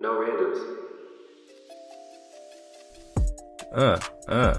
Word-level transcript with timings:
No 0.00 0.12
randoms. 0.18 0.76
Uh, 3.72 4.00
uh. 4.28 4.58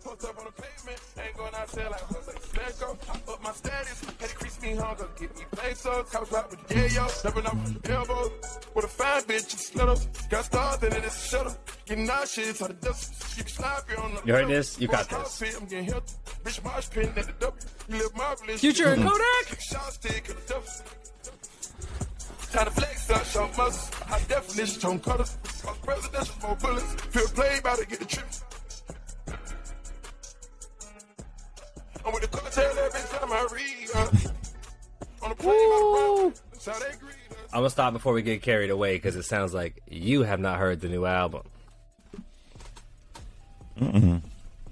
Fucked 0.00 0.24
up 0.24 0.38
on 0.38 0.44
the 0.44 0.62
pavement, 0.62 1.00
ain't 1.24 1.36
going 1.38 1.54
out 1.54 1.68
there 1.68 1.88
like 1.88 2.00
Jose 2.02 2.32
Slecko. 2.32 2.98
I 3.08 3.32
up 3.32 3.42
my 3.42 3.52
status, 3.52 4.04
had 4.20 4.28
to 4.28 4.36
crease 4.36 4.60
me 4.60 4.74
hunger, 4.74 5.08
get 5.18 5.34
me 5.34 5.44
pesos. 5.56 6.10
Cops 6.10 6.34
out 6.34 6.50
with 6.50 6.68
the 6.68 6.74
yayo, 6.74 7.08
stepping 7.08 7.46
up 7.46 7.54
with 7.54 7.82
the 7.82 7.92
elbow. 7.92 8.30
With 8.74 8.84
a 8.84 8.88
fine 8.88 9.22
bitch, 9.22 9.52
you 9.54 9.58
slit 9.58 9.88
up. 9.88 9.98
Got 10.28 10.44
stars 10.44 10.82
in 10.82 10.92
it, 10.92 11.04
it's 11.04 11.30
shut 11.30 11.46
up. 11.46 11.70
Getting 11.86 12.06
nauseous 12.06 12.60
on 12.60 12.68
the 12.68 12.74
dust. 12.74 13.38
You 13.38 13.44
can 13.44 13.52
slap 13.52 13.90
you 13.90 13.96
on 13.96 14.14
the 14.14 14.20
You 14.26 14.34
heard 14.34 14.48
this? 14.48 14.78
You 14.78 14.88
got 14.88 15.08
this. 15.08 15.42
I'm 17.88 17.92
getting 17.92 17.98
hit. 17.98 17.98
Bitch, 17.98 17.98
marsh 17.98 17.98
pin 17.98 17.98
at 17.98 17.98
the 17.98 17.98
W. 17.98 17.98
You 17.98 17.98
live 17.98 18.16
marvelous. 18.16 18.60
Future 18.60 18.88
and 18.88 19.02
Kodak? 19.02 19.60
Shot 19.60 19.92
stick 19.92 20.30
at 20.30 20.46
the 20.46 20.54
W. 20.54 20.70
Time 22.52 22.64
to 22.66 22.70
flex 22.70 23.10
up, 23.10 23.24
show 23.24 23.46
muscles. 23.48 23.90
High 24.00 24.22
definition, 24.28 24.80
tone 24.80 25.00
colors. 25.00 25.36
My 25.64 25.72
presidential, 25.82 26.34
more 26.42 26.56
bullets. 26.56 26.94
Feel 26.94 27.26
play, 27.28 27.58
about 27.58 27.78
to 27.78 27.86
get 27.86 27.98
the 27.98 28.04
trip. 28.04 28.26
I'm 32.06 32.12
with 32.12 32.22
the 32.22 32.28
cartel 32.28 32.78
every 32.78 33.18
time 33.18 33.32
I 33.32 33.48
read. 33.52 33.90
Uh, 33.94 34.08
on 35.22 35.30
the 35.30 35.36
plane, 35.36 35.70
my 35.70 36.22
brother. 36.22 36.34
That's 36.52 36.66
how 36.66 36.78
they 36.78 36.96
greet 36.98 37.14
us. 37.30 37.36
I'm 37.52 37.60
gonna 37.60 37.70
stop 37.70 37.92
before 37.92 38.12
we 38.12 38.22
get 38.22 38.42
carried 38.42 38.70
away 38.70 38.96
because 38.96 39.16
it 39.16 39.24
sounds 39.24 39.54
like 39.54 39.80
you 39.88 40.22
have 40.22 40.38
not 40.38 40.58
heard 40.58 40.80
the 40.80 40.88
new 40.88 41.06
album. 41.06 41.42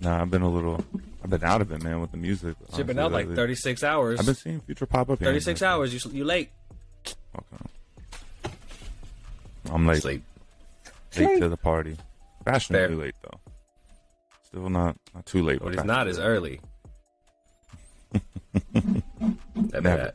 Nah, 0.02 0.20
I've 0.20 0.30
been 0.30 0.42
a 0.42 0.48
little. 0.50 0.84
I've 1.22 1.30
been 1.30 1.44
out 1.44 1.60
of 1.60 1.70
it, 1.70 1.82
man, 1.82 2.00
with 2.00 2.10
the 2.10 2.16
music. 2.16 2.56
you've 2.76 2.86
been 2.88 2.98
honestly, 2.98 3.02
out 3.04 3.12
like 3.12 3.22
lately. 3.26 3.36
36 3.36 3.84
hours. 3.84 4.18
I've 4.18 4.26
been 4.26 4.34
seeing 4.34 4.60
Future 4.60 4.86
pop 4.86 5.08
up. 5.10 5.20
here 5.20 5.28
36 5.28 5.60
there. 5.60 5.68
hours. 5.68 5.94
You 5.94 6.10
you 6.12 6.24
late? 6.24 6.50
Okay. 7.06 8.54
I'm 9.70 9.86
late. 9.86 10.02
Sleep. 10.02 10.22
Late 11.16 11.40
to 11.40 11.48
the 11.48 11.56
party. 11.56 11.96
Fashionably 12.44 12.88
Fair. 12.88 12.96
late 12.96 13.14
though. 13.22 13.40
Still 14.42 14.68
not 14.70 14.96
not 15.14 15.24
too 15.24 15.42
late. 15.44 15.60
But 15.62 15.74
it's 15.74 15.84
not 15.84 16.08
as 16.08 16.18
early. 16.18 16.60
Never. 19.54 20.12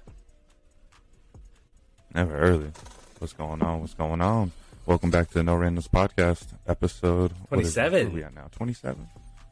Never 2.13 2.38
early. 2.38 2.71
What's 3.19 3.33
going 3.33 3.61
on? 3.61 3.80
What's 3.80 3.93
going 3.93 4.19
on? 4.21 4.52
Welcome 4.85 5.11
back 5.11 5.30
to 5.30 5.33
the 5.35 5.43
No 5.43 5.55
Randoms 5.55 5.89
Podcast, 5.89 6.47
episode 6.67 7.31
it? 7.31 7.47
27. 7.49 8.13
We 8.13 8.23
at 8.23 8.33
now? 8.35 8.47
27. 8.52 9.08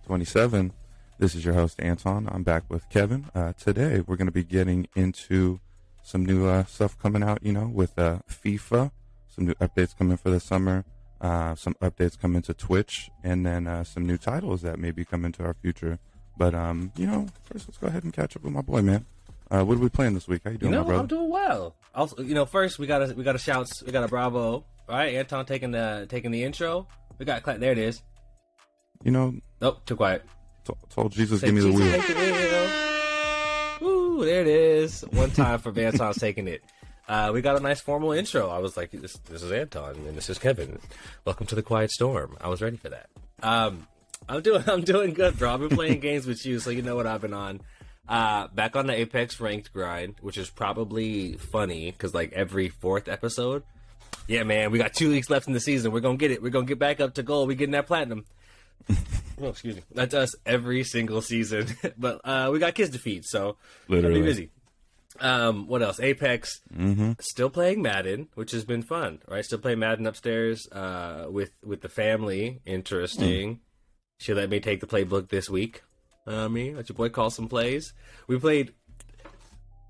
27. 0.06 0.72
This 1.17 1.34
is 1.34 1.44
your 1.44 1.56
host, 1.56 1.81
Anton. 1.81 2.30
I'm 2.31 2.44
back 2.44 2.64
with 2.70 2.88
Kevin. 2.89 3.25
Uh, 3.34 3.53
today, 3.53 4.02
we're 4.06 4.17
going 4.17 4.28
to 4.28 4.31
be 4.31 4.44
getting 4.44 4.88
into 4.95 5.59
some 6.03 6.23
new 6.25 6.45
uh, 6.47 6.66
stuff 6.66 6.97
coming 7.00 7.23
out, 7.23 7.39
you 7.42 7.52
know, 7.52 7.66
with 7.67 7.97
uh, 7.97 8.20
FIFA, 8.30 8.92
some 9.28 9.45
new 9.47 9.56
updates 9.56 9.97
coming 9.97 10.17
for 10.17 10.30
the 10.30 10.39
summer, 10.39 10.86
uh, 11.22 11.56
some 11.56 11.73
updates 11.81 12.20
coming 12.20 12.42
to 12.44 12.53
Twitch, 12.53 13.09
and 13.23 13.45
then 13.45 13.66
uh, 13.66 13.84
some 13.84 14.06
new 14.06 14.17
titles 14.17 14.62
that 14.62 14.78
maybe 14.78 15.03
come 15.03 15.25
into 15.25 15.44
our 15.44 15.56
future. 15.56 15.97
But, 16.38 16.53
um, 16.53 16.92
you 16.95 17.08
know, 17.08 17.25
first, 17.44 17.67
let's 17.67 17.78
go 17.78 17.88
ahead 17.88 18.03
and 18.03 18.14
catch 18.14 18.36
up 18.36 18.44
with 18.44 18.53
my 18.53 18.62
boy, 18.62 18.81
man. 18.84 19.06
Uh, 19.50 19.64
what 19.64 19.78
are 19.78 19.81
we 19.81 19.90
playing 19.90 20.14
this 20.14 20.28
week? 20.28 20.42
How 20.44 20.52
you 20.52 20.56
You 20.56 20.59
doing, 20.59 20.72
know, 20.73 20.81
my 20.81 20.88
brother? 20.88 21.02
I'm 21.02 21.08
doing 21.08 21.30
well. 21.30 21.75
Also, 21.95 22.22
you 22.22 22.36
know, 22.36 22.45
first 22.45 22.78
we 22.78 22.86
got 22.88 23.00
to 23.00 23.14
we 23.14 23.23
got 23.23 23.34
to 23.34 23.38
shouts. 23.38 23.81
We 23.84 23.92
got 23.92 24.03
a 24.03 24.08
bravo. 24.08 24.53
All 24.53 24.66
right, 24.90 25.16
Anton 25.16 25.45
taking 25.45 25.72
the 25.72 26.06
taking 26.09 26.31
the 26.31 26.44
intro. 26.44 26.88
We 27.17 27.25
got 27.25 27.44
there. 27.45 27.72
It 27.72 27.78
is. 27.78 28.02
you 29.03 29.12
know, 29.12 29.36
Oh, 29.61 29.78
too 29.86 29.95
quiet. 29.95 30.23
t- 30.66 30.73
told 30.89 31.11
Jesus, 31.11 31.42
Say, 31.42 31.48
give 31.48 31.56
me 31.56 31.61
the 31.61 31.72
wheel. 31.72 31.92
the 31.92 33.80
wheel." 33.81 33.89
Ooh, 33.89 34.25
there 34.25 34.42
it 34.42 34.47
is. 34.47 35.02
One 35.12 35.31
time 35.31 35.59
for 35.59 35.78
Anton's 35.78 36.17
taking 36.17 36.47
it. 36.47 36.64
Uh, 37.08 37.31
we 37.34 37.42
got 37.42 37.56
a 37.56 37.59
nice 37.59 37.80
formal 37.81 38.12
intro. 38.14 38.50
I 38.50 38.58
was 38.59 38.75
like, 38.78 38.92
"This, 38.92 39.14
this 39.30 39.44
is 39.44 39.52
Anton, 39.52 39.95
and 40.08 40.17
this 40.17 40.30
is 40.30 40.38
Kevin. 40.39 40.80
Welcome 41.23 41.45
to 41.47 41.56
the 41.56 41.62
Quiet 41.62 41.92
Storm." 41.92 42.36
I 42.42 42.47
was 42.50 42.62
ready 42.62 42.78
for 42.78 42.89
that. 42.89 43.09
Um, 43.44 43.88
I'm 44.28 44.41
doing, 44.41 44.63
I'm 44.68 44.81
doing 44.81 45.13
good, 45.13 45.38
bro. 45.38 45.53
I've 45.53 45.59
been 45.59 45.69
playing 45.69 46.00
games 46.00 46.25
with 46.25 46.46
you, 46.46 46.59
so 46.59 46.69
you 46.72 46.81
know 46.81 46.96
what 46.96 47.06
I've 47.08 47.22
been 47.22 47.34
on. 47.34 47.62
Uh, 48.08 48.47
back 48.50 48.75
on 48.75 48.85
the 48.88 48.94
Apex 48.94 49.40
ranked 49.40 49.74
grind, 49.74 50.16
which 50.22 50.38
is 50.38 50.50
probably 50.50 51.34
funny 51.38 51.91
because 51.91 52.13
like 52.13 52.34
every 52.34 52.69
fourth 52.69 53.08
episode, 53.08 53.63
yeah, 54.28 54.44
man, 54.44 54.72
we 54.72 54.78
got 54.78 54.94
two 54.94 55.09
weeks 55.09 55.29
left 55.29 55.47
in 55.47 55.53
the 55.53 55.59
season. 55.59 55.91
We're 55.91 56.00
gonna 56.02 56.18
get 56.18 56.31
it. 56.31 56.41
We're 56.41 56.50
gonna 56.50 56.66
get 56.66 56.79
back 56.79 57.00
up 57.00 57.13
to 57.16 57.24
gold. 57.24 57.47
We're 57.47 57.56
getting 57.56 57.74
that 57.74 57.88
platinum. 57.88 58.25
oh, 59.41 59.50
excuse 59.50 59.75
me. 59.75 59.84
That's 59.94 60.13
us 60.13 60.35
every 60.46 60.84
single 60.84 61.22
season. 61.22 61.68
but 61.97 62.22
uh, 62.23 62.50
we 62.51 62.59
got 62.59 62.75
kids 62.75 62.91
to 62.91 63.00
feed, 63.00 63.25
so 63.25 63.57
Literally. 63.88 64.22
be 64.22 64.28
busy. 64.28 64.50
Um, 65.19 65.68
what 65.68 65.81
else? 65.81 66.00
Apex. 66.00 66.62
Mm-hmm. 66.75 67.13
Still 67.19 67.50
playing 67.50 67.81
Madden, 67.81 68.28
which 68.35 68.51
has 68.51 68.66
been 68.66 68.81
fun, 68.81 69.19
right? 69.28 69.46
Still 69.46 69.59
playing 69.59 69.79
Madden 69.79 70.07
upstairs 70.07 70.68
uh, 70.72 71.28
with 71.29 71.51
with 71.63 71.81
the 71.81 71.90
family. 71.90 72.59
Interesting. 72.66 73.62
She 74.18 74.34
let 74.34 74.50
me 74.50 74.59
take 74.59 74.81
the 74.81 74.88
playbook 74.88 75.29
this 75.29 75.50
week. 75.50 75.84
Uh, 76.28 76.50
me, 76.50 76.73
let 76.73 76.90
your 76.90 76.96
boy 76.96 77.09
call 77.09 77.29
some 77.29 77.47
plays. 77.47 77.94
We 78.28 78.40
played 78.40 78.73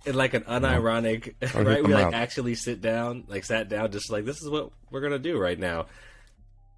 in 0.06 0.16
like 0.16 0.34
an 0.34 0.44
unironic, 0.44 1.36
hit 1.40 1.54
right? 1.56 1.84
We 1.84 1.94
like 1.94 2.08
out. 2.08 2.14
actually 2.14 2.56
sit 2.56 2.82
down, 2.82 3.24
like 3.28 3.46
sat 3.46 3.70
down, 3.70 3.92
just 3.92 4.12
like 4.12 4.26
this 4.26 4.42
is 4.42 4.50
what 4.50 4.72
we're 4.92 5.02
gonna 5.02 5.20
do 5.20 5.38
right 5.40 5.58
now. 5.58 5.88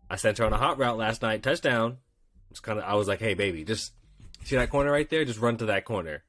I 0.09 0.15
sent 0.15 0.37
her 0.37 0.45
on 0.45 0.53
a 0.53 0.57
hot 0.57 0.77
route 0.77 0.97
last 0.97 1.21
night, 1.21 1.43
touchdown. 1.43 1.97
Kind 2.59 2.79
of 2.79 2.85
I 2.85 2.95
was 2.95 3.07
like, 3.07 3.19
hey 3.19 3.33
baby, 3.33 3.63
just 3.63 3.93
see 4.43 4.55
that 4.55 4.69
corner 4.69 4.91
right 4.91 5.09
there, 5.09 5.25
just 5.25 5.39
run 5.39 5.57
to 5.57 5.65
that 5.67 5.85
corner. 5.85 6.23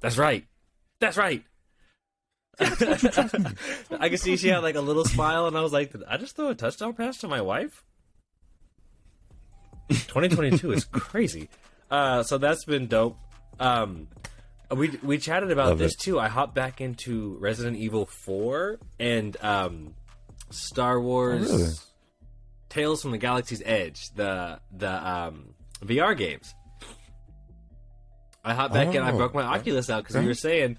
That's 0.00 0.18
right. 0.18 0.44
That's 1.00 1.16
right. 1.16 1.44
I 2.60 4.08
could 4.08 4.20
see 4.20 4.36
she 4.36 4.48
had 4.48 4.58
like 4.62 4.76
a 4.76 4.80
little 4.80 5.04
smile, 5.04 5.46
and 5.48 5.56
I 5.56 5.60
was 5.60 5.72
like, 5.72 5.90
"Did 5.92 6.04
I 6.04 6.18
just 6.18 6.36
throw 6.36 6.48
a 6.50 6.54
touchdown 6.54 6.92
pass 6.94 7.16
to 7.18 7.28
my 7.28 7.40
wife?" 7.40 7.84
2022 9.90 10.72
is 10.72 10.84
crazy. 10.84 11.48
Uh, 11.90 12.22
so 12.22 12.38
that's 12.38 12.64
been 12.64 12.86
dope. 12.86 13.16
Um, 13.60 14.08
we 14.74 14.90
we 15.02 15.18
chatted 15.18 15.50
about 15.50 15.68
Love 15.70 15.78
this 15.78 15.94
it. 15.94 16.00
too. 16.00 16.18
I 16.20 16.28
hopped 16.28 16.54
back 16.54 16.80
into 16.80 17.36
Resident 17.40 17.76
Evil 17.76 18.06
4 18.06 18.78
and 18.98 19.36
um, 19.42 19.94
Star 20.50 21.00
Wars 21.00 21.50
Oh, 21.50 21.56
really? 21.58 21.72
Tales 22.74 23.00
from 23.02 23.12
the 23.12 23.18
Galaxy's 23.18 23.62
Edge, 23.64 24.10
the 24.16 24.58
the 24.76 24.90
um, 25.08 25.54
VR 25.82 26.16
games. 26.16 26.52
I 28.44 28.52
hopped 28.54 28.74
back 28.74 28.94
in. 28.94 29.02
I 29.02 29.12
Oh, 29.12 29.16
broke 29.16 29.34
my 29.34 29.42
okay. 29.42 29.60
Oculus 29.60 29.88
out 29.88 30.02
because 30.02 30.16
we 30.16 30.26
were 30.26 30.34
saying 30.34 30.78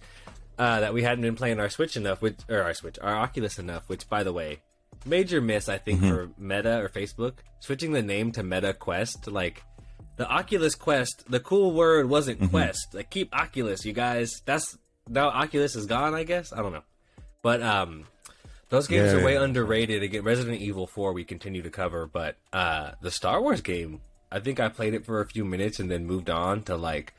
uh, 0.59 0.81
that 0.81 0.93
we 0.93 1.01
hadn't 1.03 1.23
been 1.23 1.35
playing 1.35 1.59
our 1.59 1.69
Switch 1.69 1.95
enough, 1.97 2.21
which 2.21 2.37
or 2.49 2.61
our 2.61 2.73
Switch, 2.73 2.97
our 3.01 3.15
Oculus 3.15 3.57
enough. 3.57 3.87
Which, 3.89 4.07
by 4.09 4.23
the 4.23 4.33
way, 4.33 4.59
major 5.05 5.41
miss 5.41 5.67
I 5.69 5.77
think 5.77 6.01
Mm-hmm. 6.01 6.09
for 6.09 6.29
Meta 6.37 6.79
or 6.81 6.89
Facebook 6.89 7.35
switching 7.61 7.93
the 7.93 8.01
name 8.03 8.31
to 8.33 8.43
Meta 8.43 8.73
Quest. 8.73 9.27
Like 9.27 9.63
the 10.17 10.27
Oculus 10.29 10.75
Quest, 10.75 11.23
the 11.29 11.39
cool 11.39 11.71
word 11.71 12.07
wasn't 12.09 12.39
Mm-hmm. 12.39 12.49
Quest. 12.49 12.93
Like 12.93 13.09
keep 13.09 13.33
Oculus, 13.33 13.83
you 13.85 13.93
guys. 13.93 14.41
That's 14.45 14.77
now 15.09 15.29
Oculus 15.29 15.75
is 15.75 15.85
gone. 15.87 16.13
I 16.13 16.23
guess 16.23 16.51
I 16.53 16.57
don't 16.61 16.73
know, 16.73 16.83
but 17.41 17.63
um. 17.63 18.05
Those 18.69 18.87
games 18.87 19.13
Yeah, 19.13 19.19
are 19.19 19.23
way 19.23 19.33
yeah. 19.33 19.43
underrated. 19.43 20.01
Again, 20.03 20.23
Resident 20.23 20.59
Evil 20.61 20.87
4 20.87 21.13
we 21.13 21.23
continue 21.23 21.61
to 21.61 21.69
cover, 21.69 22.07
but 22.07 22.35
uh, 22.51 22.91
the 23.01 23.11
Star 23.11 23.41
Wars 23.41 23.61
game, 23.61 24.01
I 24.31 24.39
think 24.39 24.59
I 24.59 24.69
played 24.69 24.93
it 24.93 25.05
for 25.05 25.21
a 25.21 25.27
few 25.27 25.45
minutes 25.45 25.79
and 25.79 25.89
then 25.89 26.05
moved 26.05 26.29
on 26.29 26.63
to 26.63 26.75
like 26.75 27.13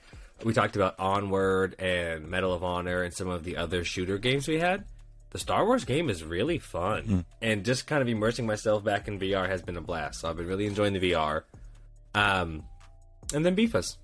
we 0.45 0.53
talked 0.53 0.77
about 0.77 0.99
Onward 0.99 1.77
and 1.79 2.29
Medal 2.29 2.53
of 2.53 2.63
Honor 2.65 3.03
and 3.03 3.15
some 3.15 3.29
of 3.29 3.45
the 3.45 3.57
other 3.57 3.85
shooter 3.85 4.19
games 4.19 4.47
we 4.49 4.59
had. 4.59 4.85
The 5.31 5.39
Star 5.39 5.65
Wars 5.65 5.85
game 5.85 6.09
is 6.11 6.23
really 6.25 6.59
fun, 6.59 7.03
Hmm. 7.05 7.21
and 7.43 7.65
just 7.65 7.87
kind 7.87 8.03
of 8.03 8.09
immersing 8.09 8.47
myself 8.47 8.83
back 8.85 9.07
in 9.09 9.19
VR 9.19 9.49
has 9.49 9.63
been 9.63 9.77
a 9.77 9.81
blast. 9.81 10.21
So 10.21 10.29
I've 10.29 10.37
been 10.37 10.47
really 10.47 10.67
enjoying 10.67 10.93
the 10.95 11.13
VR. 11.13 11.43
Um, 12.15 12.65
and 13.35 13.45
then 13.45 13.55
Beefus. 13.57 13.97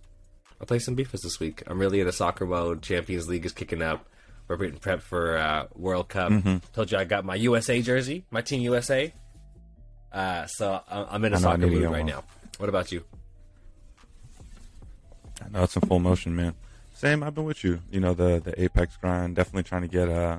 I'll 0.60 0.66
play 0.66 0.78
some 0.78 0.97
Beefus 0.97 1.22
this 1.22 1.41
week. 1.41 1.62
I'm 1.66 1.78
really 1.78 2.00
in 2.00 2.06
a 2.09 2.12
soccer 2.12 2.47
mode. 2.47 2.82
Champions 2.82 3.28
League 3.28 3.44
is 3.47 3.53
kicking 3.53 3.82
up. 3.82 4.06
We're 4.48 4.56
prepped 4.58 5.00
for 5.03 5.39
uh, 5.39 5.66
World 5.74 6.09
Cup. 6.09 6.30
Mm-hmm. 6.30 6.56
Told 6.74 6.91
you 6.92 6.98
I 6.98 7.04
got 7.04 7.24
my 7.24 7.36
USA 7.36 7.80
jersey, 7.80 8.24
my 8.30 8.42
Team 8.42 8.60
USA. 8.62 9.12
Uh, 10.12 10.47
so 10.47 10.80
I- 10.91 11.06
I'm 11.10 11.24
in 11.24 11.33
a 11.33 11.39
soccer 11.39 11.66
mood 11.66 11.84
right 11.91 12.04
now. 12.04 12.24
What 12.59 12.68
about 12.68 12.92
you? 12.92 13.04
I 15.44 15.48
know 15.50 15.62
it's 15.65 15.74
in 15.77 15.83
full 15.83 15.98
motion, 15.98 16.36
man. 16.36 16.54
Same, 16.92 17.22
I've 17.22 17.34
been 17.34 17.44
with 17.44 17.65
you. 17.65 17.80
You 17.91 18.00
know, 18.00 18.15
the 18.15 18.41
the 18.44 18.60
Apex 18.62 18.97
grind, 18.98 19.34
definitely 19.34 19.65
trying 19.65 19.83
to 19.83 19.89
get 19.89 20.09
uh, 20.09 20.39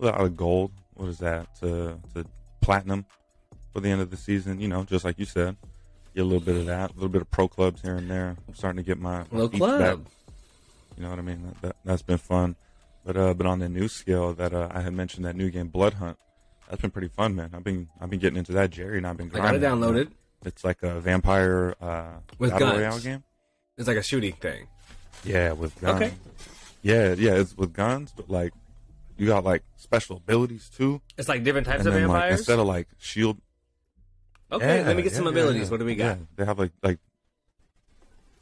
a 0.00 0.08
out 0.14 0.20
of 0.20 0.36
gold. 0.36 0.72
What 0.94 1.08
is 1.08 1.18
that? 1.18 1.54
To 1.60 1.98
to 2.14 2.24
platinum 2.60 3.04
for 3.72 3.80
the 3.80 3.88
end 3.90 4.00
of 4.00 4.10
the 4.10 4.16
season. 4.16 4.60
You 4.60 4.68
know, 4.68 4.84
just 4.84 5.04
like 5.04 5.18
you 5.18 5.24
said, 5.26 5.56
get 6.14 6.22
a 6.22 6.24
little 6.24 6.40
bit 6.40 6.56
of 6.56 6.66
that, 6.66 6.90
a 6.90 6.94
little 6.94 7.08
bit 7.10 7.20
of 7.22 7.30
pro 7.30 7.48
clubs 7.48 7.82
here 7.82 7.96
and 7.96 8.10
there. 8.10 8.36
I'm 8.48 8.54
starting 8.54 8.82
to 8.82 8.86
get 8.86 8.98
my, 8.98 9.18
my 9.18 9.26
Little 9.32 9.48
club. 9.50 9.80
back. 10.04 10.12
You 10.96 11.02
know 11.02 11.10
what 11.10 11.18
I 11.18 11.22
mean? 11.22 11.42
That, 11.42 11.62
that 11.62 11.76
that's 11.84 12.02
been 12.02 12.18
fun. 12.18 12.56
But 13.04 13.16
uh, 13.16 13.34
but 13.34 13.46
on 13.46 13.58
the 13.60 13.68
new 13.68 13.88
scale 13.88 14.34
that 14.34 14.52
uh, 14.52 14.68
I 14.72 14.80
had 14.82 14.92
mentioned, 14.92 15.24
that 15.24 15.34
new 15.36 15.50
game 15.50 15.68
Blood 15.68 15.94
Hunt, 15.94 16.18
that's 16.68 16.82
been 16.82 16.90
pretty 16.90 17.08
fun, 17.08 17.34
man. 17.34 17.50
I've 17.54 17.64
been 17.64 17.88
I've 18.00 18.10
been 18.10 18.20
getting 18.20 18.36
into 18.38 18.52
that, 18.52 18.70
Jerry, 18.70 18.98
and 18.98 19.06
I've 19.06 19.16
been. 19.16 19.28
I 19.34 19.38
got 19.38 19.54
it 19.54 19.60
grinding, 19.60 19.70
downloaded. 19.70 20.08
It's 20.44 20.64
like 20.64 20.82
a 20.82 21.00
vampire 21.00 21.74
uh, 21.80 22.12
With 22.38 22.50
battle 22.50 22.68
guns. 22.68 22.78
royale 22.78 22.98
game. 23.00 23.24
It's 23.78 23.88
like 23.88 23.96
a 23.96 24.02
shooting 24.02 24.34
thing. 24.34 24.66
Yeah, 25.24 25.52
with 25.52 25.78
guns. 25.80 26.02
Okay. 26.02 26.14
Yeah, 26.82 27.14
yeah, 27.14 27.34
it's 27.34 27.56
with 27.56 27.72
guns, 27.72 28.12
but 28.16 28.28
like 28.30 28.52
you 29.18 29.26
got 29.26 29.44
like 29.44 29.62
special 29.76 30.16
abilities 30.18 30.70
too. 30.70 31.00
It's 31.18 31.28
like 31.28 31.42
different 31.44 31.66
types 31.66 31.80
and 31.80 31.88
of 31.88 31.94
then 31.94 32.08
like 32.08 32.12
vampires. 32.20 32.40
instead 32.40 32.58
of 32.58 32.66
like 32.66 32.88
shield. 32.98 33.38
okay, 34.52 34.80
Yeah, 34.80 34.86
let 34.86 34.96
me 34.96 35.02
get 35.02 35.12
yeah, 35.12 35.18
some 35.18 35.26
abilities. 35.26 35.64
yeah. 35.64 35.70
What 35.70 35.80
do 35.80 35.84
we 35.86 35.94
got? 35.94 36.04
Yeah, 36.04 36.24
they 36.36 36.44
have 36.46 36.58
like 36.58 36.72
like 36.82 36.98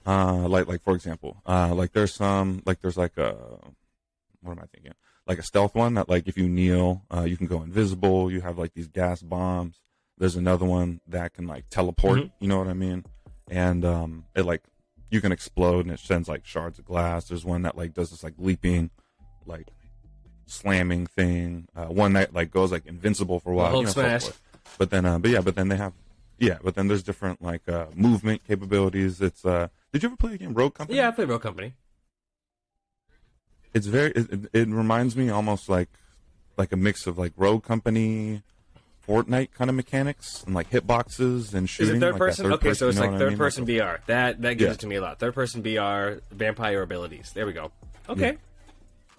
uh 0.06 0.46
like 0.48 0.66
like 0.68 0.82
for 0.82 0.94
example, 0.94 1.42
uh 1.46 1.74
like 1.74 1.92
there's 1.92 2.14
some 2.14 2.62
like 2.64 2.80
there's 2.80 2.96
like 2.96 3.16
a 3.18 3.36
what 4.42 4.52
am 4.52 4.60
I 4.60 4.66
thinking? 4.66 4.92
Like 5.26 5.38
a 5.38 5.42
stealth 5.42 5.74
one 5.74 5.94
that 5.94 6.08
like 6.08 6.26
if 6.28 6.36
you 6.38 6.48
kneel, 6.48 7.02
uh 7.14 7.22
you 7.22 7.36
can 7.36 7.46
go 7.46 7.62
invisible, 7.62 8.30
you 8.30 8.40
have 8.40 8.58
like 8.58 8.74
these 8.74 8.88
gas 8.88 9.22
bombs. 9.22 9.80
There's 10.16 10.36
another 10.36 10.64
one 10.66 11.00
that 11.06 11.34
can 11.34 11.46
like 11.46 11.64
teleport, 11.70 12.18
Mhm. 12.20 12.30
you 12.40 12.48
know 12.48 12.58
what 12.58 12.68
I 12.68 12.74
mean? 12.74 13.04
And 13.50 13.84
um 13.84 14.24
it 14.34 14.44
like 14.44 14.62
you 15.10 15.20
can 15.20 15.32
explode 15.32 15.86
and 15.86 15.92
it 15.94 16.00
sends 16.00 16.28
like 16.28 16.44
shards 16.44 16.78
of 16.78 16.84
glass. 16.84 17.28
There's 17.28 17.44
one 17.44 17.62
that 17.62 17.76
like 17.76 17.94
does 17.94 18.10
this 18.10 18.22
like 18.24 18.34
leaping 18.38 18.90
like 19.46 19.68
slamming 20.46 21.06
thing. 21.06 21.68
Uh 21.76 21.86
one 21.86 22.12
that 22.14 22.32
like 22.34 22.50
goes 22.50 22.72
like 22.72 22.86
invincible 22.86 23.40
for 23.40 23.52
a 23.52 23.54
while. 23.54 23.70
Hulk 23.70 23.80
you 23.82 23.86
know, 23.86 23.92
smash. 23.92 24.22
forth. 24.22 24.40
But 24.78 24.90
then 24.90 25.04
uh 25.04 25.18
but 25.18 25.30
yeah, 25.30 25.40
but 25.40 25.54
then 25.56 25.68
they 25.68 25.76
have 25.76 25.92
yeah, 26.38 26.58
but 26.62 26.74
then 26.76 26.86
there's 26.88 27.02
different 27.02 27.42
like 27.42 27.68
uh 27.68 27.86
movement 27.94 28.44
capabilities. 28.46 29.20
It's 29.20 29.44
uh 29.44 29.68
did 29.92 30.02
you 30.02 30.08
ever 30.08 30.16
play 30.16 30.32
the 30.32 30.38
game 30.38 30.54
Rogue 30.54 30.74
Company? 30.74 30.98
Yeah, 30.98 31.08
I 31.08 31.10
played 31.10 31.28
Rogue 31.28 31.42
Company. 31.42 31.74
It's 33.74 33.86
very 33.86 34.10
it, 34.12 34.48
it, 34.52 34.68
reminds 34.68 35.16
me 35.16 35.30
almost 35.30 35.68
like 35.68 35.88
like 36.56 36.72
a 36.72 36.76
mix 36.76 37.06
of 37.06 37.18
like 37.18 37.32
Rogue 37.36 37.62
Company 37.64 38.42
Fortnite 39.06 39.52
kind 39.52 39.70
of 39.70 39.76
mechanics 39.76 40.42
and 40.44 40.54
like 40.54 40.70
hitboxes 40.70 41.54
and 41.54 41.68
shit. 41.68 41.84
Is 41.88 41.90
it 41.96 42.00
third 42.00 42.12
like 42.12 42.18
person? 42.18 42.44
third 42.44 42.52
okay, 42.54 42.74
so 42.74 42.88
it's 42.88 42.98
like 42.98 43.10
what 43.10 43.16
I 43.16 43.18
third 43.18 43.28
mean? 43.30 43.38
person 43.38 43.66
VR. 43.66 43.98
That 44.06 44.40
that 44.42 44.54
gives 44.54 44.68
Yeah. 44.68 44.72
it 44.74 44.80
to 44.80 44.86
me 44.86 44.96
a 44.96 45.00
lot. 45.02 45.18
Third 45.18 45.34
person 45.34 45.62
VR, 45.62 46.20
vampire 46.30 46.82
abilities. 46.82 47.32
There 47.34 47.46
we 47.46 47.52
go. 47.52 47.70
Okay. 48.08 48.38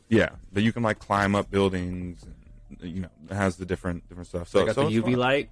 Yeah, 0.10 0.30
but 0.52 0.64
you 0.64 0.72
can 0.74 0.84
like 0.84 1.00
climb 1.00 1.36
up 1.36 1.52
buildings. 1.52 2.24
And, 2.24 2.36
you 2.82 3.02
know, 3.02 3.10
it 3.30 3.36
has 3.36 3.58
the 3.58 3.66
different 3.66 4.08
different 4.10 4.28
stuff. 4.28 4.48
So 4.50 4.64
I 4.64 4.66
got 4.66 4.76
so 4.76 4.90
the 4.90 4.96
UV 5.02 5.04
fun. 5.04 5.14
light. 5.14 5.50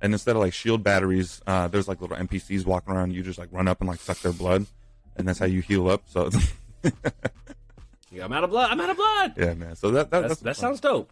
and 0.00 0.12
instead 0.12 0.34
of 0.36 0.42
like 0.42 0.52
shield 0.52 0.82
batteries, 0.82 1.40
uh, 1.46 1.68
there's 1.68 1.86
like 1.88 2.00
little 2.00 2.16
NPCs 2.16 2.66
walking 2.66 2.92
around. 2.94 3.12
You 3.12 3.22
just 3.22 3.38
like 3.38 3.48
run 3.52 3.68
up 3.68 3.80
and 3.80 3.88
like 3.88 4.00
suck 4.00 4.18
their 4.18 4.32
blood, 4.32 4.66
and 5.16 5.26
that's 5.28 5.38
how 5.38 5.46
you 5.46 5.60
heal 5.62 5.88
up. 5.88 6.02
So 6.08 6.30
Yeah, 8.12 8.24
I'm 8.24 8.32
out 8.32 8.44
of 8.44 8.50
blood. 8.50 8.70
I'm 8.70 8.80
out 8.80 8.90
of 8.90 8.96
blood. 8.96 9.32
yeah, 9.36 9.54
man. 9.54 9.74
So 9.76 9.90
that 9.92 10.10
that, 10.10 10.38
that 10.40 10.56
sounds 10.56 10.80
dope. 10.80 11.10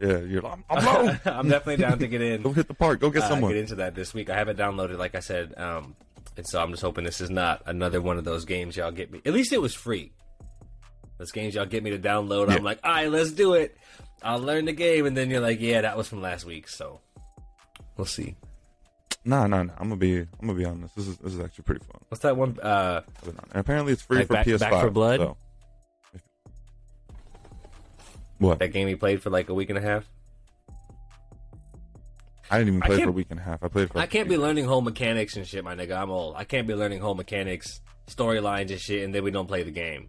yeah. 0.00 0.18
You're 0.18 0.42
like, 0.42 0.52
I'm, 0.70 0.78
I'm 0.78 0.84
low. 0.84 1.16
I'm 1.32 1.48
definitely 1.48 1.82
down 1.82 1.98
to 1.98 2.06
get 2.06 2.22
in. 2.22 2.42
Go 2.42 2.52
hit 2.52 2.68
the 2.68 2.74
park. 2.74 3.00
Go 3.00 3.10
get 3.10 3.24
uh, 3.24 3.28
someone. 3.28 3.50
get 3.52 3.60
into 3.60 3.74
that 3.76 3.94
this 3.94 4.14
week. 4.14 4.30
I 4.30 4.36
have 4.36 4.48
it 4.48 4.56
downloaded, 4.56 4.98
like 4.98 5.14
I 5.14 5.20
said, 5.20 5.54
um, 5.58 5.96
and 6.36 6.46
so 6.46 6.62
I'm 6.62 6.70
just 6.70 6.82
hoping 6.82 7.04
this 7.04 7.20
is 7.20 7.30
not 7.30 7.62
another 7.66 8.00
one 8.00 8.18
of 8.18 8.24
those 8.24 8.44
games 8.44 8.76
y'all 8.76 8.92
get 8.92 9.10
me. 9.10 9.20
At 9.26 9.32
least 9.32 9.52
it 9.52 9.60
was 9.60 9.74
free. 9.74 10.12
Those 11.18 11.32
games 11.32 11.56
y'all 11.56 11.66
get 11.66 11.82
me 11.82 11.90
to 11.90 11.98
download. 11.98 12.48
Yeah. 12.48 12.54
I'm 12.56 12.62
like, 12.62 12.78
all 12.84 12.92
right, 12.92 13.10
let's 13.10 13.32
do 13.32 13.54
it. 13.54 13.76
I'll 14.22 14.38
learn 14.38 14.66
the 14.66 14.72
game, 14.72 15.06
and 15.06 15.16
then 15.16 15.30
you're 15.30 15.40
like, 15.40 15.60
yeah, 15.60 15.80
that 15.80 15.96
was 15.96 16.06
from 16.08 16.22
last 16.22 16.44
week. 16.44 16.68
So 16.68 17.00
we'll 17.96 18.04
see. 18.06 18.36
No, 19.24 19.46
no, 19.48 19.64
no. 19.64 19.72
I'm 19.78 19.88
gonna 19.88 19.96
be. 19.96 20.20
I'm 20.20 20.28
gonna 20.40 20.54
be 20.54 20.64
honest. 20.64 20.94
This 20.94 21.08
is 21.08 21.16
this 21.18 21.34
is 21.34 21.40
actually 21.40 21.64
pretty 21.64 21.84
fun. 21.84 22.00
What's 22.08 22.22
that 22.22 22.36
one? 22.36 22.58
Uh, 22.60 23.00
apparently 23.52 23.92
it's 23.92 24.02
free 24.02 24.18
Like 24.18 24.26
for 24.28 24.34
Back- 24.34 24.46
PS5. 24.46 24.60
Back 24.60 24.80
for 24.80 24.90
Blood? 24.90 25.20
So. 25.20 25.36
What? 28.38 28.58
that 28.60 28.68
game 28.68 28.88
he 28.88 28.94
played 28.94 29.22
for 29.22 29.30
like 29.30 29.48
a 29.48 29.54
week 29.54 29.68
and 29.70 29.78
a 29.78 29.82
half. 29.82 30.04
I 32.50 32.58
didn't 32.58 32.68
even 32.76 32.80
play 32.80 33.02
for 33.02 33.08
a 33.10 33.12
week 33.12 33.26
and 33.30 33.38
a 33.38 33.42
half. 33.42 33.62
I 33.62 33.68
played 33.68 33.90
for. 33.90 33.98
I 33.98 34.06
can't 34.06 34.28
be 34.28 34.36
learning 34.38 34.64
whole 34.64 34.80
mechanics 34.80 35.36
and 35.36 35.46
shit, 35.46 35.62
my 35.64 35.74
nigga. 35.74 35.96
I'm 36.00 36.10
old. 36.10 36.34
I 36.36 36.44
can't 36.44 36.66
be 36.66 36.74
learning 36.74 37.00
whole 37.00 37.14
mechanics, 37.14 37.80
storylines 38.06 38.70
and 38.70 38.80
shit, 38.80 39.02
and 39.04 39.14
then 39.14 39.22
we 39.22 39.30
don't 39.30 39.46
play 39.46 39.64
the 39.64 39.70
game. 39.70 40.08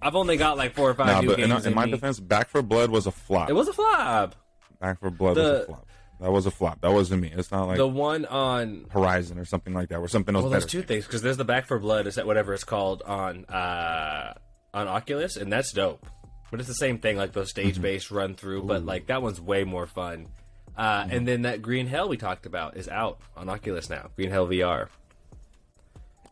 I've 0.00 0.14
only 0.14 0.36
got 0.36 0.56
like 0.56 0.74
four 0.74 0.88
or 0.90 0.94
five 0.94 1.08
Nah, 1.08 1.20
new 1.22 1.28
but 1.30 1.40
in, 1.40 1.50
games. 1.50 1.66
in 1.66 1.74
my 1.74 1.86
me. 1.86 1.90
defense, 1.90 2.20
Back 2.20 2.48
for 2.48 2.62
Blood 2.62 2.90
was 2.90 3.08
a 3.08 3.10
flop. 3.10 3.50
it 3.50 3.54
was 3.54 3.66
a 3.66 3.72
flop. 3.72 4.36
Back 4.80 5.00
for 5.00 5.10
Blood 5.10 5.36
was 5.36 5.46
a 5.62 5.64
flop. 5.66 5.86
That 6.20 6.30
was 6.32 6.46
a 6.46 6.50
flop. 6.52 6.80
That 6.80 6.92
wasn't 6.92 7.22
me. 7.22 7.32
It's 7.36 7.50
not 7.50 7.66
like 7.66 7.76
the 7.78 7.86
one 7.88 8.24
on 8.26 8.86
Horizon 8.90 9.38
or 9.38 9.44
something 9.44 9.74
like 9.74 9.88
that, 9.88 9.98
or 9.98 10.06
something 10.08 10.34
else 10.36 10.42
well, 10.44 10.50
there's 10.50 10.66
two 10.66 10.82
things 10.82 11.04
because 11.06 11.22
there's 11.22 11.36
the 11.36 11.44
Back 11.44 11.66
for 11.66 11.78
Blood, 11.80 12.06
is 12.06 12.14
that 12.14 12.26
whatever 12.26 12.54
it's 12.54 12.62
called 12.64 13.02
on 13.02 13.44
uh 13.46 14.34
on 14.72 14.86
Oculus, 14.86 15.36
and 15.36 15.52
that's 15.52 15.72
dope. 15.72 16.06
But 16.50 16.60
it's 16.60 16.68
the 16.68 16.74
same 16.74 16.98
thing, 16.98 17.16
like 17.16 17.32
those 17.32 17.50
stage 17.50 17.80
based 17.80 18.10
run 18.10 18.34
through. 18.34 18.62
But 18.62 18.84
like 18.84 19.06
that 19.06 19.22
one's 19.22 19.40
way 19.40 19.64
more 19.64 19.86
fun. 19.86 20.28
Uh, 20.76 21.06
And 21.10 21.26
then 21.26 21.42
that 21.42 21.60
Green 21.60 21.86
Hell 21.86 22.08
we 22.08 22.16
talked 22.16 22.46
about 22.46 22.76
is 22.76 22.88
out 22.88 23.18
on 23.36 23.48
Oculus 23.48 23.90
now. 23.90 24.10
Green 24.16 24.30
Hell 24.30 24.46
VR. 24.46 24.88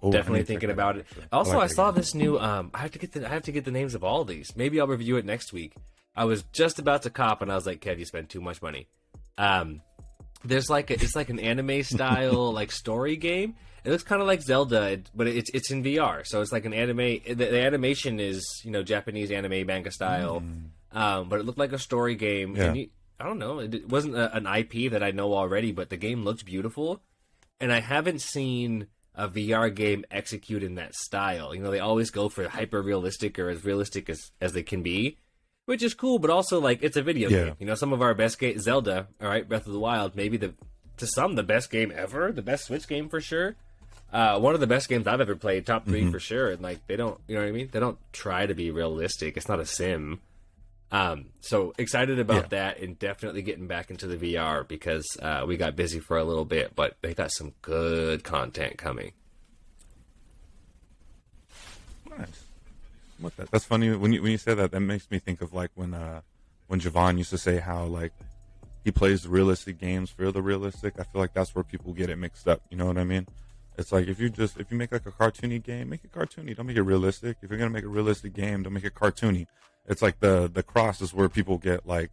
Oh, 0.02 0.08
I 0.08 0.12
Definitely 0.12 0.40
need 0.40 0.46
to 0.46 0.52
check 0.52 0.60
thinking 0.60 0.70
about 0.70 0.96
it. 0.98 1.06
Also, 1.32 1.52
I, 1.52 1.56
like 1.56 1.68
that 1.70 1.74
saw 1.74 1.90
this 1.90 2.14
new. 2.14 2.38
Um, 2.38 2.70
I 2.72 2.78
have 2.78 2.92
to 2.92 2.98
get 2.98 3.12
the 3.12 3.26
I 3.26 3.30
have 3.30 3.42
to 3.42 3.52
get 3.52 3.64
the 3.64 3.70
names 3.70 3.94
of 3.94 4.04
all 4.04 4.24
these. 4.24 4.54
Maybe 4.56 4.80
I'll 4.80 4.86
review 4.86 5.16
it 5.16 5.24
next 5.24 5.52
week. 5.52 5.74
I 6.14 6.24
was 6.24 6.42
just 6.52 6.78
about 6.78 7.02
to 7.02 7.10
cop, 7.10 7.42
and 7.42 7.50
I 7.50 7.54
was 7.54 7.66
like, 7.66 7.80
"Kev, 7.80 7.98
you 7.98 8.04
spent 8.04 8.28
too 8.28 8.40
much 8.40 8.62
money." 8.62 8.88
Um, 9.36 9.80
there's 10.44 10.70
like 10.70 10.90
a, 10.90 10.94
it's 10.94 11.16
like 11.16 11.28
an 11.28 11.40
anime 11.40 11.82
style 11.82 12.52
like 12.60 12.72
story 12.72 13.16
game. 13.16 13.56
It 13.86 13.90
looks 13.92 14.02
kind 14.02 14.20
of 14.20 14.26
like 14.26 14.42
Zelda, 14.42 15.00
but 15.14 15.28
it's 15.28 15.48
it's 15.54 15.70
in 15.70 15.84
VR. 15.84 16.26
So 16.26 16.40
it's 16.42 16.50
like 16.50 16.64
an 16.64 16.74
anime. 16.74 16.96
The, 17.24 17.34
the 17.34 17.60
animation 17.62 18.18
is 18.18 18.44
you 18.64 18.72
know 18.72 18.82
Japanese 18.82 19.30
anime 19.30 19.64
manga 19.64 19.92
style, 19.92 20.42
um, 20.92 21.28
but 21.28 21.38
it 21.38 21.46
looked 21.46 21.58
like 21.58 21.72
a 21.72 21.78
story 21.78 22.16
game. 22.16 22.54
Mm. 22.54 22.56
Yeah. 22.56 22.64
And 22.64 22.76
you, 22.76 22.88
I 23.20 23.24
don't 23.24 23.38
know. 23.38 23.60
It, 23.60 23.88
wasn't 23.88 24.16
a, 24.16 24.34
an 24.36 24.46
IP 24.46 24.90
that 24.90 25.02
I 25.04 25.12
know 25.12 25.32
already, 25.34 25.70
but 25.72 25.88
the 25.88 25.96
game 25.96 26.24
looked 26.24 26.44
beautiful, 26.44 27.00
and 27.60 27.72
I 27.72 27.78
haven't 27.80 28.20
seen 28.22 28.88
a 29.14 29.28
VR 29.28 29.72
game 29.74 30.04
execute 30.10 30.62
in 30.64 30.74
that 30.74 30.94
style. 30.96 31.54
You 31.54 31.62
know, 31.62 31.70
they 31.70 31.78
always 31.80 32.10
go 32.10 32.28
for 32.28 32.48
hyper 32.48 32.82
realistic 32.82 33.38
or 33.38 33.48
as 33.50 33.64
realistic 33.64 34.10
as 34.10 34.32
as 34.40 34.52
they 34.52 34.64
can 34.64 34.82
be, 34.82 35.16
which 35.66 35.84
is 35.84 35.94
cool. 35.94 36.18
But 36.18 36.30
also, 36.30 36.60
like, 36.60 36.82
it's 36.82 36.96
a 36.96 37.02
video 37.02 37.30
Yeah. 37.30 37.44
game. 37.44 37.54
You 37.60 37.66
know, 37.66 37.76
some 37.76 37.92
of 37.92 38.02
our 38.02 38.14
best 38.14 38.40
game, 38.40 38.58
Zelda, 38.58 39.06
all 39.22 39.28
right, 39.28 39.48
Breath 39.48 39.66
of 39.68 39.72
the 39.72 39.78
Wild, 39.78 40.16
maybe 40.16 40.36
the 40.36 40.54
to 40.96 41.06
some 41.06 41.36
the 41.36 41.42
best 41.44 41.70
game 41.70 41.92
ever, 41.94 42.32
the 42.32 42.42
best 42.42 42.64
Switch 42.64 42.88
game 42.88 43.08
for 43.08 43.20
sure. 43.20 43.54
Uh, 44.16 44.38
one 44.38 44.54
of 44.54 44.60
the 44.60 44.66
best 44.66 44.88
games 44.88 45.06
I've 45.06 45.20
ever 45.20 45.36
played, 45.36 45.66
top 45.66 45.84
3 45.84 46.10
for 46.10 46.18
sure. 46.18 46.48
And 46.50 46.62
like, 46.62 46.86
they 46.86 46.96
don't, 46.96 47.20
you 47.28 47.34
know 47.34 47.42
what 47.42 47.48
I 47.48 47.52
mean? 47.52 47.68
They 47.70 47.80
don't 47.80 47.98
try 48.12 48.46
to 48.46 48.54
be 48.54 48.70
realistic. 48.70 49.36
It's 49.36 49.46
not 49.48 49.60
a 49.60 49.66
sim. 49.66 50.20
Um, 50.90 51.26
so 51.42 51.74
excited 51.76 52.18
about 52.18 52.44
Yeah. 52.44 52.48
that 52.48 52.78
and 52.80 52.98
definitely 52.98 53.42
getting 53.42 53.66
back 53.66 53.90
into 53.90 54.06
the 54.06 54.16
VR 54.16 54.66
because 54.66 55.04
uh, 55.20 55.44
we 55.46 55.56
got 55.58 55.76
busy 55.76 56.00
for 56.00 56.16
a 56.16 56.24
little 56.24 56.46
bit, 56.46 56.74
but 56.74 56.96
they 57.02 57.12
got 57.12 57.30
some 57.30 57.52
good 57.60 58.24
content 58.24 58.78
coming. 58.78 59.12
Nice. 62.08 62.44
What 63.18 63.36
that? 63.36 63.50
That's 63.50 63.64
funny 63.64 63.94
when 63.94 64.12
you 64.12 64.22
when 64.22 64.30
you 64.32 64.38
say 64.38 64.54
that. 64.54 64.70
That 64.70 64.80
makes 64.80 65.10
me 65.10 65.18
think 65.18 65.40
of 65.40 65.52
like 65.52 65.70
when 65.74 65.94
uh 65.94 66.20
when 66.68 66.80
Javon 66.80 67.18
used 67.18 67.30
to 67.30 67.38
say 67.38 67.58
how 67.58 67.84
like 67.84 68.12
he 68.84 68.90
plays 68.92 69.26
realistic 69.26 69.78
games 69.78 70.10
for 70.10 70.30
the 70.30 70.42
realistic. 70.42 70.94
I 70.98 71.02
feel 71.04 71.20
like 71.20 71.32
that's 71.34 71.54
where 71.54 71.64
people 71.64 71.92
get 71.92 72.10
it 72.10 72.16
mixed 72.16 72.46
up. 72.46 72.60
You 72.70 72.76
know 72.76 72.86
what 72.86 72.98
I 72.98 73.04
mean? 73.04 73.26
It's 73.78 73.92
like 73.92 74.08
if 74.08 74.18
you 74.20 74.30
just 74.30 74.58
if 74.58 74.70
you 74.70 74.76
make 74.76 74.92
like 74.92 75.06
a 75.06 75.12
cartoony 75.12 75.62
game, 75.62 75.90
make 75.90 76.02
it 76.04 76.12
cartoony. 76.12 76.56
Don't 76.56 76.66
make 76.66 76.76
it 76.76 76.82
realistic. 76.82 77.36
If 77.42 77.50
you're 77.50 77.58
gonna 77.58 77.70
make 77.70 77.84
a 77.84 77.88
realistic 77.88 78.32
game, 78.32 78.62
don't 78.62 78.72
make 78.72 78.84
it 78.84 78.94
cartoony. 78.94 79.46
It's 79.86 80.02
like 80.02 80.20
the 80.20 80.50
the 80.52 80.62
cross 80.62 81.00
is 81.00 81.12
where 81.12 81.28
people 81.28 81.58
get 81.58 81.86
like 81.86 82.10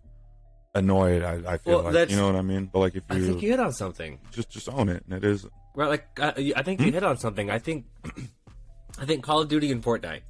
annoyed. 0.75 1.24
I, 1.24 1.53
I 1.53 1.58
feel 1.58 1.84
Well, 1.84 1.93
like 1.93 2.10
you 2.10 2.15
know 2.17 2.27
what 2.27 2.36
I 2.36 2.41
mean. 2.41 2.70
But 2.72 2.79
like 2.79 2.96
if 2.96 3.03
you, 3.10 3.15
I 3.15 3.20
think 3.20 3.41
you 3.41 3.50
hit 3.51 3.60
on 3.60 3.72
something. 3.74 4.20
just 4.32 4.50
just 4.50 4.70
own 4.70 4.89
it, 4.89 5.03
and 5.05 5.13
it 5.13 5.24
is 5.24 5.48
Right, 5.75 5.89
like 5.89 6.08
uh, 6.20 6.34
I 6.55 6.62
think 6.63 6.79
Hmm? 6.82 6.86
you 6.88 6.91
hit 6.91 7.03
on 7.03 7.17
something. 7.17 7.50
I 7.50 7.58
think, 7.58 7.86
I 9.00 9.05
think 9.05 9.24
Call 9.24 9.41
of 9.41 9.48
Duty 9.50 9.72
and 9.72 9.82
Fortnite, 9.84 10.22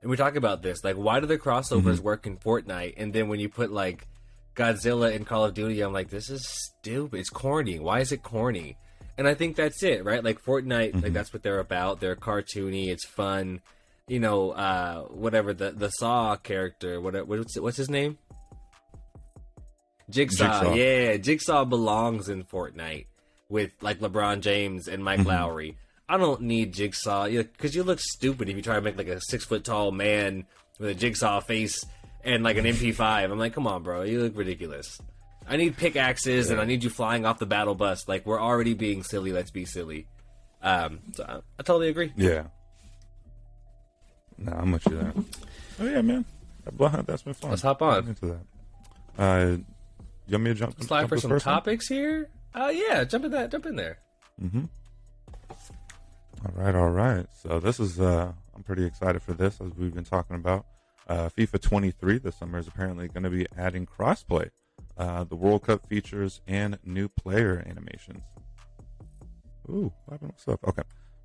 and 0.00 0.10
we 0.10 0.16
talk 0.16 0.36
about 0.36 0.62
this. 0.62 0.84
Like, 0.84 0.94
why 0.96 1.18
do 1.18 1.26
the 1.26 1.38
crossovers 1.38 1.94
Mm-hmm. 1.96 2.04
work 2.04 2.26
in 2.26 2.36
Fortnite, 2.36 2.94
and 2.96 3.12
then 3.12 3.28
when 3.28 3.40
you 3.40 3.48
put 3.48 3.72
like 3.72 4.06
Godzilla 4.54 5.12
in 5.12 5.24
Call 5.24 5.44
of 5.44 5.54
Duty, 5.54 5.80
I'm 5.80 5.92
like, 5.92 6.10
this 6.10 6.30
is 6.30 6.46
stupid. 6.48 7.18
It's 7.18 7.30
corny. 7.30 7.80
Why 7.80 7.98
is 8.00 8.12
it 8.12 8.22
corny? 8.22 8.76
And 9.18 9.26
I 9.26 9.34
think 9.34 9.56
that's 9.56 9.82
it, 9.82 10.04
right? 10.04 10.22
Like 10.22 10.42
Fortnite, 10.44 10.92
Mm-hmm. 10.92 11.00
like 11.00 11.12
that's 11.12 11.32
what 11.32 11.42
they're 11.42 11.58
about. 11.60 12.00
They're 12.00 12.16
cartoony. 12.16 12.88
It's 12.88 13.06
fun. 13.06 13.60
You 14.08 14.20
know, 14.20 14.50
uh, 14.52 15.02
whatever 15.04 15.52
the 15.54 15.70
the 15.72 15.88
Saw 15.90 16.36
character, 16.36 17.00
whatever 17.00 17.24
what's 17.24 17.58
what's 17.58 17.76
his 17.78 17.90
name? 17.90 18.18
Jigsaw. 20.10 20.60
Jigsaw. 20.60 20.74
Yeah, 20.74 21.16
Jigsaw 21.16 21.64
belongs 21.64 22.28
in 22.28 22.44
Fortnite 22.44 23.06
with 23.48 23.72
like 23.80 23.98
LeBron 24.00 24.40
James 24.40 24.86
and 24.88 25.02
Mike 25.02 25.20
Mm-hmm. 25.20 25.28
Lowry. 25.28 25.76
I 26.08 26.18
don't 26.18 26.42
need 26.42 26.72
Jigsaw 26.72 27.26
because 27.28 27.74
you 27.74 27.82
look 27.82 27.98
stupid 28.00 28.48
if 28.48 28.54
you 28.56 28.62
try 28.62 28.76
to 28.76 28.80
make 28.80 28.96
like 28.96 29.08
a 29.08 29.20
six 29.20 29.44
foot 29.44 29.64
tall 29.64 29.90
man 29.90 30.44
with 30.78 30.90
a 30.90 30.94
Jigsaw 30.94 31.40
face 31.40 31.84
and 32.22 32.44
like 32.44 32.56
an 32.58 32.64
MP5. 32.64 33.24
I'm 33.24 33.38
like, 33.38 33.54
come 33.54 33.66
on, 33.66 33.82
bro, 33.82 34.02
you 34.02 34.20
look 34.22 34.36
ridiculous. 34.36 35.00
I 35.48 35.56
need 35.56 35.76
pickaxes 35.76 36.50
and 36.50 36.60
I 36.60 36.64
need 36.64 36.82
you 36.84 36.90
flying 36.90 37.24
off 37.24 37.38
the 37.38 37.46
battle 37.46 37.74
bus. 37.74 38.08
Like 38.08 38.26
we're 38.26 38.40
already 38.40 38.74
being 38.74 39.02
silly. 39.02 39.32
Let's 39.32 39.50
be 39.50 39.64
silly. 39.64 40.06
Um, 40.62 41.00
so 41.12 41.24
I, 41.28 41.34
I 41.58 41.62
totally 41.62 41.88
agree. 41.88 42.12
Yeah. 42.16 42.44
Nah, 44.38 44.58
I'm 44.60 44.72
with 44.72 44.84
you 44.86 44.96
there. 44.98 45.12
Oh 45.80 45.84
yeah, 45.86 46.02
man. 46.02 46.24
That- 46.64 47.06
That's 47.06 47.22
been 47.22 47.34
fun. 47.34 47.50
Let's 47.50 47.62
hop 47.62 47.80
on. 47.82 47.98
I'm 47.98 48.08
into 48.08 48.26
that. 48.26 49.22
Uh, 49.22 49.56
you 50.26 50.32
want 50.32 50.44
me 50.44 50.50
to 50.50 50.54
jump? 50.54 50.74
Let's 50.76 50.88
slide 50.88 51.00
jump 51.02 51.08
for 51.10 51.18
some 51.18 51.30
first 51.30 51.46
one? 51.46 51.54
topics 51.54 51.86
here. 51.88 52.28
Uh, 52.54 52.72
yeah, 52.74 53.04
jump 53.04 53.24
in 53.26 53.30
that. 53.32 53.50
Jump 53.50 53.66
in 53.66 53.76
there. 53.76 53.98
Mm-hmm. 54.42 54.64
All 56.44 56.52
right, 56.54 56.74
all 56.74 56.90
right. 56.90 57.26
So 57.42 57.60
this 57.60 57.80
is 57.80 58.00
uh, 58.00 58.32
I'm 58.54 58.62
pretty 58.62 58.84
excited 58.84 59.22
for 59.22 59.32
this 59.32 59.60
as 59.60 59.72
we've 59.76 59.94
been 59.94 60.04
talking 60.04 60.36
about. 60.36 60.66
Uh, 61.08 61.28
FIFA 61.28 61.60
23 61.60 62.18
this 62.18 62.36
summer 62.36 62.58
is 62.58 62.66
apparently 62.66 63.06
going 63.08 63.22
to 63.22 63.30
be 63.30 63.46
adding 63.56 63.86
crossplay, 63.86 64.50
uh, 64.96 65.24
the 65.24 65.36
World 65.36 65.62
Cup 65.64 65.86
features, 65.88 66.40
and 66.46 66.78
new 66.84 67.08
player 67.08 67.64
animations. 67.66 68.24
Ooh, 69.68 69.92
what 70.04 70.14
happened 70.14 70.32
with 70.32 70.40
stuff? 70.40 70.60
Okay. 70.66 70.82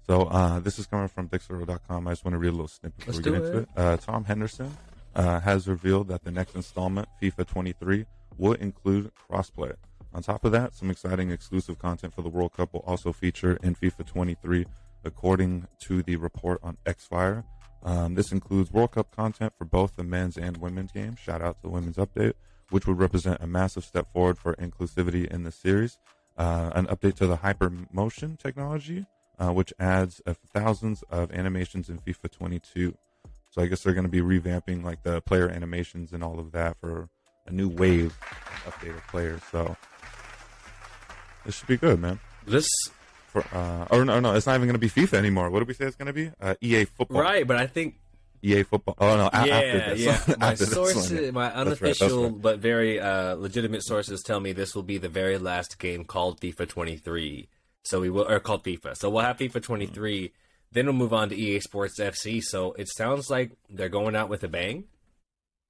So 0.07 0.23
uh, 0.23 0.59
this 0.59 0.79
is 0.79 0.87
coming 0.87 1.07
from 1.07 1.29
Dexerto.com. 1.29 2.07
I 2.07 2.11
just 2.11 2.25
want 2.25 2.33
to 2.33 2.39
read 2.39 2.49
a 2.49 2.51
little 2.51 2.67
snippet 2.67 2.97
before 2.97 3.13
Let's 3.13 3.25
we 3.25 3.31
get 3.31 3.39
do 3.39 3.45
into 3.45 3.57
it. 3.59 3.61
it. 3.61 3.69
Uh, 3.77 3.97
Tom 3.97 4.25
Henderson 4.25 4.75
uh, 5.15 5.39
has 5.41 5.67
revealed 5.67 6.07
that 6.07 6.23
the 6.23 6.31
next 6.31 6.55
installment, 6.55 7.07
FIFA 7.21 7.47
23, 7.47 8.05
will 8.37 8.53
include 8.53 9.11
crossplay. 9.29 9.73
On 10.13 10.21
top 10.21 10.43
of 10.43 10.51
that, 10.51 10.75
some 10.75 10.89
exciting 10.89 11.31
exclusive 11.31 11.79
content 11.79 12.13
for 12.13 12.21
the 12.21 12.29
World 12.29 12.53
Cup 12.53 12.73
will 12.73 12.83
also 12.85 13.13
feature 13.13 13.57
in 13.63 13.75
FIFA 13.75 14.05
23, 14.05 14.65
according 15.05 15.67
to 15.79 16.01
the 16.03 16.17
report 16.17 16.59
on 16.63 16.77
Xfire. 16.85 17.43
Um, 17.83 18.15
this 18.15 18.31
includes 18.31 18.71
World 18.71 18.91
Cup 18.91 19.15
content 19.15 19.53
for 19.57 19.65
both 19.65 19.95
the 19.95 20.03
men's 20.03 20.37
and 20.37 20.57
women's 20.57 20.91
games. 20.91 21.19
Shout 21.19 21.41
out 21.41 21.57
to 21.57 21.61
the 21.63 21.69
women's 21.69 21.97
update, 21.97 22.33
which 22.71 22.87
would 22.87 22.97
represent 22.97 23.41
a 23.41 23.47
massive 23.47 23.83
step 23.83 24.11
forward 24.11 24.37
for 24.37 24.55
inclusivity 24.55 25.27
in 25.27 25.43
the 25.43 25.51
series. 25.51 25.97
Uh, 26.37 26.71
an 26.73 26.87
update 26.87 27.15
to 27.15 27.27
the 27.27 27.37
hypermotion 27.37 28.39
technology, 28.39 29.05
uh, 29.37 29.51
which 29.51 29.73
adds 29.79 30.21
uh, 30.25 30.33
thousands 30.53 31.03
of 31.09 31.31
animations 31.31 31.89
in 31.89 31.99
FIFA 31.99 32.31
22. 32.31 32.97
So 33.49 33.61
I 33.61 33.67
guess 33.67 33.83
they're 33.83 33.93
going 33.93 34.05
to 34.05 34.09
be 34.09 34.21
revamping 34.21 34.83
like 34.83 35.03
the 35.03 35.21
player 35.21 35.49
animations 35.49 36.13
and 36.13 36.23
all 36.23 36.39
of 36.39 36.53
that 36.53 36.77
for 36.79 37.09
a 37.45 37.51
new 37.51 37.67
wave 37.67 38.17
update 38.65 38.67
of 38.67 38.73
updated 38.73 39.07
players. 39.09 39.41
So 39.51 39.75
this 41.45 41.55
should 41.55 41.67
be 41.67 41.77
good, 41.77 41.99
man. 41.99 42.19
This 42.47 42.67
For 43.27 43.43
uh, 43.53 43.87
or 43.91 44.05
no, 44.05 44.19
no, 44.19 44.33
it's 44.35 44.45
not 44.45 44.55
even 44.55 44.67
going 44.67 44.79
to 44.79 44.79
be 44.79 44.89
FIFA 44.89 45.13
anymore. 45.13 45.49
What 45.49 45.59
did 45.59 45.67
we 45.67 45.73
say 45.73 45.85
it's 45.85 45.95
going 45.95 46.07
to 46.07 46.13
be? 46.13 46.31
Uh, 46.39 46.55
EA 46.61 46.85
football. 46.85 47.21
right, 47.21 47.45
but 47.45 47.57
I 47.57 47.67
think 47.67 47.95
EA 48.43 48.63
football. 48.63 48.95
Oh 48.99 49.17
no, 49.17 49.29
a- 49.31 49.45
yeah, 49.47 49.55
after 49.55 49.95
this. 49.95 49.99
yeah. 49.99 50.35
My 50.39 50.51
After 50.51 50.65
this 50.65 50.73
sources, 50.73 51.11
one, 51.11 51.23
yeah. 51.23 51.31
my 51.31 51.43
That's 51.49 51.55
right, 51.55 51.65
that's 51.65 52.01
unofficial 52.01 52.23
right. 52.29 52.41
but 52.41 52.59
very 52.59 52.99
uh, 52.99 53.35
legitimate 53.35 53.83
sources 53.83 54.21
tell 54.23 54.39
me 54.39 54.51
this 54.53 54.73
will 54.75 54.83
be 54.83 54.97
the 54.97 55.09
very 55.09 55.37
last 55.37 55.77
game 55.79 56.03
called 56.05 56.39
FIFA 56.41 56.67
23. 56.69 57.47
So 57.83 57.99
we 58.01 58.09
will, 58.09 58.27
or 58.29 58.39
called 58.39 58.63
FIFA. 58.63 58.95
So 58.97 59.09
we'll 59.09 59.23
have 59.23 59.37
FIFA 59.37 59.61
23. 59.61 60.31
Then 60.71 60.85
we'll 60.85 60.93
move 60.95 61.13
on 61.13 61.29
to 61.29 61.35
EA 61.35 61.59
Sports 61.59 61.99
FC. 61.99 62.41
So 62.41 62.73
it 62.73 62.87
sounds 62.95 63.29
like 63.29 63.51
they're 63.69 63.89
going 63.89 64.15
out 64.15 64.29
with 64.29 64.43
a 64.43 64.47
bang. 64.47 64.85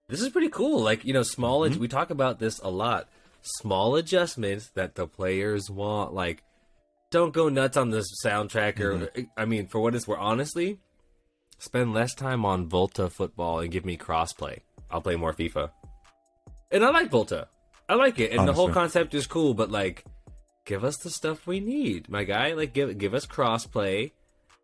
This 0.10 0.22
is 0.22 0.30
pretty 0.30 0.50
cool. 0.50 0.82
Like 0.82 1.04
you 1.06 1.14
know, 1.14 1.24
small. 1.24 1.62
Mm-hmm. 1.62 1.80
We 1.80 1.88
talk 1.88 2.10
about 2.10 2.40
this 2.40 2.60
a 2.60 2.70
lot. 2.70 3.08
Small 3.42 3.96
adjustments 3.96 4.70
that 4.76 4.96
the 4.96 5.08
players 5.08 5.70
want. 5.70 6.14
Like, 6.14 6.44
don't 7.10 7.34
go 7.34 7.50
nuts 7.50 7.76
on 7.78 7.90
the 7.90 8.06
soundtrack. 8.26 8.80
Or 8.80 8.94
Mm-hmm. 8.98 9.22
I 9.36 9.46
mean, 9.46 9.68
for 9.68 9.80
what 9.80 9.96
it's 9.96 10.08
worth, 10.08 10.20
honestly, 10.20 10.80
spend 11.62 11.94
less 11.94 12.16
time 12.16 12.44
on 12.44 12.68
Volta 12.68 13.08
football 13.08 13.60
and 13.60 13.72
give 13.72 13.86
me 13.86 13.96
crossplay. 13.96 14.62
I'll 14.90 15.02
play 15.02 15.16
more 15.16 15.32
FIFA. 15.32 15.70
And 16.72 16.84
I 16.84 16.90
like 16.90 17.12
Volta. 17.12 17.48
I 17.88 17.94
like 17.96 18.20
it. 18.20 18.32
And 18.32 18.48
the 18.48 18.54
whole 18.54 18.70
concept 18.70 19.14
is 19.14 19.28
cool, 19.28 19.54
but 19.54 19.70
like 19.70 20.04
give 20.66 20.84
us 20.84 20.98
the 20.98 21.12
stuff 21.12 21.46
we 21.46 21.60
need, 21.60 22.10
my 22.10 22.24
guy. 22.24 22.54
Like 22.54 22.74
give 22.74 22.98
give 22.98 23.14
us 23.14 23.28
crossplay. 23.28 24.12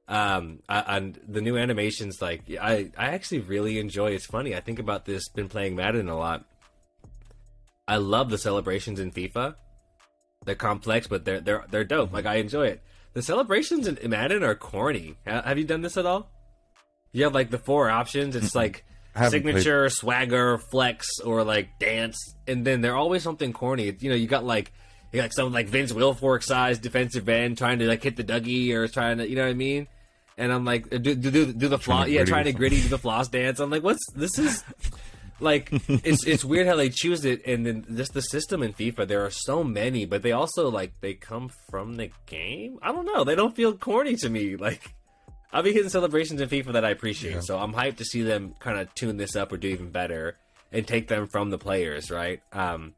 Um 0.08 0.64
I, 0.68 0.98
and 0.98 1.20
the 1.28 1.42
new 1.42 1.56
animations 1.56 2.20
like 2.20 2.50
I 2.60 2.92
I 2.98 3.10
actually 3.10 3.42
really 3.42 3.78
enjoy. 3.78 4.12
It's 4.12 4.26
funny. 4.26 4.56
I 4.56 4.62
think 4.62 4.80
about 4.80 5.06
this 5.06 5.30
been 5.30 5.50
playing 5.50 5.76
Madden 5.76 6.10
a 6.10 6.18
lot. 6.18 6.46
I 7.88 7.98
love 7.98 8.32
the 8.32 8.40
celebrations 8.40 9.00
in 9.00 9.12
FIFA. 9.12 9.56
They're 10.46 10.56
complex, 10.56 11.06
but 11.06 11.26
they're 11.26 11.42
they're 11.42 11.66
they're 11.70 11.84
dope. 11.84 12.12
Like 12.12 12.26
I 12.26 12.36
enjoy 12.36 12.68
it. 12.68 12.82
The 13.14 13.22
celebrations 13.22 13.88
in 13.88 14.10
Madden 14.10 14.44
are 14.44 14.56
corny. 14.56 15.18
Have 15.26 15.60
you 15.60 15.64
done 15.64 15.82
this 15.82 15.98
at 15.98 16.08
all? 16.08 16.32
You 17.12 17.24
have 17.24 17.34
like 17.34 17.50
the 17.50 17.58
four 17.58 17.90
options. 17.90 18.36
It's 18.36 18.56
like 18.56 18.86
haven't 19.14 19.42
played- 19.44 19.56
signature, 19.56 19.90
swagger, 19.90 20.58
flex, 20.58 21.20
or 21.20 21.44
like 21.44 21.80
dance, 21.80 22.36
and 22.48 22.66
then 22.66 22.82
they're 22.82 22.96
always 22.96 23.24
something 23.24 23.54
corny. 23.54 23.96
You 24.00 24.10
know, 24.10 24.16
you 24.16 24.28
got 24.28 24.44
like 24.44 24.72
you 25.12 25.18
got 25.18 25.24
like 25.24 25.34
some 25.34 25.52
like 25.54 25.68
Vince 25.70 25.92
Wilfork 25.92 26.44
sized 26.44 26.82
defensive 26.82 27.28
end 27.30 27.58
trying 27.58 27.80
to 27.80 27.88
like 27.88 28.04
hit 28.04 28.16
the 28.16 28.24
Dougie 28.24 28.72
or 28.74 28.88
trying 28.88 29.18
to, 29.20 29.28
you 29.28 29.36
know 29.36 29.44
what 29.44 29.50
I 29.52 29.54
mean? 29.54 29.88
And 30.38 30.52
I'm 30.52 30.66
like, 30.66 30.90
do 30.90 31.00
do 31.00 31.16
do, 31.16 31.54
do 31.54 31.68
the 31.68 31.80
floss, 31.80 32.10
yeah, 32.10 32.26
trying 32.26 32.46
to 32.46 32.54
gritty 32.54 32.82
do 32.82 32.90
the 32.90 33.00
floss 33.00 33.28
dance. 33.28 33.60
I'm 33.60 33.70
like, 33.72 33.84
what's 33.84 34.06
this 34.16 34.38
is 34.38 34.64
like 35.40 35.70
it's 35.88 36.26
it's 36.28 36.44
weird 36.46 36.68
how 36.68 36.76
they 36.76 36.90
choose 36.90 37.24
it 37.26 37.42
and 37.46 37.66
then 37.66 37.86
just 37.96 38.14
the 38.14 38.22
system 38.22 38.62
in 38.64 38.74
FIFA 38.74 39.08
there 39.08 39.24
are 39.24 39.30
so 39.30 39.64
many 39.64 40.04
but 40.06 40.24
they 40.24 40.32
also 40.32 40.70
like 40.70 40.94
they 41.02 41.14
come 41.14 41.52
from 41.70 41.96
the 41.96 42.10
game 42.26 42.80
I 42.82 42.92
don't 42.92 43.06
know 43.06 43.24
they 43.24 43.36
don't 43.36 43.56
feel 43.56 43.74
corny 43.74 44.16
to 44.16 44.30
me 44.30 44.56
like 44.56 44.96
I'll 45.54 45.64
be 45.64 45.72
hitting 45.74 45.90
celebrations 45.90 46.42
in 46.42 46.50
FIFA 46.50 46.74
that 46.74 46.86
I 46.86 46.90
appreciate 46.90 47.44
so 47.44 47.58
I'm 47.58 47.74
hyped 47.74 47.98
to 47.98 48.06
see 48.06 48.22
them 48.24 48.56
kind 48.60 48.78
of 48.80 48.94
tune 48.96 49.18
this 49.18 49.36
up 49.36 49.52
or 49.52 49.58
do 49.58 49.68
even 49.68 49.92
better 49.92 50.38
and 50.72 50.86
take 50.86 51.08
them 51.08 51.28
from 51.28 51.50
the 51.50 51.58
players 51.58 52.12
right? 52.12 52.42
Um 52.52 52.94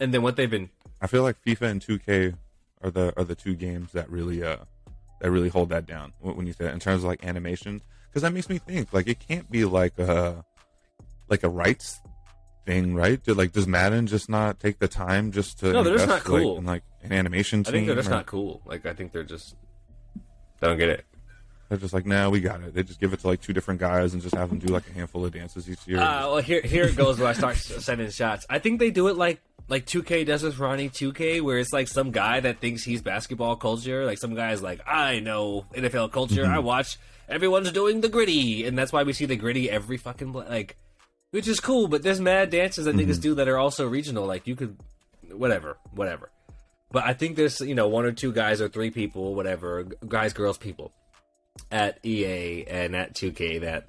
and 0.00 0.12
then 0.12 0.22
what 0.22 0.36
they've 0.36 0.50
been 0.50 0.70
I 1.00 1.06
feel 1.06 1.22
like 1.22 1.36
FIFA 1.44 1.62
and 1.70 1.80
2K 1.80 2.34
are 2.82 2.90
the 2.90 3.12
are 3.16 3.24
the 3.24 3.34
two 3.34 3.54
games 3.54 3.92
that 3.92 4.10
really 4.10 4.42
uh 4.42 4.58
that 5.20 5.30
really 5.30 5.48
hold 5.48 5.70
that 5.70 5.86
down 5.86 6.12
when 6.20 6.46
you 6.46 6.52
say 6.52 6.64
that 6.64 6.74
in 6.74 6.80
terms 6.80 7.02
of 7.02 7.08
like 7.08 7.24
animation 7.24 7.80
because 8.08 8.22
that 8.22 8.32
makes 8.32 8.48
me 8.48 8.58
think 8.58 8.92
like 8.92 9.08
it 9.08 9.18
can't 9.18 9.50
be 9.50 9.64
like 9.64 9.98
a 9.98 10.44
like 11.28 11.42
a 11.42 11.48
rights 11.48 12.00
thing 12.66 12.94
right? 12.94 13.22
Did, 13.22 13.36
like 13.38 13.52
does 13.52 13.66
Madden 13.66 14.06
just 14.06 14.28
not 14.28 14.60
take 14.60 14.78
the 14.80 14.88
time 14.88 15.32
just 15.32 15.60
to 15.60 15.72
No, 15.72 15.82
they're 15.82 15.94
just 15.94 16.06
not 16.08 16.14
like, 16.16 16.24
cool. 16.24 16.58
in 16.58 16.64
like 16.66 16.82
an 17.02 17.12
animation 17.12 17.64
I 17.66 17.70
think 17.70 17.86
they're 17.86 17.96
just 17.96 18.08
or- 18.08 18.12
not 18.12 18.26
cool. 18.26 18.60
Like 18.66 18.84
I 18.84 18.92
think 18.92 19.12
they're 19.12 19.22
just 19.22 19.54
don't 20.60 20.76
get 20.78 20.88
it 20.90 21.04
they're 21.68 21.78
just 21.78 21.92
like 21.94 22.06
nah 22.06 22.28
we 22.28 22.40
got 22.40 22.60
it 22.62 22.74
they 22.74 22.82
just 22.82 23.00
give 23.00 23.12
it 23.12 23.20
to 23.20 23.26
like 23.26 23.40
two 23.40 23.52
different 23.52 23.80
guys 23.80 24.12
and 24.12 24.22
just 24.22 24.34
have 24.34 24.48
them 24.50 24.58
do 24.58 24.68
like 24.72 24.88
a 24.88 24.92
handful 24.92 25.24
of 25.24 25.32
dances 25.32 25.68
each 25.68 25.86
year 25.86 25.98
Uh, 25.98 26.20
well, 26.30 26.38
here 26.38 26.60
here 26.62 26.84
it 26.84 26.96
goes 26.96 27.18
where 27.18 27.28
I 27.28 27.32
start 27.32 27.56
sending 27.56 28.10
shots. 28.10 28.46
I 28.48 28.58
think 28.58 28.78
they 28.78 28.90
do 28.90 29.08
it 29.08 29.16
like 29.16 29.40
like 29.68 29.84
2K 29.84 30.24
does 30.26 30.44
with 30.44 30.58
Ronnie 30.60 30.88
2K, 30.88 31.40
where 31.42 31.58
it's 31.58 31.72
like 31.72 31.88
some 31.88 32.12
guy 32.12 32.38
that 32.38 32.60
thinks 32.60 32.84
he's 32.84 33.02
basketball 33.02 33.56
culture. 33.56 34.04
Like 34.06 34.18
some 34.18 34.34
guy's 34.36 34.62
like, 34.62 34.80
I 34.86 35.18
know 35.18 35.66
NFL 35.74 36.12
culture. 36.12 36.46
I 36.46 36.60
watch 36.60 36.98
everyone's 37.28 37.72
doing 37.72 38.00
the 38.00 38.08
gritty, 38.08 38.64
and 38.64 38.78
that's 38.78 38.92
why 38.92 39.02
we 39.02 39.12
see 39.12 39.24
the 39.26 39.34
gritty 39.34 39.68
every 39.68 39.96
fucking 39.96 40.30
bl- 40.30 40.42
like, 40.48 40.76
which 41.32 41.48
is 41.48 41.58
cool. 41.58 41.88
But 41.88 42.04
there's 42.04 42.20
mad 42.20 42.50
dances 42.50 42.84
that 42.84 42.94
niggas 42.94 43.20
do 43.20 43.34
that 43.34 43.48
are 43.48 43.58
also 43.58 43.88
regional. 43.88 44.24
Like 44.24 44.46
you 44.46 44.54
could, 44.54 44.76
whatever, 45.32 45.78
whatever. 45.90 46.30
But 46.92 47.04
I 47.04 47.14
think 47.14 47.34
there's 47.34 47.60
you 47.60 47.74
know 47.74 47.88
one 47.88 48.04
or 48.04 48.12
two 48.12 48.30
guys 48.32 48.60
or 48.60 48.68
three 48.68 48.92
people, 48.92 49.34
whatever, 49.34 49.82
guys, 50.06 50.32
girls, 50.32 50.58
people 50.58 50.92
at 51.70 51.98
EA 52.04 52.64
and 52.66 52.94
at 52.96 53.14
2K 53.14 53.60
that 53.62 53.88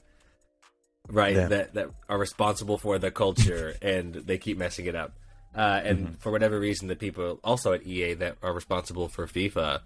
right 1.09 1.35
Yeah. 1.35 1.47
that 1.47 1.73
that 1.75 1.89
are 2.09 2.17
responsible 2.17 2.77
for 2.77 2.99
the 2.99 3.11
culture 3.11 3.75
and 3.81 4.13
they 4.15 4.37
keep 4.37 4.57
messing 4.57 4.85
it 4.85 4.95
up. 4.95 5.13
Uh, 5.55 5.81
and 5.83 5.97
Mm-hmm. 5.99 6.13
for 6.15 6.31
whatever 6.31 6.59
reason 6.59 6.87
the 6.87 6.95
people 6.95 7.39
also 7.43 7.73
at 7.73 7.85
ea 7.87 8.13
that 8.15 8.37
are 8.43 8.53
responsible 8.53 9.07
for 9.07 9.25
fifa 9.27 9.81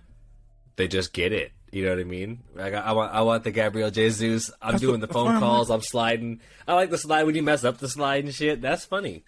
they 0.75 0.87
just 0.87 1.13
get 1.13 1.31
it. 1.31 1.51
You 1.71 1.83
know 1.85 1.91
what 1.91 1.99
i 1.99 2.03
mean? 2.03 2.39
Like 2.55 2.73
i, 2.73 2.79
I 2.79 2.91
want 2.93 3.13
i 3.13 3.21
want 3.21 3.43
the 3.43 3.51
gabriel 3.51 3.91
jesus. 3.91 4.51
I'm 4.61 4.71
That's 4.71 4.81
doing 4.81 4.99
what- 4.99 5.07
the 5.07 5.13
phone 5.13 5.39
calls. 5.39 5.69
i'm 5.69 5.81
sliding. 5.81 6.41
I 6.67 6.73
like 6.73 6.89
the 6.89 6.97
slide 6.97 7.23
when 7.23 7.35
you 7.35 7.43
mess 7.43 7.63
up 7.63 7.77
the 7.77 7.87
slide 7.89 8.23
and 8.25 8.33
shit. 8.33 8.61
That's 8.61 8.83
funny. 8.85 9.23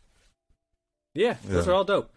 Yeah, 1.14 1.36
those 1.46 1.68
are 1.68 1.74
all 1.74 1.84
dope. 1.84 2.12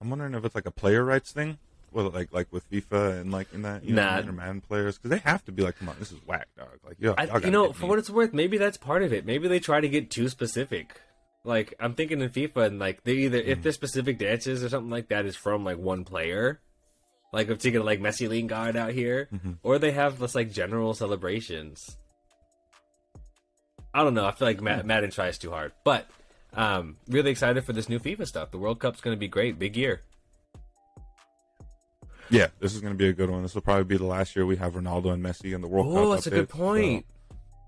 I'm 0.00 0.10
wondering 0.10 0.34
if 0.34 0.44
it's 0.44 0.54
like 0.54 0.66
a 0.66 0.70
player 0.70 1.02
rights 1.04 1.32
thing, 1.32 1.58
well, 1.92 2.10
like 2.10 2.32
like 2.32 2.52
with 2.52 2.68
FIFA 2.70 3.20
and 3.20 3.30
like 3.32 3.52
in 3.54 3.62
that 3.62 3.84
you 3.84 3.94
Nah. 3.94 4.20
know, 4.20 4.32
Madden 4.32 4.60
players, 4.60 4.96
because 4.98 5.10
they 5.10 5.18
have 5.28 5.44
to 5.46 5.52
be 5.52 5.62
like, 5.62 5.78
come 5.78 5.88
on, 5.88 5.96
this 5.98 6.12
is 6.12 6.18
whack, 6.26 6.48
dog. 6.56 6.78
Like, 6.86 6.96
yo, 7.00 7.14
I, 7.18 7.38
you 7.38 7.50
know, 7.50 7.72
for 7.72 7.84
me. 7.84 7.88
what 7.90 7.98
it's 7.98 8.10
worth, 8.10 8.32
maybe 8.32 8.58
that's 8.58 8.76
part 8.76 9.02
of 9.02 9.12
it. 9.12 9.24
Maybe 9.26 9.48
they 9.48 9.60
try 9.60 9.80
to 9.80 9.88
get 9.88 10.10
too 10.10 10.28
specific. 10.28 11.00
Like 11.44 11.74
I'm 11.80 11.94
thinking 11.94 12.20
in 12.20 12.30
FIFA, 12.30 12.66
and 12.66 12.78
like 12.78 13.02
they 13.04 13.14
either 13.14 13.42
Hmm. 13.42 13.48
if 13.50 13.62
there's 13.62 13.74
specific 13.74 14.18
dances 14.18 14.62
or 14.62 14.68
something 14.68 14.90
like 14.90 15.08
that 15.08 15.24
is 15.26 15.36
from 15.36 15.64
like 15.64 15.78
one 15.78 16.04
player, 16.04 16.60
like 17.32 17.48
I'm 17.48 17.56
thinking 17.58 17.82
like 17.84 18.00
Messi 18.00 18.28
Lingard 18.28 18.76
out 18.76 18.92
here, 18.92 19.28
Mm-hmm. 19.32 19.52
or 19.62 19.78
they 19.78 19.90
have 19.92 20.18
this 20.18 20.34
like 20.34 20.52
general 20.52 20.94
celebrations. 20.94 21.96
I 23.94 24.04
don't 24.04 24.14
know. 24.14 24.24
I 24.26 24.30
feel 24.32 24.48
like 24.48 24.58
Hmm. 24.58 24.64
Mad- 24.64 24.86
Madden 24.86 25.10
tries 25.10 25.36
too 25.38 25.50
hard, 25.50 25.72
but 25.84 26.08
um, 26.54 26.96
really 27.08 27.30
excited 27.30 27.64
for 27.64 27.72
this 27.72 27.88
new 27.88 27.98
FIFA 27.98 28.26
stuff. 28.26 28.50
The 28.50 28.58
World 28.58 28.78
Cup's 28.78 29.00
going 29.00 29.14
to 29.16 29.18
be 29.20 29.28
great. 29.28 29.58
Big 29.58 29.76
year. 29.76 30.02
Yeah, 32.32 32.48
this 32.60 32.74
is 32.74 32.80
going 32.80 32.92
to 32.94 32.96
be 32.98 33.08
a 33.08 33.12
good 33.12 33.28
one. 33.30 33.42
This 33.42 33.54
will 33.54 33.62
probably 33.62 33.84
be 33.84 33.96
the 33.98 34.06
last 34.06 34.34
year 34.34 34.46
we 34.46 34.56
have 34.56 34.72
Ronaldo 34.72 35.12
and 35.12 35.22
Messi 35.22 35.54
in 35.54 35.60
the 35.60 35.68
World 35.68 35.94
Cup. 35.94 36.04
Oh, 36.04 36.10
that's 36.12 36.26
a 36.26 36.30
good 36.30 36.48
updates, 36.48 36.52
so 36.52 36.58
point. 36.58 37.06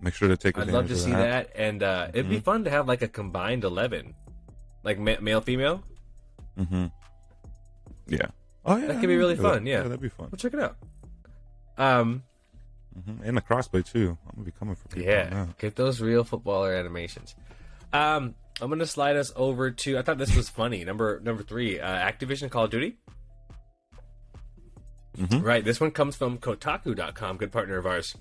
make 0.01 0.15
sure 0.15 0.29
to 0.29 0.37
take 0.37 0.59
I'd 0.59 0.69
love 0.69 0.89
to 0.89 0.97
see 0.97 1.11
that, 1.13 1.51
and 1.55 1.83
uh, 1.83 2.09
it'd 2.15 2.25
Mm-hmm. 2.27 2.35
be 2.35 2.41
fun 2.41 2.65
to 2.65 2.71
have 2.71 2.89
like 2.89 3.03
a 3.03 3.09
combined 3.09 3.63
eleven, 3.65 4.15
like 4.83 4.99
ma- 4.99 5.21
male 5.21 5.41
female. 5.43 5.83
Mm-hmm. 6.59 6.87
Yeah. 8.09 8.19
Oh 8.65 8.77
yeah, 8.77 8.87
That 8.87 9.01
could 9.01 9.09
be 9.09 9.17
really 9.17 9.35
yeah, 9.35 9.43
fun, 9.43 9.67
yeah. 9.67 9.83
that'd 9.83 10.01
be 10.01 10.09
fun. 10.09 10.29
Well, 10.33 10.39
check 10.39 10.55
it 10.55 10.61
out. 10.61 10.77
Um, 11.77 12.23
hmm 13.05 13.23
And 13.25 13.37
the 13.37 13.43
crossplay 13.43 13.85
too. 13.85 14.17
I'm 14.27 14.37
gonna 14.37 14.45
be 14.47 14.53
coming 14.53 14.75
for 14.77 14.89
people. 14.89 15.03
yeah, 15.11 15.29
that. 15.31 15.59
get 15.59 15.77
those 15.77 16.01
real 16.01 16.25
footballer 16.25 16.73
animations. 16.75 17.35
Um, 17.93 18.35
I'm 18.61 18.69
gonna 18.71 18.87
slide 18.87 19.17
us 19.17 19.33
over 19.37 19.71
to. 19.73 19.99
I 19.99 20.03
thought 20.03 20.17
this 20.19 20.35
was 20.37 20.49
funny. 20.49 20.85
Number 20.85 21.21
number 21.21 21.43
three, 21.43 21.81
uh, 21.81 21.87
Activision 21.89 22.49
Call 22.51 22.65
of 22.65 22.71
Duty. 22.71 22.97
Mhm. 25.17 25.43
Right, 25.45 25.65
this 25.65 25.81
one 25.81 25.91
comes 25.93 26.17
from 26.17 26.39
Kotaku.com, 26.39 27.37
good 27.37 27.53
partner 27.53 27.79
of 27.79 27.87
ours. 27.87 28.17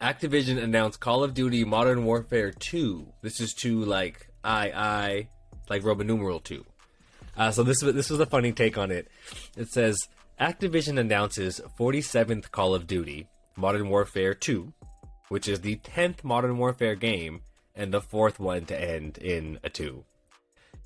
Activision 0.00 0.62
announced 0.62 1.00
Call 1.00 1.24
of 1.24 1.34
Duty 1.34 1.64
Modern 1.64 2.04
Warfare 2.04 2.52
2. 2.52 3.12
This 3.22 3.40
is 3.40 3.52
to 3.54 3.84
like 3.84 4.28
I 4.44 4.70
I 4.70 5.28
like 5.68 5.84
Roman 5.84 6.06
numeral 6.06 6.40
2. 6.40 6.64
Uh, 7.36 7.50
so 7.50 7.62
this 7.62 7.80
this 7.80 8.10
was 8.10 8.20
a 8.20 8.26
funny 8.26 8.52
take 8.52 8.78
on 8.78 8.90
it. 8.90 9.08
It 9.56 9.68
says 9.68 9.96
Activision 10.40 10.98
announces 10.98 11.60
47th 11.78 12.50
Call 12.52 12.74
of 12.74 12.86
Duty 12.86 13.28
Modern 13.56 13.88
Warfare 13.88 14.34
2, 14.34 14.72
which 15.28 15.48
is 15.48 15.60
the 15.60 15.76
10th 15.76 16.22
Modern 16.22 16.58
Warfare 16.58 16.94
game 16.94 17.40
and 17.74 17.92
the 17.92 18.00
fourth 18.00 18.38
one 18.38 18.64
to 18.66 18.80
end 18.80 19.18
in 19.18 19.58
a 19.64 19.70
2. 19.70 20.04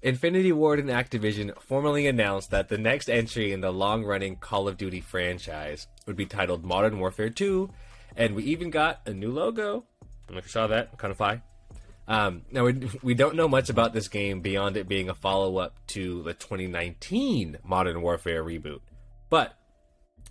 Infinity 0.02 0.50
Ward 0.50 0.80
and 0.80 0.88
Activision 0.88 1.56
formally 1.60 2.08
announced 2.08 2.50
that 2.50 2.68
the 2.68 2.76
next 2.76 3.08
entry 3.08 3.52
in 3.52 3.60
the 3.60 3.72
long 3.72 4.04
running 4.04 4.34
Call 4.34 4.66
of 4.66 4.76
Duty 4.76 5.00
franchise 5.00 5.86
would 6.06 6.16
be 6.16 6.26
titled 6.26 6.64
Modern 6.64 6.98
Warfare 6.98 7.30
2, 7.30 7.70
and 8.16 8.34
we 8.34 8.42
even 8.44 8.70
got 8.70 9.00
a 9.06 9.12
new 9.12 9.30
logo. 9.30 9.84
I 10.28 10.36
if 10.36 10.46
you 10.46 10.50
saw 10.50 10.66
that, 10.66 10.98
kind 10.98 11.12
of 11.12 11.18
fly. 11.18 11.42
Um, 12.08 12.42
now, 12.50 12.64
we, 12.64 12.90
we 13.02 13.14
don't 13.14 13.36
know 13.36 13.46
much 13.46 13.70
about 13.70 13.92
this 13.92 14.08
game 14.08 14.40
beyond 14.40 14.76
it 14.76 14.88
being 14.88 15.08
a 15.08 15.14
follow 15.14 15.58
up 15.58 15.76
to 15.88 16.24
the 16.24 16.34
2019 16.34 17.58
Modern 17.62 18.02
Warfare 18.02 18.42
reboot. 18.42 18.80
But 19.30 19.56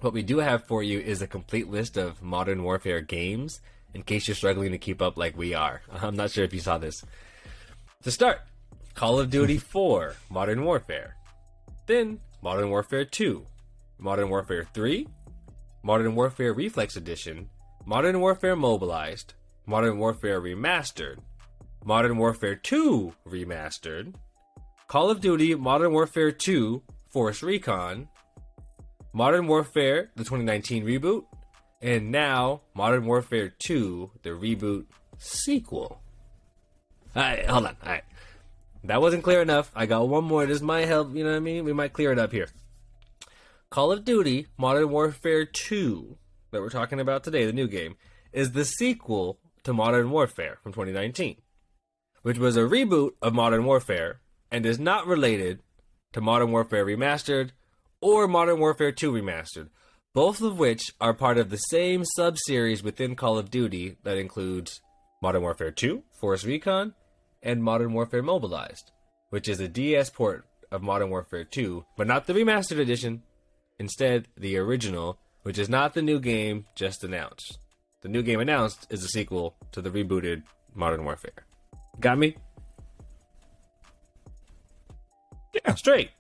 what 0.02 0.12
we 0.12 0.22
do 0.22 0.40
have 0.40 0.66
for 0.66 0.84
you 0.84 1.00
is 1.00 1.22
a 1.22 1.28
complete 1.28 1.70
list 1.70 1.96
of 1.96 2.22
Modern 2.22 2.64
Warfare 2.64 3.00
games 3.00 3.62
in 3.94 4.04
case 4.04 4.28
you're 4.28 4.36
struggling 4.36 4.72
to 4.72 4.78
keep 4.78 5.02
up 5.02 5.18
like 5.18 5.38
we 5.38 5.54
are. 5.54 5.82
I'm 5.92 6.18
not 6.18 6.32
sure 6.32 6.44
if 6.44 6.54
you 6.54 6.60
saw 6.60 6.78
this. 6.78 7.06
To 8.04 8.12
start, 8.12 8.42
Call 8.94 9.20
of 9.20 9.30
Duty 9.30 9.58
4 9.58 10.16
Modern 10.30 10.64
Warfare. 10.64 11.16
Then 11.88 12.20
Modern 12.42 12.70
Warfare 12.70 13.06
2, 13.06 13.46
Modern 13.98 14.30
Warfare 14.30 14.68
3, 14.74 15.08
Modern 15.84 16.16
Warfare 16.16 16.54
Reflex 16.54 16.96
Edition, 16.96 17.50
Modern 17.86 18.20
Warfare 18.20 18.56
Mobilized, 18.56 19.34
Modern 19.66 19.98
Warfare 19.98 20.42
Remastered, 20.42 21.18
Modern 21.84 22.18
Warfare 22.18 22.56
2 22.56 23.14
Remastered, 23.28 24.14
Call 24.88 25.10
of 25.10 25.22
Duty 25.22 25.56
Modern 25.56 25.94
Warfare 25.94 26.32
2 26.32 26.84
Force 27.10 27.42
Recon, 27.42 28.08
Modern 29.14 29.48
Warfare 29.48 30.12
the 30.16 30.24
2019 30.24 30.86
reboot, 30.86 31.24
and 31.82 32.12
now 32.12 32.62
Modern 32.74 33.06
Warfare 33.06 33.50
2 33.50 34.12
the 34.24 34.30
reboot 34.30 34.86
sequel. 35.18 36.02
Alright, 37.16 37.46
hold 37.46 37.66
on. 37.68 37.76
Alright. 37.84 38.04
That 38.84 39.02
wasn't 39.02 39.24
clear 39.24 39.42
enough. 39.42 39.72
I 39.76 39.86
got 39.86 40.10
one 40.10 40.24
more. 40.24 40.46
This 40.46 40.62
might 40.62 40.88
help, 40.88 41.16
you 41.16 41.24
know 41.24 41.30
what 41.32 41.38
I 41.38 41.40
mean? 41.40 41.66
We 41.66 41.74
might 41.74 41.94
clear 41.94 42.12
it 42.12 42.20
up 42.20 42.32
here. 42.32 42.48
Call 43.70 43.92
of 43.92 44.04
Duty 44.04 44.48
Modern 44.58 44.90
Warfare 44.90 45.46
2, 45.46 46.18
that 46.52 46.62
we're 46.62 46.70
talking 46.70 47.00
about 47.00 47.24
today, 47.24 47.46
the 47.46 47.54
new 47.54 47.68
game, 47.68 47.96
is 48.34 48.52
the 48.52 48.66
sequel 48.66 49.40
to 49.64 49.74
Modern 49.74 50.10
Warfare 50.10 50.58
from 50.64 50.74
2019, 50.74 51.38
which 52.24 52.38
was 52.38 52.58
a 52.58 52.62
reboot 52.62 53.12
of 53.22 53.34
Modern 53.34 53.64
Warfare 53.66 54.20
and 54.52 54.66
is 54.66 54.80
not 54.80 55.06
related 55.08 55.62
to 56.14 56.22
Modern 56.22 56.52
Warfare 56.52 56.86
Remastered 56.86 57.52
or 58.02 58.28
Modern 58.28 58.60
Warfare 58.60 58.92
2 58.92 59.12
Remastered, 59.12 59.70
both 60.14 60.42
of 60.42 60.60
which 60.60 60.92
are 61.00 61.14
part 61.14 61.38
of 61.38 61.50
the 61.50 61.58
same 61.58 62.04
sub 62.04 62.38
series 62.38 62.84
within 62.84 63.16
Call 63.16 63.38
of 63.38 63.52
Duty 63.52 63.98
that 64.04 64.18
includes 64.18 64.82
Modern 65.22 65.44
Warfare 65.44 65.72
2, 65.72 66.04
Force 66.20 66.44
Recon, 66.44 66.96
and 67.44 67.64
Modern 67.64 67.94
Warfare 67.94 68.22
Mobilized, 68.22 68.92
which 69.30 69.48
is 69.48 69.60
a 69.60 69.68
DS 69.68 70.10
port 70.10 70.46
of 70.72 70.82
Modern 70.82 71.10
Warfare 71.10 71.44
2, 71.44 71.86
but 71.98 72.08
not 72.08 72.28
the 72.28 72.34
remastered 72.34 72.80
edition. 72.80 73.24
Instead, 73.80 74.28
the 74.38 74.58
original, 74.58 75.18
which 75.44 75.58
is 75.58 75.70
not 75.70 75.94
the 75.94 76.02
new 76.02 76.20
game 76.20 76.66
just 76.76 77.04
announced. 77.04 77.58
The 78.02 78.10
new 78.10 78.22
game 78.22 78.40
announced 78.40 78.88
is 78.90 79.04
a 79.04 79.08
sequel 79.08 79.56
to 79.72 79.82
the 79.82 79.90
rebooted 79.90 80.44
Modern 80.74 81.04
Warfare. 81.04 81.46
Got 82.00 82.18
me? 82.18 82.36
Yeah. 85.54 85.76
Straight. 85.76 86.12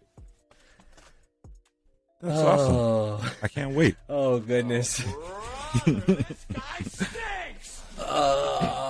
That's 2.21 2.41
awesome. 2.41 2.75
Oh, 2.75 3.33
I 3.41 3.47
can't 3.47 3.73
wait. 3.75 3.95
oh 4.09 4.39
goodness. 4.39 5.03
Uh, 8.03 8.80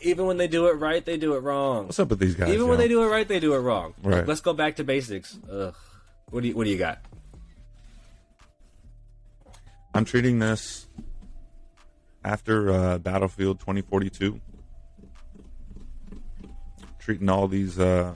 even 0.00 0.26
when 0.26 0.36
they 0.36 0.48
do 0.48 0.66
it 0.68 0.74
right, 0.74 1.04
they 1.04 1.16
do 1.16 1.34
it 1.34 1.40
wrong. 1.40 1.86
What's 1.86 1.98
up 1.98 2.10
with 2.10 2.18
these 2.18 2.34
guys? 2.34 2.48
Even 2.48 2.60
yo? 2.60 2.66
when 2.66 2.78
they 2.78 2.88
do 2.88 3.02
it 3.02 3.08
right, 3.08 3.26
they 3.26 3.40
do 3.40 3.54
it 3.54 3.58
wrong. 3.58 3.94
Right. 4.02 4.26
Let's 4.26 4.40
go 4.40 4.52
back 4.52 4.76
to 4.76 4.84
basics. 4.84 5.38
Ugh. 5.50 5.74
What 6.30 6.42
do 6.42 6.48
you 6.48 6.56
What 6.56 6.64
do 6.64 6.70
you 6.70 6.78
got? 6.78 7.00
I'm 9.94 10.04
treating 10.04 10.38
this 10.38 10.86
after 12.24 12.70
uh, 12.70 12.98
Battlefield 12.98 13.60
2042. 13.60 14.40
Treating 16.98 17.28
all 17.28 17.48
these 17.48 17.78
uh, 17.78 18.14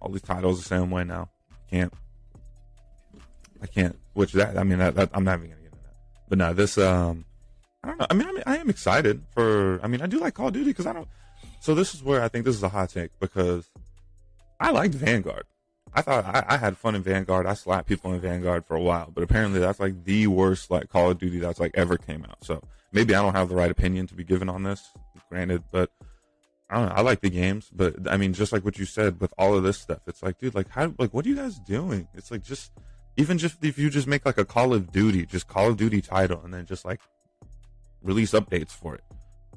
all 0.00 0.10
these 0.10 0.22
titles 0.22 0.62
the 0.62 0.68
same 0.68 0.90
way 0.90 1.04
now. 1.04 1.30
Can't. 1.70 1.92
I 3.62 3.66
can't. 3.66 3.98
Which 4.12 4.32
that 4.32 4.58
I 4.58 4.62
mean 4.62 4.78
that, 4.78 4.94
that 4.94 5.10
I'm 5.14 5.24
not 5.24 5.38
even 5.38 5.50
gonna 5.50 5.62
get 5.62 5.72
into 5.72 5.84
that. 5.84 5.94
But 6.28 6.38
no, 6.38 6.52
this 6.52 6.76
um, 6.76 7.24
I. 7.88 8.06
I 8.10 8.14
mean, 8.14 8.28
I 8.28 8.32
mean, 8.32 8.42
I 8.46 8.56
am 8.58 8.70
excited 8.70 9.22
for. 9.30 9.80
I 9.82 9.86
mean, 9.88 10.02
I 10.02 10.06
do 10.06 10.18
like 10.18 10.34
Call 10.34 10.48
of 10.48 10.54
Duty 10.54 10.70
because 10.70 10.86
I 10.86 10.92
don't. 10.92 11.08
So 11.60 11.74
this 11.74 11.94
is 11.94 12.02
where 12.02 12.22
I 12.22 12.28
think 12.28 12.44
this 12.44 12.54
is 12.54 12.62
a 12.62 12.68
hot 12.68 12.90
take 12.90 13.10
because 13.18 13.68
I 14.60 14.70
liked 14.70 14.94
Vanguard. 14.94 15.44
I 15.94 16.02
thought 16.02 16.24
I, 16.26 16.44
I 16.46 16.56
had 16.58 16.76
fun 16.76 16.94
in 16.94 17.02
Vanguard. 17.02 17.46
I 17.46 17.54
slapped 17.54 17.88
people 17.88 18.12
in 18.12 18.20
Vanguard 18.20 18.66
for 18.66 18.76
a 18.76 18.82
while, 18.82 19.10
but 19.12 19.22
apparently 19.22 19.60
that's 19.60 19.80
like 19.80 20.04
the 20.04 20.26
worst 20.26 20.70
like 20.70 20.90
Call 20.90 21.10
of 21.10 21.18
Duty 21.18 21.38
that's 21.38 21.60
like 21.60 21.72
ever 21.74 21.96
came 21.96 22.24
out. 22.24 22.44
So 22.44 22.62
maybe 22.92 23.14
I 23.14 23.22
don't 23.22 23.34
have 23.34 23.48
the 23.48 23.54
right 23.54 23.70
opinion 23.70 24.06
to 24.08 24.14
be 24.14 24.24
given 24.24 24.48
on 24.48 24.62
this, 24.62 24.82
granted, 25.30 25.62
but 25.72 25.90
I 26.68 26.76
don't 26.76 26.88
know. 26.88 26.94
I 26.94 27.00
like 27.00 27.20
the 27.20 27.30
games, 27.30 27.70
but 27.72 28.10
I 28.10 28.16
mean, 28.16 28.34
just 28.34 28.52
like 28.52 28.64
what 28.64 28.78
you 28.78 28.84
said 28.84 29.20
with 29.20 29.32
all 29.38 29.54
of 29.54 29.62
this 29.62 29.78
stuff, 29.78 30.00
it's 30.06 30.22
like, 30.22 30.38
dude, 30.38 30.54
like 30.54 30.68
how, 30.68 30.92
like 30.98 31.14
what 31.14 31.24
are 31.24 31.28
you 31.28 31.36
guys 31.36 31.58
doing? 31.60 32.08
It's 32.14 32.30
like 32.30 32.42
just 32.42 32.72
even 33.16 33.38
just 33.38 33.64
if 33.64 33.78
you 33.78 33.88
just 33.88 34.06
make 34.06 34.26
like 34.26 34.38
a 34.38 34.44
Call 34.44 34.74
of 34.74 34.92
Duty, 34.92 35.24
just 35.24 35.48
Call 35.48 35.70
of 35.70 35.76
Duty 35.76 36.02
title, 36.02 36.40
and 36.44 36.52
then 36.52 36.66
just 36.66 36.84
like 36.84 37.00
release 38.06 38.32
updates 38.32 38.70
for 38.70 38.94
it, 38.94 39.04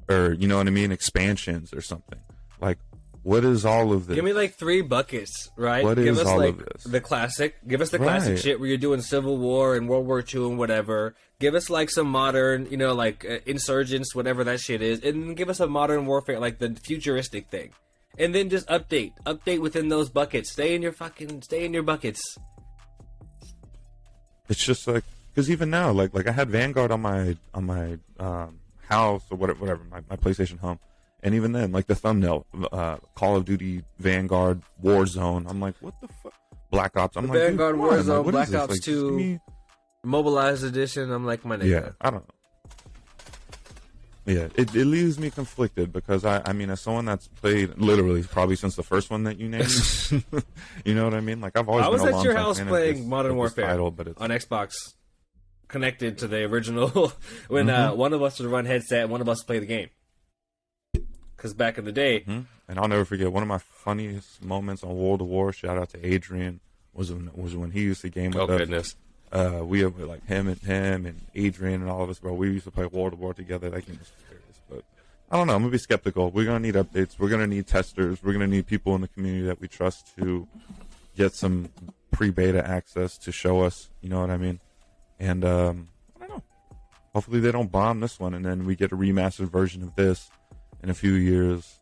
or 0.08 0.34
you 0.34 0.46
know 0.46 0.58
what 0.58 0.66
I 0.66 0.70
mean, 0.70 0.92
expansions 0.92 1.72
or 1.72 1.80
something. 1.80 2.18
Like, 2.60 2.78
what 3.22 3.44
is 3.44 3.64
all 3.64 3.92
of 3.92 4.06
this? 4.06 4.14
Give 4.14 4.24
me 4.24 4.32
like 4.32 4.54
three 4.54 4.82
buckets, 4.82 5.50
right? 5.56 5.84
What 5.84 5.96
Give 5.96 6.08
is 6.08 6.20
us 6.20 6.26
all 6.26 6.38
like 6.38 6.50
of 6.58 6.58
this? 6.66 6.84
the 6.84 7.00
classic. 7.00 7.56
Give 7.66 7.80
us 7.80 7.90
the 7.90 7.98
classic 7.98 8.30
Right. 8.34 8.38
shit 8.42 8.60
where 8.60 8.68
you're 8.68 8.78
doing 8.78 9.00
Civil 9.02 9.36
War 9.38 9.76
and 9.76 9.88
World 9.88 10.06
War 10.06 10.22
II 10.26 10.46
and 10.48 10.58
whatever. 10.58 11.14
Give 11.38 11.54
us 11.54 11.70
like 11.70 11.90
some 11.90 12.06
modern, 12.08 12.66
you 12.70 12.76
know, 12.76 12.92
like 12.94 13.24
uh, 13.24 13.38
insurgents, 13.46 14.14
whatever 14.14 14.44
that 14.44 14.60
shit 14.60 14.82
is, 14.82 15.00
and 15.02 15.36
give 15.36 15.48
us 15.48 15.60
a 15.60 15.66
modern 15.66 16.04
warfare, 16.06 16.38
like 16.40 16.58
the 16.58 16.74
futuristic 16.82 17.48
thing, 17.50 17.70
and 18.18 18.34
then 18.34 18.48
just 18.50 18.66
update, 18.68 19.12
update 19.24 19.60
within 19.60 19.88
those 19.88 20.08
buckets. 20.10 20.50
Stay 20.52 20.74
in 20.74 20.82
your 20.82 20.92
fucking, 20.92 21.42
stay 21.42 21.64
in 21.64 21.72
your 21.72 21.82
buckets. 21.82 22.20
it's 24.48 24.64
just 24.64 24.86
like 24.88 25.04
because 25.32 25.50
even 25.50 25.70
now 25.70 25.90
like 25.90 26.12
like 26.14 26.26
i 26.28 26.32
had 26.32 26.50
vanguard 26.50 26.90
on 26.90 27.00
my 27.00 27.36
on 27.54 27.64
my 27.64 27.98
um 28.18 28.58
house 28.88 29.22
or 29.30 29.36
whatever 29.36 29.60
whatever 29.60 29.82
my, 29.90 30.00
my 30.10 30.16
playstation 30.16 30.58
home 30.58 30.78
and 31.22 31.34
even 31.34 31.52
then 31.52 31.70
like 31.72 31.86
the 31.86 31.94
thumbnail 31.94 32.44
uh 32.72 32.96
call 33.14 33.36
of 33.36 33.44
duty 33.44 33.82
vanguard 33.98 34.60
warzone 34.82 35.48
i'm 35.48 35.60
like 35.60 35.74
what 35.80 35.94
the 36.00 36.08
fuck 36.22 36.34
black 36.70 36.96
ops 36.96 37.16
i'm 37.16 37.26
like 37.26 37.38
Vanguard, 37.38 37.76
like, 37.76 37.90
Warzone, 37.90 38.26
is 38.26 38.30
Black? 38.30 38.54
Ops 38.54 38.70
Like, 38.72 38.82
2. 38.82 39.10
me- 39.12 39.40
Mobilized 40.02 40.64
edition. 40.64 41.10
I'm 41.12 41.26
like 41.26 41.44
my 41.44 41.56
nigga. 41.58 41.68
yeah 41.68 41.88
i 42.00 42.10
don't 42.10 42.26
know 42.26 42.34
yeah 44.26 44.48
it, 44.54 44.74
it 44.74 44.84
leaves 44.86 45.18
me 45.18 45.30
conflicted 45.30 45.92
because 45.92 46.24
I, 46.24 46.42
I 46.44 46.52
mean 46.52 46.70
as 46.70 46.80
someone 46.80 47.04
that's 47.06 47.26
played 47.28 47.76
literally 47.78 48.22
probably 48.22 48.54
since 48.56 48.76
the 48.76 48.82
first 48.82 49.10
one 49.10 49.24
that 49.24 49.38
you 49.38 49.48
named 49.48 49.64
you 50.84 50.94
know 50.94 51.04
what 51.04 51.14
i 51.14 51.20
mean 51.20 51.40
like 51.40 51.56
i've 51.58 51.68
always 51.68 51.84
I 51.84 51.88
was 51.88 52.02
at 52.04 52.22
your 52.22 52.36
house 52.36 52.60
playing 52.60 52.96
this- 52.98 53.06
Modern 53.06 53.36
Warfare 53.36 53.66
title, 53.66 53.90
but 53.90 54.08
it's 54.08 54.20
on 54.20 54.30
Xbox, 54.30 54.94
connected 55.70 56.18
to 56.18 56.28
the 56.28 56.44
original. 56.44 56.88
when 57.48 57.66
Mm-hmm. 57.66 57.92
uh, 57.92 57.94
one 57.94 58.12
of 58.12 58.22
us 58.22 58.38
would 58.40 58.50
run 58.50 58.64
headset, 58.66 59.02
and 59.02 59.10
one 59.10 59.20
of 59.20 59.28
us 59.28 59.38
would 59.40 59.46
play 59.46 59.58
the 59.58 59.66
game. 59.66 59.88
Because 61.36 61.54
back 61.54 61.78
in 61.78 61.84
the 61.84 61.92
day, 61.92 62.20
Mhm. 62.20 62.46
And 62.68 62.78
I'll 62.78 62.86
never 62.86 63.04
forget 63.04 63.32
one 63.32 63.42
of 63.42 63.48
my 63.48 63.58
funniest 63.58 64.44
moments 64.44 64.84
on 64.84 64.94
World 64.96 65.22
at 65.22 65.26
War. 65.26 65.52
Shout 65.52 65.76
out 65.76 65.90
to 65.90 66.06
Adrian 66.06 66.60
was 66.94 67.10
when, 67.12 67.30
was 67.34 67.56
when 67.56 67.72
he 67.72 67.80
used 67.82 68.02
to 68.02 68.08
game 68.08 68.30
with 68.30 68.42
oh 68.42 68.44
us. 68.52 68.58
goodness, 68.58 68.94
Uh, 69.32 69.60
we 69.64 69.80
have 69.80 69.98
like 69.98 70.24
him 70.26 70.46
and 70.48 70.60
him 70.60 71.06
and 71.06 71.20
Adrian 71.34 71.80
and 71.82 71.90
all 71.90 72.02
of 72.02 72.10
us, 72.10 72.18
bro. 72.20 72.32
We 72.34 72.50
used 72.50 72.64
to 72.66 72.70
play 72.70 72.86
World 72.86 73.12
at 73.14 73.18
War 73.18 73.32
together. 73.34 73.70
That 73.70 73.86
game 73.86 73.98
was 73.98 74.10
hilarious. 74.24 74.60
But 74.68 74.84
I 75.32 75.36
don't 75.36 75.46
know. 75.48 75.54
I'm 75.54 75.62
gonna 75.62 75.72
be 75.72 75.78
skeptical. 75.78 76.30
We're 76.30 76.44
gonna 76.44 76.60
need 76.60 76.74
updates. 76.74 77.18
We're 77.18 77.28
gonna 77.28 77.46
need 77.48 77.66
testers. 77.66 78.22
We're 78.22 78.32
gonna 78.34 78.46
need 78.46 78.66
people 78.66 78.94
in 78.94 79.00
the 79.00 79.08
community 79.08 79.46
that 79.46 79.60
we 79.60 79.66
trust 79.68 80.14
to 80.18 80.46
get 81.16 81.32
some 81.34 81.70
pre-beta 82.12 82.64
access 82.68 83.16
to 83.18 83.32
show 83.32 83.62
us. 83.62 83.88
You 84.00 84.10
know 84.10 84.20
what 84.20 84.30
I 84.30 84.36
mean? 84.36 84.60
And 85.20 85.44
um, 85.44 85.88
I 86.16 86.26
don't 86.26 86.30
know. 86.30 86.42
Hopefully 87.14 87.38
they 87.40 87.52
don't 87.52 87.70
bomb 87.70 88.00
this 88.00 88.18
one, 88.18 88.34
and 88.34 88.44
then 88.44 88.64
we 88.64 88.74
get 88.74 88.90
a 88.90 88.96
remastered 88.96 89.50
version 89.50 89.82
of 89.82 89.94
this 89.94 90.30
in 90.82 90.90
a 90.90 90.94
few 90.94 91.12
years. 91.12 91.78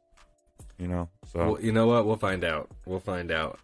You 0.78 0.88
know, 0.88 1.08
so 1.32 1.52
well, 1.52 1.60
you 1.60 1.72
know 1.72 1.86
what? 1.86 2.04
We'll 2.04 2.16
find 2.16 2.44
out. 2.44 2.68
We'll 2.84 3.00
find 3.00 3.30
out. 3.30 3.58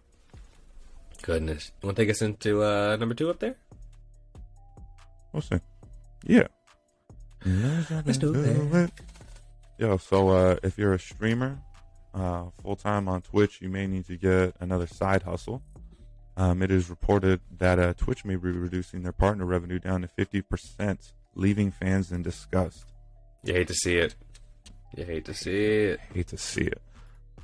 Goodness, 1.22 1.72
you 1.82 1.87
want 1.87 1.96
to 1.96 2.02
take 2.02 2.10
us 2.10 2.22
into 2.22 2.62
uh, 2.62 2.96
number 2.96 3.14
two 3.14 3.30
up 3.30 3.40
there? 3.40 3.56
we'll 5.32 5.42
see. 5.42 5.58
Yeah. 6.24 6.46
Let's 7.44 8.18
do 8.18 8.32
it. 8.34 8.90
Yo, 9.76 9.96
so 9.96 10.28
uh, 10.28 10.56
if 10.62 10.78
you're 10.78 10.94
a 10.94 10.98
streamer 10.98 11.58
uh, 12.14 12.44
full 12.62 12.76
time 12.76 13.08
on 13.08 13.20
Twitch, 13.22 13.60
you 13.60 13.68
may 13.68 13.87
need 13.87 14.06
to 14.06 14.16
get 14.16 14.54
another 14.60 14.87
side 14.87 15.22
hustle. 15.24 15.62
Um, 16.36 16.62
it 16.62 16.70
is 16.70 16.90
reported 16.90 17.40
that 17.58 17.78
uh, 17.78 17.94
Twitch 17.94 18.24
may 18.24 18.36
be 18.36 18.50
reducing 18.50 19.02
their 19.02 19.12
partner 19.12 19.44
revenue 19.44 19.78
down 19.78 20.02
to 20.02 20.08
50%, 20.08 21.12
leaving 21.34 21.70
fans 21.70 22.10
in 22.10 22.22
disgust. 22.22 22.86
You 23.44 23.54
hate 23.54 23.68
to 23.68 23.74
see 23.74 23.96
it. 23.96 24.16
You 24.96 25.04
hate 25.04 25.24
to 25.26 25.34
see 25.34 25.64
it. 25.64 26.00
Hate 26.12 26.28
to 26.28 26.38
see 26.38 26.62
it. 26.62 26.82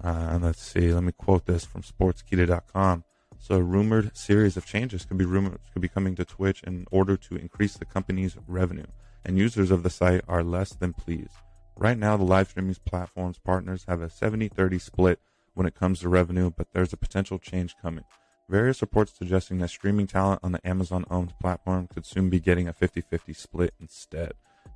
Uh, 0.03 0.29
and 0.31 0.45
let's 0.45 0.63
see. 0.63 0.93
Let 0.93 1.05
me 1.05 1.13
quote 1.13 1.47
this 1.47 1.65
from 1.65 1.83
Sportskeeda.com. 1.83 3.05
So, 3.39 3.57
a 3.57 3.63
rumored 3.63 4.17
series 4.17 4.57
of 4.57 4.67
changes 4.67 5.05
could 5.05 5.17
be 5.17 5.25
rumored 5.25 5.61
could 5.73 5.83
be 5.83 5.89
coming 5.89 6.15
to 6.17 6.25
Twitch 6.25 6.63
in 6.63 6.87
order 6.91 7.17
to 7.17 7.37
increase 7.37 7.75
the 7.75 7.87
company's 7.87 8.37
revenue, 8.47 8.87
and 9.25 9.39
users 9.39 9.71
of 9.71 9.83
the 9.83 9.89
site 9.89 10.23
are 10.29 10.45
less 10.45 10.75
than 10.75 10.93
pleased. 10.93 11.33
Right 11.75 11.97
now, 11.97 12.19
the 12.19 12.25
live 12.25 12.51
streaming 12.51 12.77
platform's 12.85 13.39
partners 13.39 13.87
have 13.89 14.03
a 14.03 14.09
70-30 14.09 14.81
split 14.81 15.21
when 15.55 15.67
it 15.67 15.75
comes 15.75 16.01
to 16.01 16.11
revenue, 16.11 16.51
but 16.55 16.69
there's 16.73 16.93
a 16.93 16.99
potential 16.99 17.39
change 17.39 17.75
coming. 17.81 18.05
Various 18.51 18.81
reports 18.81 19.13
suggesting 19.17 19.59
that 19.59 19.71
streaming 19.71 20.09
talent 20.09 20.41
on 20.43 20.51
the 20.51 20.67
Amazon-owned 20.67 21.39
platform 21.39 21.87
could 21.87 22.05
soon 22.05 22.29
be 22.29 22.41
getting 22.41 22.67
a 22.67 22.73
50-50 22.73 23.37
split 23.37 23.75
instead. 23.81 24.33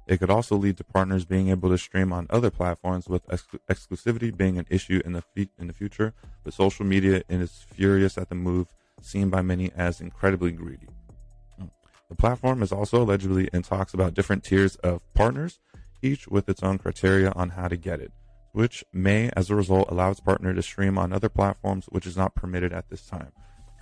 It 0.07 0.19
could 0.19 0.31
also 0.31 0.55
lead 0.55 0.77
to 0.77 0.85
partners 0.85 1.25
being 1.25 1.49
able 1.49 1.71
to 1.71 1.77
stream 1.77 2.13
on 2.13 2.29
other 2.31 2.51
platforms, 2.51 3.09
with 3.09 3.23
ex- 3.29 3.49
exclusivity 3.69 4.35
being 4.35 4.59
an 4.59 4.67
issue 4.71 5.03
in 5.05 5.15
the 5.15 5.23
fe- 5.23 5.51
in 5.59 5.67
the 5.67 5.73
future. 5.73 6.15
But 6.45 6.55
social 6.55 6.87
media 6.87 7.25
is 7.29 7.65
furious 7.69 8.17
at 8.17 8.29
the 8.29 8.37
move, 8.37 8.69
seen 9.01 9.29
by 9.29 9.43
many 9.43 9.73
as 9.73 10.01
incredibly 10.01 10.53
greedy. 10.53 10.87
The 12.09 12.15
platform 12.15 12.63
is 12.63 12.71
also 12.71 13.03
allegedly 13.03 13.49
in 13.53 13.63
talks 13.63 13.93
about 13.93 14.15
different 14.15 14.45
tiers 14.45 14.77
of 14.77 15.01
partners, 15.15 15.59
each 16.01 16.29
with 16.29 16.49
its 16.49 16.63
own 16.63 16.79
criteria 16.79 17.33
on 17.35 17.49
how 17.49 17.67
to 17.67 17.77
get 17.77 17.99
it, 17.99 18.13
which 18.53 18.85
may, 18.93 19.31
as 19.35 19.51
a 19.51 19.57
result, 19.57 19.91
allow 19.91 20.13
its 20.13 20.21
partner 20.21 20.55
to 20.55 20.63
stream 20.63 20.97
on 20.97 21.13
other 21.13 21.29
platforms, 21.29 21.87
which 21.89 22.07
is 22.07 22.17
not 22.17 22.37
permitted 22.37 22.73
at 22.73 22.89
this 22.89 23.05
time. 23.05 23.33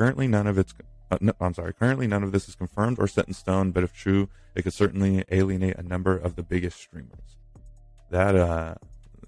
Currently, 0.03 0.27
none 0.27 0.49
of 0.49 0.59
its 0.59 0.75
uh, 1.13 1.19
no, 1.21 1.33
I'm 1.41 1.55
sorry. 1.55 1.73
Currently, 1.75 2.09
none 2.09 2.25
of 2.25 2.33
this 2.33 2.49
is 2.49 2.57
confirmed 2.57 2.99
or 2.99 3.07
set 3.07 3.29
in 3.29 3.35
stone, 3.35 3.71
but 3.71 3.85
if 3.85 3.93
true, 3.93 4.29
it 4.57 4.63
could 4.63 4.73
certainly 4.73 5.25
alienate 5.31 5.77
a 5.77 5.83
number 5.85 6.17
of 6.17 6.35
the 6.35 6.43
biggest 6.43 6.81
streamers. 6.81 7.37
That 8.11 8.35
uh, 8.35 8.75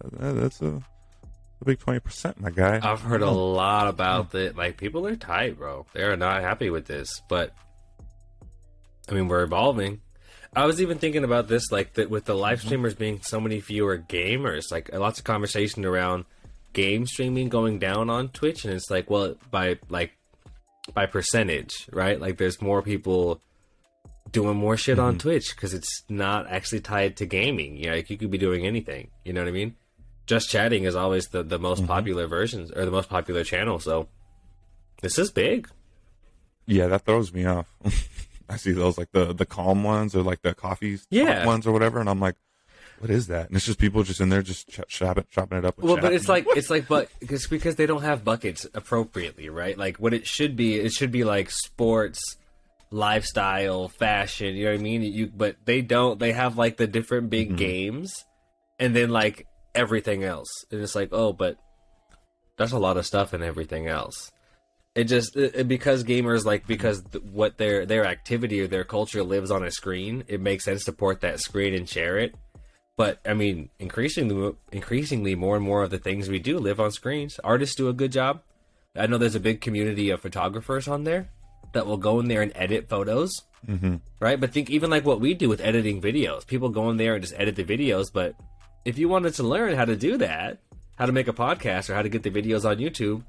that's 0.02 0.60
a, 0.62 0.82
a 1.60 1.64
big 1.64 1.78
twenty 1.78 2.00
percent, 2.00 2.40
my 2.40 2.50
guy. 2.50 2.80
I've 2.82 3.02
heard 3.02 3.22
a 3.22 3.30
lot 3.30 3.86
about 3.86 4.34
it. 4.34 4.56
Like 4.56 4.76
people 4.76 5.06
are 5.06 5.14
tight, 5.14 5.58
bro. 5.58 5.86
They 5.92 6.02
are 6.02 6.16
not 6.16 6.42
happy 6.42 6.70
with 6.70 6.86
this, 6.86 7.22
but 7.28 7.54
I 9.08 9.14
mean, 9.14 9.28
we're 9.28 9.44
evolving. 9.44 10.00
I 10.56 10.66
was 10.66 10.82
even 10.82 10.98
thinking 10.98 11.22
about 11.22 11.46
this, 11.46 11.70
like 11.70 11.92
that 11.94 12.10
with 12.10 12.24
the 12.24 12.34
live 12.34 12.62
streamers 12.62 12.96
being 12.96 13.22
so 13.22 13.38
many 13.38 13.60
fewer 13.60 13.96
gamers. 13.96 14.72
Like 14.72 14.92
lots 14.92 15.20
of 15.20 15.24
conversation 15.24 15.84
around 15.84 16.24
game 16.72 17.06
streaming 17.06 17.48
going 17.48 17.78
down 17.78 18.10
on 18.10 18.30
Twitch, 18.30 18.64
and 18.64 18.74
it's 18.74 18.90
like, 18.90 19.08
well, 19.08 19.36
by 19.52 19.78
like 19.88 20.10
by 20.92 21.06
percentage, 21.06 21.88
right? 21.92 22.20
Like 22.20 22.36
there's 22.36 22.60
more 22.60 22.82
people 22.82 23.40
doing 24.30 24.56
more 24.56 24.76
shit 24.76 24.98
mm-hmm. 24.98 25.06
on 25.06 25.18
Twitch 25.18 25.54
because 25.54 25.74
it's 25.74 26.02
not 26.08 26.46
actually 26.48 26.80
tied 26.80 27.16
to 27.18 27.26
gaming. 27.26 27.76
You 27.76 27.90
know, 27.90 27.96
like 27.96 28.10
you 28.10 28.18
could 28.18 28.30
be 28.30 28.38
doing 28.38 28.66
anything. 28.66 29.10
You 29.24 29.32
know 29.32 29.40
what 29.40 29.48
I 29.48 29.52
mean? 29.52 29.76
Just 30.26 30.50
chatting 30.50 30.84
is 30.84 30.96
always 30.96 31.28
the 31.28 31.42
the 31.42 31.58
most 31.58 31.80
mm-hmm. 31.80 31.88
popular 31.88 32.26
versions 32.26 32.70
or 32.70 32.84
the 32.84 32.90
most 32.90 33.08
popular 33.08 33.44
channel. 33.44 33.78
So 33.78 34.08
this 35.00 35.18
is 35.18 35.30
big. 35.30 35.68
Yeah, 36.66 36.88
that 36.88 37.04
throws 37.04 37.32
me 37.32 37.44
off. 37.44 37.66
I 38.48 38.56
see 38.56 38.72
those 38.72 38.98
like 38.98 39.12
the 39.12 39.32
the 39.32 39.46
calm 39.46 39.84
ones 39.84 40.14
or 40.14 40.22
like 40.22 40.42
the 40.42 40.54
coffee 40.54 40.98
yeah. 41.10 41.46
ones 41.46 41.66
or 41.66 41.72
whatever, 41.72 42.00
and 42.00 42.08
I'm 42.08 42.20
like, 42.20 42.36
what 42.98 43.10
is 43.10 43.26
that? 43.26 43.48
And 43.48 43.56
it's 43.56 43.66
just 43.66 43.78
people 43.78 44.02
just 44.02 44.20
in 44.20 44.28
there 44.28 44.42
just 44.42 44.68
ch- 44.68 44.80
chopping, 44.88 45.24
chopping 45.30 45.58
it 45.58 45.64
up. 45.64 45.78
well, 45.78 45.96
but 45.96 46.12
it's 46.12 46.28
like 46.28 46.46
it's 46.56 46.70
like, 46.70 46.88
but 46.88 47.08
it's 47.20 47.46
because 47.46 47.76
they 47.76 47.86
don't 47.86 48.02
have 48.02 48.24
buckets 48.24 48.66
appropriately, 48.74 49.48
right? 49.48 49.76
Like 49.76 49.98
what 49.98 50.14
it 50.14 50.26
should 50.26 50.56
be, 50.56 50.76
it 50.78 50.92
should 50.92 51.10
be 51.10 51.24
like 51.24 51.50
sports, 51.50 52.36
lifestyle, 52.90 53.88
fashion. 53.88 54.54
You 54.54 54.66
know 54.66 54.72
what 54.72 54.80
I 54.80 54.82
mean? 54.82 55.02
You, 55.02 55.26
but 55.26 55.56
they 55.64 55.82
don't. 55.82 56.18
They 56.18 56.32
have 56.32 56.56
like 56.56 56.76
the 56.76 56.86
different 56.86 57.30
big 57.30 57.48
mm-hmm. 57.48 57.56
games, 57.56 58.24
and 58.78 58.94
then 58.94 59.10
like 59.10 59.46
everything 59.74 60.24
else. 60.24 60.64
And 60.70 60.80
it's 60.80 60.94
like, 60.94 61.08
oh, 61.12 61.32
but 61.32 61.58
that's 62.56 62.72
a 62.72 62.78
lot 62.78 62.96
of 62.96 63.06
stuff 63.06 63.32
and 63.32 63.42
everything 63.42 63.88
else. 63.88 64.30
It 64.94 65.04
just 65.04 65.36
it, 65.36 65.66
because 65.66 66.04
gamers 66.04 66.44
like 66.44 66.68
because 66.68 67.02
th- 67.02 67.24
what 67.24 67.58
their 67.58 67.84
their 67.84 68.06
activity 68.06 68.60
or 68.60 68.68
their 68.68 68.84
culture 68.84 69.24
lives 69.24 69.50
on 69.50 69.64
a 69.64 69.70
screen, 69.72 70.22
it 70.28 70.40
makes 70.40 70.64
sense 70.64 70.84
to 70.84 70.92
port 70.92 71.22
that 71.22 71.40
screen 71.40 71.74
and 71.74 71.88
share 71.88 72.16
it 72.18 72.34
but 72.96 73.20
I 73.24 73.34
mean, 73.34 73.70
increasingly, 73.78 74.54
increasingly, 74.72 75.34
more 75.34 75.56
and 75.56 75.64
more 75.64 75.82
of 75.82 75.90
the 75.90 75.98
things 75.98 76.28
we 76.28 76.38
do 76.38 76.58
live 76.58 76.80
on 76.80 76.92
screens. 76.92 77.40
Artists 77.42 77.74
do 77.74 77.88
a 77.88 77.92
good 77.92 78.12
job. 78.12 78.42
I 78.96 79.06
know 79.06 79.18
there's 79.18 79.34
a 79.34 79.40
big 79.40 79.60
community 79.60 80.10
of 80.10 80.20
photographers 80.20 80.86
on 80.86 81.04
there 81.04 81.28
that 81.72 81.86
will 81.86 81.96
go 81.96 82.20
in 82.20 82.28
there 82.28 82.42
and 82.42 82.52
edit 82.54 82.88
photos, 82.88 83.42
mm-hmm. 83.66 83.96
right? 84.20 84.38
But 84.38 84.52
think 84.52 84.70
even 84.70 84.90
like 84.90 85.04
what 85.04 85.20
we 85.20 85.34
do 85.34 85.48
with 85.48 85.60
editing 85.60 86.00
videos. 86.00 86.46
People 86.46 86.68
go 86.68 86.88
in 86.90 86.96
there 86.96 87.14
and 87.14 87.22
just 87.22 87.34
edit 87.36 87.56
the 87.56 87.64
videos. 87.64 88.12
But 88.12 88.36
if 88.84 88.96
you 88.96 89.08
wanted 89.08 89.34
to 89.34 89.42
learn 89.42 89.74
how 89.74 89.84
to 89.84 89.96
do 89.96 90.16
that, 90.18 90.60
how 90.96 91.06
to 91.06 91.12
make 91.12 91.26
a 91.26 91.32
podcast 91.32 91.90
or 91.90 91.94
how 91.94 92.02
to 92.02 92.08
get 92.08 92.22
the 92.22 92.30
videos 92.30 92.64
on 92.64 92.76
YouTube, 92.76 93.24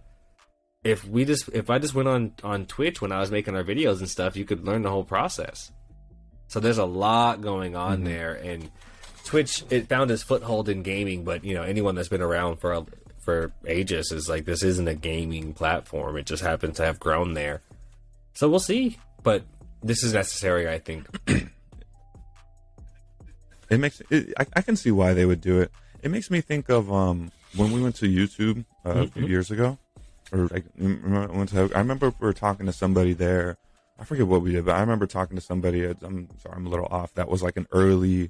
if 0.84 1.04
we 1.08 1.26
just 1.26 1.50
if 1.50 1.72
I 1.72 1.80
just 1.80 1.96
went 1.96 2.08
on 2.08 2.34
on 2.44 2.68
Twitch 2.68 3.02
when 3.02 3.12
I 3.12 3.20
was 3.20 3.32
making 3.32 3.56
our 3.56 3.64
videos 3.64 4.00
and 4.00 4.10
stuff, 4.10 4.38
you 4.38 4.46
could 4.46 4.66
learn 4.66 4.84
the 4.84 4.92
whole 4.92 5.04
process. 5.04 5.72
So 6.48 6.60
there's 6.60 6.78
a 6.78 6.86
lot 6.86 7.42
going 7.42 7.76
on 7.76 7.98
mm-hmm. 7.98 8.06
there, 8.06 8.34
and 8.36 8.70
Twitch 9.26 9.64
it 9.72 9.90
found 9.90 10.12
its 10.12 10.24
foothold 10.24 10.70
in 10.70 10.84
gaming, 10.84 11.24
but 11.24 11.44
you 11.44 11.56
know 11.56 11.64
anyone 11.64 11.96
that's 11.96 12.10
been 12.10 12.22
around 12.22 12.58
for 12.58 12.74
a, 12.74 12.86
for 13.20 13.52
ages 13.68 14.12
is 14.12 14.30
like 14.30 14.46
this 14.46 14.64
isn't 14.64 14.88
a 14.88 14.94
gaming 14.94 15.52
platform. 15.54 16.16
It 16.16 16.28
just 16.28 16.44
happens 16.44 16.78
to 16.78 16.86
have 16.86 17.00
grown 17.00 17.34
there. 17.34 17.62
So 18.34 18.48
we'll 18.48 18.60
see, 18.60 19.00
but 19.24 19.44
this 19.82 20.04
is 20.04 20.14
necessary, 20.14 20.70
I 20.70 20.78
think. 20.78 21.08
it 23.70 23.80
makes 23.80 24.02
it, 24.12 24.34
I, 24.40 24.46
I, 24.56 24.62
can 24.62 24.76
see 24.76 24.92
why 24.92 25.14
they 25.14 25.26
would 25.26 25.42
do 25.42 25.60
it. 25.60 25.72
It 26.04 26.12
makes 26.12 26.30
me 26.30 26.42
think 26.42 26.70
of 26.70 26.94
um, 26.94 27.32
when 27.56 27.72
we 27.72 27.82
went 27.82 27.96
to 27.98 28.06
YouTube 28.06 28.64
uh, 28.86 28.90
mm-hmm. 28.90 29.00
a 29.00 29.08
few 29.08 29.22
mm-hmm. 29.24 29.32
years 29.32 29.50
ago, 29.50 29.80
or 30.32 30.50
I, 30.54 30.62
I 30.78 31.80
remember 31.80 32.14
we 32.20 32.28
were 32.28 32.34
talking 32.34 32.68
to 32.68 32.74
somebody 32.74 33.14
there. 33.14 33.58
I 33.98 34.04
forget 34.04 34.28
what 34.28 34.44
we 34.44 34.52
did, 34.52 34.66
but 34.66 34.76
I 34.76 34.82
remember 34.82 35.08
talking 35.08 35.36
to 35.36 35.42
somebody. 35.42 35.84
I'm 35.86 36.30
sorry, 36.42 36.56
I'm 36.56 36.68
a 36.68 36.70
little 36.70 36.88
off. 36.88 37.14
That 37.16 37.28
was 37.28 37.42
like 37.42 37.58
an 37.58 37.66
early 37.72 38.30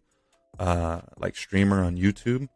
uh, 0.59 1.01
like 1.17 1.35
streamer 1.35 1.83
on 1.83 1.97
YouTube 1.97 2.47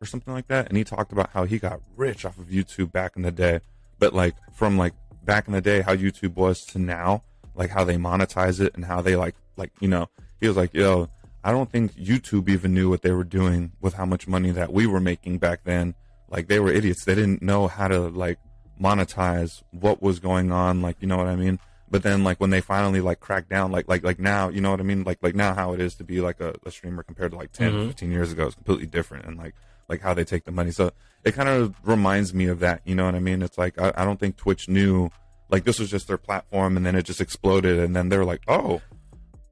or 0.00 0.06
something 0.06 0.32
like 0.32 0.48
that, 0.48 0.68
and 0.68 0.76
he 0.76 0.84
talked 0.84 1.12
about 1.12 1.30
how 1.30 1.44
he 1.44 1.58
got 1.58 1.80
rich 1.96 2.24
off 2.24 2.38
of 2.38 2.46
YouTube 2.46 2.92
back 2.92 3.16
in 3.16 3.22
the 3.22 3.32
day, 3.32 3.60
but 3.98 4.14
like 4.14 4.34
from 4.52 4.76
like 4.76 4.94
back 5.24 5.46
in 5.46 5.52
the 5.52 5.60
day 5.60 5.82
how 5.82 5.94
YouTube 5.94 6.34
was 6.34 6.64
to 6.66 6.78
now, 6.78 7.22
like 7.54 7.70
how 7.70 7.84
they 7.84 7.96
monetize 7.96 8.60
it 8.60 8.74
and 8.74 8.84
how 8.84 9.00
they 9.00 9.16
like 9.16 9.34
like 9.56 9.70
you 9.80 9.88
know 9.88 10.08
he 10.40 10.48
was 10.48 10.56
like 10.56 10.72
yo 10.72 11.08
I 11.44 11.50
don't 11.50 11.70
think 11.70 11.94
YouTube 11.94 12.48
even 12.48 12.72
knew 12.72 12.88
what 12.88 13.02
they 13.02 13.10
were 13.10 13.24
doing 13.24 13.72
with 13.80 13.94
how 13.94 14.06
much 14.06 14.28
money 14.28 14.50
that 14.52 14.72
we 14.72 14.86
were 14.86 15.00
making 15.00 15.38
back 15.38 15.64
then. 15.64 15.94
Like 16.30 16.46
they 16.46 16.60
were 16.60 16.70
idiots. 16.70 17.04
They 17.04 17.16
didn't 17.16 17.42
know 17.42 17.66
how 17.66 17.88
to 17.88 17.98
like 17.98 18.38
monetize 18.80 19.62
what 19.72 20.00
was 20.00 20.20
going 20.20 20.52
on. 20.52 20.82
Like 20.82 20.96
you 21.00 21.08
know 21.08 21.16
what 21.16 21.26
I 21.26 21.36
mean. 21.36 21.58
But 21.92 22.02
then 22.02 22.24
like 22.24 22.40
when 22.40 22.48
they 22.48 22.62
finally 22.62 23.02
like 23.02 23.20
crack 23.20 23.50
down, 23.50 23.70
like 23.70 23.86
like 23.86 24.02
like 24.02 24.18
now, 24.18 24.48
you 24.48 24.62
know 24.62 24.70
what 24.70 24.80
I 24.80 24.82
mean? 24.82 25.04
Like 25.04 25.18
like 25.20 25.34
now 25.34 25.52
how 25.52 25.74
it 25.74 25.80
is 25.80 25.94
to 25.96 26.04
be 26.04 26.22
like 26.22 26.40
a, 26.40 26.54
a 26.64 26.70
streamer 26.70 27.02
compared 27.02 27.32
to 27.32 27.36
like 27.36 27.52
10, 27.52 27.70
mm-hmm. 27.70 27.86
15 27.88 28.10
years 28.10 28.32
ago 28.32 28.46
is 28.46 28.54
completely 28.54 28.86
different 28.86 29.26
and 29.26 29.36
like 29.36 29.54
like 29.90 30.00
how 30.00 30.14
they 30.14 30.24
take 30.24 30.44
the 30.44 30.52
money. 30.52 30.70
So 30.70 30.92
it 31.22 31.32
kind 31.32 31.50
of 31.50 31.74
reminds 31.84 32.32
me 32.32 32.46
of 32.46 32.60
that, 32.60 32.80
you 32.86 32.94
know 32.94 33.04
what 33.04 33.14
I 33.14 33.18
mean? 33.18 33.42
It's 33.42 33.58
like 33.58 33.78
I, 33.78 33.92
I 33.94 34.06
don't 34.06 34.18
think 34.18 34.38
Twitch 34.38 34.70
knew 34.70 35.10
like 35.50 35.64
this 35.64 35.78
was 35.78 35.90
just 35.90 36.08
their 36.08 36.16
platform 36.16 36.78
and 36.78 36.86
then 36.86 36.94
it 36.94 37.02
just 37.02 37.20
exploded 37.20 37.78
and 37.78 37.94
then 37.94 38.08
they're 38.08 38.24
like, 38.24 38.40
Oh, 38.48 38.80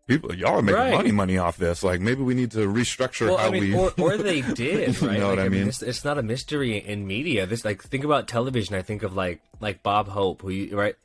people 0.07 0.35
y'all 0.35 0.61
are 0.61 0.63
making 0.63 0.81
right. 0.81 0.95
money 0.95 1.13
money 1.13 1.37
off 1.37 1.59
this. 1.59 1.83
Like 1.83 2.01
maybe 2.01 2.23
we 2.23 2.33
need 2.33 2.53
to 2.53 2.67
restructure 2.67 3.27
well, 3.27 3.37
how 3.37 3.49
I 3.49 3.51
mean, 3.51 3.65
we 3.65 3.75
or, 3.75 3.93
or 3.99 4.17
they 4.17 4.41
did, 4.55 5.03
right? 5.03 5.13
you 5.13 5.19
know 5.19 5.29
like, 5.29 5.37
what 5.37 5.45
I 5.45 5.51
mean? 5.51 5.69
It's, 5.69 5.83
it's, 5.83 6.07
not 6.07 6.17
a 6.17 6.23
mystery 6.23 6.79
in 6.79 7.07
media. 7.07 7.45
This 7.45 7.67
like 7.67 7.83
think 7.83 8.03
about 8.03 8.29
television. 8.29 8.77
I 8.77 8.81
think 8.81 9.03
of 9.03 9.15
like 9.15 9.43
like 9.61 9.83
Bob 9.83 10.09
Hope, 10.09 10.41
who 10.41 10.49
you 10.49 10.75
right 10.75 10.97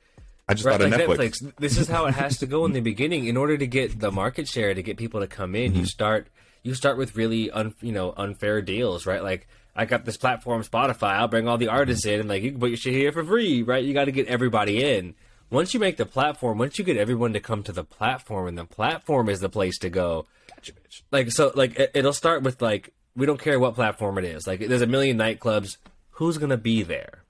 I 0.47 0.53
just 0.53 0.65
right, 0.65 0.79
thought 0.79 0.89
like 0.89 1.01
of 1.01 1.09
Netflix. 1.09 1.41
Netflix. 1.41 1.55
This 1.57 1.77
is 1.77 1.87
how 1.87 2.05
it 2.05 2.13
has 2.13 2.37
to 2.39 2.45
go 2.45 2.65
in 2.65 2.73
the 2.73 2.81
beginning. 2.81 3.25
In 3.25 3.37
order 3.37 3.57
to 3.57 3.65
get 3.65 3.99
the 3.99 4.11
market 4.11 4.47
share, 4.47 4.73
to 4.73 4.83
get 4.83 4.97
people 4.97 5.21
to 5.21 5.27
come 5.27 5.55
in, 5.55 5.71
mm-hmm. 5.71 5.81
you 5.81 5.85
start 5.85 6.27
you 6.63 6.73
start 6.73 6.97
with 6.97 7.15
really 7.15 7.49
un, 7.51 7.73
you 7.81 7.91
know 7.91 8.13
unfair 8.15 8.61
deals, 8.61 9.05
right? 9.05 9.23
Like 9.23 9.47
I 9.75 9.85
got 9.85 10.05
this 10.05 10.17
platform, 10.17 10.63
Spotify. 10.63 11.13
I'll 11.13 11.27
bring 11.27 11.47
all 11.47 11.57
the 11.57 11.67
artists 11.67 12.05
in, 12.05 12.19
and 12.19 12.29
like 12.29 12.43
you 12.43 12.51
can 12.51 12.59
put 12.59 12.69
your 12.69 12.77
shit 12.77 12.93
here 12.93 13.11
for 13.11 13.23
free, 13.23 13.63
right? 13.63 13.83
You 13.83 13.93
got 13.93 14.05
to 14.05 14.11
get 14.11 14.27
everybody 14.27 14.83
in. 14.83 15.15
Once 15.49 15.73
you 15.73 15.79
make 15.79 15.97
the 15.97 16.05
platform, 16.05 16.57
once 16.57 16.79
you 16.79 16.85
get 16.85 16.97
everyone 16.97 17.33
to 17.33 17.39
come 17.39 17.63
to 17.63 17.71
the 17.71 17.83
platform, 17.83 18.47
and 18.47 18.57
the 18.57 18.65
platform 18.65 19.29
is 19.29 19.39
the 19.39 19.49
place 19.49 19.77
to 19.79 19.89
go. 19.89 20.25
Gotcha, 20.47 20.73
bitch. 20.73 21.01
Like 21.11 21.31
so, 21.31 21.51
like 21.55 21.77
it, 21.79 21.91
it'll 21.93 22.13
start 22.13 22.43
with 22.43 22.61
like 22.61 22.93
we 23.15 23.25
don't 23.25 23.39
care 23.39 23.59
what 23.59 23.75
platform 23.75 24.17
it 24.19 24.25
is. 24.25 24.45
Like 24.45 24.59
there's 24.59 24.81
a 24.81 24.87
million 24.87 25.17
nightclubs. 25.17 25.77
Who's 26.11 26.37
gonna 26.37 26.57
be 26.57 26.83
there? 26.83 27.24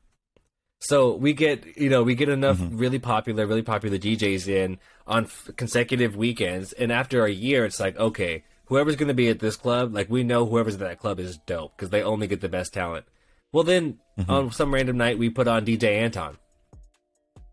So 0.79 1.15
we 1.15 1.33
get, 1.33 1.77
you 1.77 1.89
know, 1.89 2.03
we 2.03 2.15
get 2.15 2.29
enough 2.29 2.57
mm-hmm. 2.57 2.77
really 2.77 2.99
popular, 2.99 3.47
really 3.47 3.63
popular 3.63 3.97
DJs 3.97 4.47
in 4.47 4.77
on 5.07 5.25
f- 5.25 5.49
consecutive 5.55 6.15
weekends, 6.15 6.73
and 6.73 6.91
after 6.91 7.25
a 7.25 7.31
year, 7.31 7.65
it's 7.65 7.79
like, 7.79 7.97
okay, 7.97 8.43
whoever's 8.65 8.95
going 8.95 9.07
to 9.07 9.13
be 9.13 9.29
at 9.29 9.39
this 9.39 9.55
club, 9.55 9.93
like 9.93 10.09
we 10.09 10.23
know 10.23 10.45
whoever's 10.45 10.75
at 10.75 10.81
that 10.81 10.99
club 10.99 11.19
is 11.19 11.37
dope 11.45 11.75
because 11.75 11.89
they 11.89 12.03
only 12.03 12.27
get 12.27 12.41
the 12.41 12.49
best 12.49 12.73
talent. 12.73 13.05
Well, 13.51 13.63
then 13.63 13.99
on 14.27 14.51
some 14.51 14.73
random 14.73 14.97
night 14.97 15.17
we 15.17 15.29
put 15.29 15.47
on 15.47 15.65
DJ 15.65 16.01
Anton, 16.01 16.37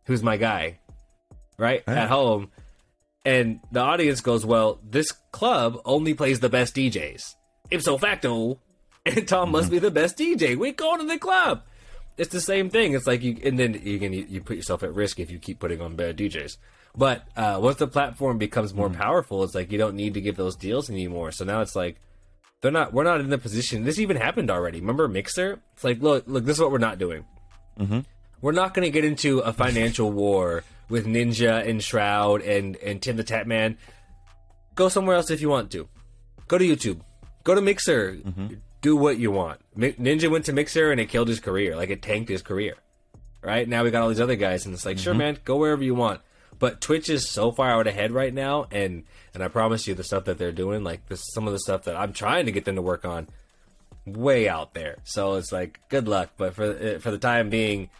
who's 0.06 0.22
my 0.22 0.37
guy, 0.37 0.80
right 1.58 1.82
at 1.87 2.08
home, 2.08 2.50
and 3.24 3.61
the 3.70 3.80
audience 3.80 4.20
goes, 4.20 4.44
"Well, 4.44 4.80
this 4.82 5.12
club 5.30 5.80
only 5.85 6.14
plays 6.14 6.40
the 6.40 6.48
best 6.48 6.74
DJs. 6.74 7.37
Ipso 7.70 7.98
facto, 7.98 8.58
Anton 9.06 9.52
must 9.52 9.70
be 9.70 9.78
the 9.78 9.90
best 9.92 10.18
DJ. 10.18 10.56
We 10.56 10.72
go 10.72 10.96
to 10.96 11.06
the 11.06 11.18
club." 11.18 11.62
It's 12.16 12.33
the 12.33 12.40
same 12.40 12.68
thing. 12.68 12.94
It's 12.94 13.07
like 13.07 13.22
you, 13.22 13.38
and 13.42 13.59
then 13.59 13.81
you 13.83 13.98
can 13.98 14.12
you, 14.12 14.40
put 14.42 14.57
yourself 14.57 14.83
at 14.83 14.94
risk 14.94 15.18
if 15.18 15.31
you 15.31 15.38
keep 15.38 15.59
putting 15.59 15.81
on 15.81 15.96
bad 15.96 16.18
DJs. 16.18 16.59
But 16.94 17.27
uh, 17.37 17.59
once 17.62 17.79
the 17.79 17.87
platform 17.87 18.38
becomes 18.38 18.75
more 18.75 18.88
mm-hmm. 18.88 19.01
powerful, 19.01 19.42
it's 19.44 19.55
like 19.55 19.72
you 19.72 19.79
don't 19.79 19.94
need 19.94 20.14
to 20.14 20.20
give 20.20 20.37
those 20.37 20.57
deals 20.57 20.90
anymore. 20.90 21.33
So 21.33 21.44
now 21.44 21.62
it's 21.62 21.75
like 21.75 22.01
they're 22.61 22.70
not. 22.70 22.92
We're 22.92 23.05
not 23.05 23.20
in 23.20 23.31
the 23.31 23.38
position. 23.38 23.85
This 23.85 23.98
even 23.98 24.16
happened 24.16 24.51
already. 24.51 24.81
Remember 24.81 25.09
Mixer? 25.09 25.61
It's 25.75 25.85
like 25.85 26.03
look, 26.03 26.25
look. 26.27 26.44
This 26.44 26.57
is 26.57 26.61
what 26.61 26.70
we're 26.70 26.79
not 26.79 26.98
doing. 26.98 27.25
Mm-hmm. 27.79 28.01
We're 28.42 28.53
not 28.53 28.75
going 28.75 28.85
to 28.85 28.90
get 28.90 29.05
into 29.05 29.38
a 29.38 29.53
financial 29.53 30.12
war 30.12 30.64
with 30.88 31.07
Ninja 31.07 31.66
and 31.66 31.83
Shroud 31.83 32.42
and 32.42 32.77
and 32.77 33.01
TimTheTatman. 33.01 33.77
Go 34.75 34.88
somewhere 34.88 35.16
else 35.16 35.31
if 35.31 35.40
you 35.40 35.48
want 35.48 35.70
to. 35.72 35.88
Go 36.48 36.59
to 36.59 36.64
YouTube. 36.64 37.01
Go 37.44 37.55
to 37.55 37.61
Mixer. 37.61 38.14
Mm-hmm. 38.14 38.55
Do 38.83 38.97
what 38.97 39.18
you 39.18 39.31
want. 39.31 39.61
Ninja 39.77 40.31
went 40.31 40.45
to 40.47 40.53
Mixer 40.53 40.90
and 40.90 41.01
it 41.01 41.09
killed 41.09 41.29
his 41.29 41.40
career. 41.40 41.77
Like 41.77 41.88
it 41.88 42.03
tanked 42.03 42.29
his 42.29 42.42
career. 42.42 42.75
Right 43.42 43.66
now 43.66 43.83
we 43.83 43.90
got 43.90 44.03
all 44.03 44.09
these 44.09 44.21
other 44.21 44.37
guys, 44.37 44.66
and 44.66 44.75
it's 44.75 44.87
like, 44.87 44.99
sure, 44.99 45.14
man, 45.14 45.38
go 45.45 45.57
wherever 45.57 45.83
you 45.83 45.95
want. 45.95 46.21
But 46.61 46.81
Twitch 46.81 47.09
is 47.09 47.29
so 47.29 47.51
far 47.51 47.71
out 47.71 47.88
ahead 47.88 48.12
right 48.12 48.33
now, 48.33 48.66
and 48.71 49.05
and 49.35 49.42
I 49.42 49.49
promise 49.49 49.88
you, 49.88 49.95
the 49.95 50.05
stuff 50.05 50.27
that 50.27 50.38
they're 50.38 50.53
doing, 50.53 50.85
like 50.85 51.09
this, 51.09 51.23
some 51.33 51.47
of 51.49 51.53
the 51.53 51.59
stuff 51.59 51.85
that 51.85 51.97
I'm 51.97 52.12
trying 52.12 52.47
to 52.47 52.53
get 52.53 52.64
them 52.64 52.77
to 52.77 52.83
work 52.83 53.05
on, 53.05 53.29
way 54.07 54.49
out 54.49 54.75
there. 54.75 54.99
So 55.03 55.35
it's 55.35 55.51
like, 55.51 55.81
good 55.88 56.07
luck. 56.07 56.31
But 56.37 56.55
for 56.55 56.64
uh, 56.64 56.99
for 57.01 57.11
the 57.11 57.18
time 57.18 57.51
being, 57.51 57.90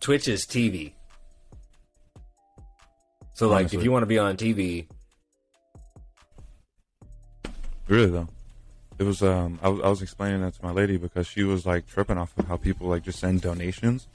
Twitch 0.00 0.26
is 0.26 0.44
TV. 0.44 0.92
So 3.34 3.48
like, 3.48 3.72
if 3.72 3.84
you 3.84 3.92
want 3.92 4.02
to 4.02 4.06
be 4.06 4.18
on 4.18 4.36
TV, 4.36 4.86
Really 7.90 8.10
though, 8.10 8.28
it 9.00 9.04
was. 9.04 9.22
Um, 9.22 9.58
I 9.62 9.68
was, 9.68 9.80
I 9.80 9.88
was 9.88 10.02
explaining 10.02 10.42
that 10.42 10.54
to 10.54 10.62
my 10.64 10.70
lady 10.70 10.96
because 10.98 11.26
she 11.26 11.42
was 11.42 11.66
like 11.66 11.86
tripping 11.88 12.18
off 12.18 12.36
of 12.38 12.46
how 12.46 12.56
people 12.56 12.86
like 12.86 13.02
just 13.02 13.18
send 13.18 13.40
donations, 13.40 14.06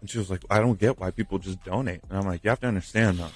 and 0.00 0.08
she 0.08 0.16
was 0.18 0.30
like, 0.30 0.42
"I 0.48 0.60
don't 0.60 0.78
get 0.78 0.98
why 0.98 1.10
people 1.10 1.38
just 1.38 1.62
donate." 1.64 2.00
And 2.08 2.16
I'm 2.18 2.26
like, 2.26 2.42
"You 2.44 2.50
have 2.50 2.60
to 2.60 2.68
understand 2.68 3.18
though, 3.18 3.30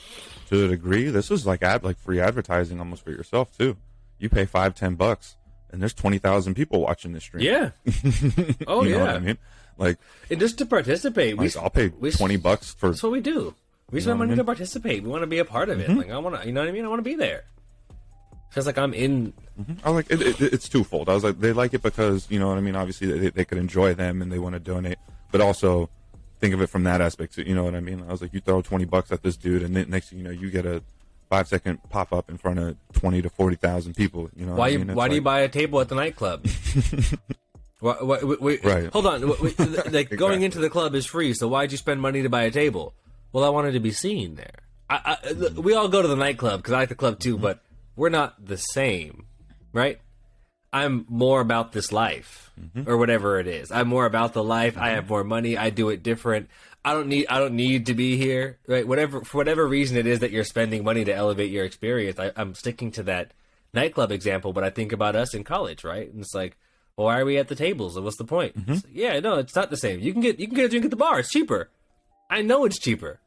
to 0.51 0.65
a 0.65 0.69
degree, 0.69 1.11
this 1.11 1.31
is 1.31 1.45
like 1.47 1.63
ad 1.63 1.85
like 1.85 1.99
free 1.99 2.21
advertising 2.21 2.79
almost 2.79 3.05
for 3.05 3.11
yourself 3.11 3.57
too. 3.59 3.77
You 4.19 4.29
pay 4.31 4.45
five, 4.47 4.75
ten 4.75 4.95
bucks, 4.95 5.37
and 5.71 5.83
there's 5.83 5.93
twenty 5.95 6.19
thousand 6.19 6.55
people 6.55 6.81
watching 6.81 7.13
this 7.13 7.25
stream. 7.25 7.45
yeah. 7.45 7.71
oh 8.67 8.85
you 8.85 8.91
know 8.93 8.99
yeah. 8.99 9.05
what 9.05 9.11
I 9.11 9.19
mean? 9.19 9.39
Like, 9.77 9.99
And 10.31 10.39
just 10.39 10.59
to 10.59 10.67
participate, 10.67 11.37
we 11.37 11.47
like 11.49 11.57
I'll 11.57 11.69
pay 11.71 11.89
we- 11.89 12.13
twenty 12.13 12.37
bucks 12.37 12.73
for 12.73 12.91
That's 12.91 13.03
what 13.03 13.11
we 13.13 13.21
do. 13.21 13.55
We 13.91 14.01
spend 14.01 14.19
what 14.19 14.25
I 14.25 14.27
money 14.27 14.29
mean? 14.31 14.39
to 14.39 14.45
participate. 14.45 15.03
We 15.03 15.11
want 15.11 15.23
to 15.23 15.27
be 15.27 15.39
a 15.41 15.45
part 15.45 15.69
of 15.69 15.79
it. 15.81 15.91
Like 15.91 16.11
I 16.11 16.19
want 16.19 16.41
to, 16.41 16.47
you 16.47 16.53
know 16.53 16.61
what 16.61 16.69
I 16.69 16.73
mean? 16.73 16.85
I 16.85 16.89
want 16.89 17.01
to 17.01 17.03
be 17.11 17.17
there. 17.17 17.45
Feels 18.55 18.67
like 18.67 18.79
I'm 18.79 18.95
in. 18.95 19.33
Mm-hmm. 19.61 19.73
I 19.85 19.91
like 19.91 20.07
it, 20.09 20.23
it, 20.23 20.41
it's 20.41 20.69
twofold. 20.69 21.09
I 21.09 21.15
was 21.15 21.25
like 21.25 21.41
they 21.41 21.53
like 21.53 21.75
it 21.75 21.83
because 21.83 22.31
you 22.31 22.39
know 22.39 22.47
what 22.47 22.57
I 22.57 22.61
mean. 22.61 22.77
Obviously, 22.77 23.11
they, 23.19 23.31
they 23.31 23.45
could 23.45 23.59
enjoy 23.59 23.95
them 23.95 24.23
and 24.23 24.31
they 24.31 24.39
want 24.39 24.55
to 24.55 24.61
donate, 24.61 24.99
but 25.33 25.41
also 25.41 25.91
think 26.39 26.55
of 26.55 26.63
it 26.63 26.69
from 26.69 26.85
that 26.85 27.01
aspect. 27.01 27.35
Too, 27.35 27.43
you 27.43 27.53
know 27.53 27.65
what 27.65 27.75
I 27.75 27.81
mean? 27.81 28.05
I 28.09 28.13
was 28.13 28.23
like, 28.23 28.33
you 28.33 28.39
throw 28.39 28.63
twenty 28.63 28.85
bucks 28.85 29.11
at 29.11 29.25
this 29.25 29.37
dude, 29.37 29.65
and 29.65 29.75
then 29.75 29.91
next 29.91 30.11
thing 30.11 30.21
you 30.21 30.25
know, 30.25 30.31
you 30.31 30.51
get 30.53 30.67
a 30.67 30.85
five 31.29 31.49
second 31.49 31.81
pop 31.91 32.13
up 32.13 32.31
in 32.31 32.39
front 32.39 32.61
of 32.61 32.77
twenty 32.93 33.23
to 33.23 33.29
forty 33.29 33.57
thousand 33.57 33.95
people. 33.97 34.31
You 34.37 34.47
know 34.47 34.55
Why 34.55 34.69
you 34.69 34.79
I 34.79 34.85
mean? 34.85 34.97
Why 34.97 35.09
do 35.09 35.17
you 35.17 35.21
buy 35.21 35.41
a 35.41 35.49
table 35.49 35.81
at 35.81 35.89
the 35.89 35.97
nightclub? 35.97 36.47
why, 37.81 37.95
why, 37.95 38.19
wait, 38.23 38.41
wait, 38.41 38.65
Right. 38.65 38.87
Hold 38.93 39.07
on. 39.07 39.23
Like 39.93 40.11
going 40.11 40.43
into 40.43 40.61
the 40.61 40.71
club 40.71 40.95
is 40.95 41.07
free, 41.07 41.35
so 41.35 41.49
why'd 41.49 41.73
you 41.73 41.79
spend 41.79 42.01
money 42.01 42.23
to 42.23 42.29
buy 42.29 42.45
a 42.45 42.53
table? 42.53 42.95
Well, 43.33 43.43
I 43.43 43.49
wanted 43.49 43.73
to 43.73 43.81
be 43.81 43.91
seen 43.91 44.37
there. 44.37 44.61
I, 44.89 45.17
I, 45.25 45.31
look, 45.33 45.57
we 45.57 45.75
all 45.75 45.89
go 45.89 46.03
to 46.03 46.07
the 46.07 46.15
nightclub 46.15 46.61
because 46.61 46.73
I 46.73 46.79
like 46.79 46.89
the 46.89 46.95
club 46.95 47.19
too, 47.19 47.37
but 47.37 47.64
we're 47.97 48.09
not 48.09 48.45
the 48.45 48.57
same, 48.57 49.27
right? 49.73 50.01
I'm 50.73 51.07
more 51.09 51.41
about 51.41 51.71
this 51.71 51.93
life 51.93 52.51
mm-hmm. 52.61 52.91
or 52.91 52.97
whatever 52.97 53.39
it 53.39 53.47
is. 53.47 53.71
I'm 53.71 53.87
more 53.87 54.07
about 54.07 54.33
the 54.33 54.43
life. 54.43 54.77
I 54.77 54.89
mm-hmm. 54.89 54.95
have 54.97 55.09
more 55.09 55.23
money. 55.23 55.57
I 55.57 55.71
do 55.71 55.89
it 55.91 56.03
different. 56.03 56.51
I 56.85 56.93
don't 56.93 57.07
need 57.07 57.29
I 57.29 57.39
don't 57.39 57.55
need 57.55 57.87
to 57.87 57.95
be 57.95 58.17
here. 58.17 58.59
Right? 58.67 58.87
Whatever 58.87 59.25
for 59.25 59.39
whatever 59.39 59.67
reason 59.67 59.97
it 59.97 60.07
is 60.07 60.19
that 60.19 60.33
you're 60.33 60.45
spending 60.45 60.83
money 60.83 61.05
to 61.05 61.15
elevate 61.15 61.53
your 61.53 61.65
experience. 61.65 62.19
I, 62.19 62.33
I'm 62.37 62.55
sticking 62.55 62.91
to 62.93 63.05
that 63.05 63.33
nightclub 63.73 64.11
example, 64.11 64.53
but 64.53 64.65
I 64.65 64.71
think 64.71 64.93
about 64.93 65.15
us 65.15 65.33
in 65.33 65.45
college, 65.45 65.85
right? 65.85 66.13
And 66.13 66.21
it's 66.21 66.35
like, 66.35 66.57
well, 66.97 67.07
why 67.07 67.21
are 67.21 67.25
we 67.25 67.39
at 67.39 67.47
the 67.47 67.55
tables? 67.55 67.95
And 67.95 68.05
what's 68.05 68.19
the 68.19 68.25
point? 68.25 68.59
Mm-hmm. 68.59 68.73
It's 68.73 68.85
like, 68.85 68.95
yeah, 68.97 69.21
no, 69.21 69.39
it's 69.39 69.55
not 69.55 69.71
the 69.71 69.77
same. 69.77 70.01
You 70.01 70.13
can 70.13 70.23
get 70.23 70.41
you 70.41 70.49
can 70.49 70.57
get 70.57 70.67
a 70.67 70.69
drink 70.69 70.85
at 70.85 70.91
the 70.91 70.97
bar. 70.97 71.21
It's 71.21 71.31
cheaper. 71.31 71.71
I 72.29 72.43
know 72.43 72.65
it's 72.65 72.81
cheaper. 72.81 73.21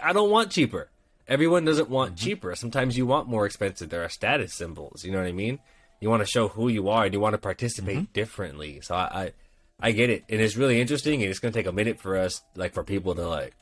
I 0.00 0.12
don't 0.12 0.30
want 0.30 0.52
cheaper. 0.52 0.88
Everyone 1.28 1.64
doesn't 1.64 1.88
want 1.88 2.16
cheaper. 2.16 2.54
Sometimes 2.54 2.96
you 2.96 3.06
want 3.06 3.28
more 3.28 3.46
expensive. 3.46 3.90
There 3.90 4.02
are 4.04 4.08
status 4.08 4.54
symbols. 4.54 5.04
You 5.04 5.12
know 5.12 5.18
what 5.18 5.28
I 5.28 5.32
mean? 5.32 5.60
You 6.00 6.10
want 6.10 6.20
to 6.20 6.26
show 6.26 6.48
who 6.48 6.68
you 6.68 6.88
are 6.88 7.04
and 7.04 7.14
you 7.14 7.20
want 7.20 7.34
to 7.34 7.38
participate 7.38 8.12
differently. 8.12 8.80
So 8.82 8.94
I, 8.96 9.00
I, 9.00 9.32
I 9.80 9.92
get 9.92 10.10
it, 10.10 10.24
and 10.28 10.40
it's 10.40 10.56
really 10.56 10.80
interesting. 10.80 11.22
And 11.22 11.30
it's 11.30 11.38
going 11.38 11.52
to 11.52 11.58
take 11.58 11.66
a 11.66 11.72
minute 11.72 12.00
for 12.00 12.16
us, 12.16 12.42
like 12.56 12.74
for 12.74 12.82
people 12.82 13.14
to 13.14 13.28
like 13.28 13.54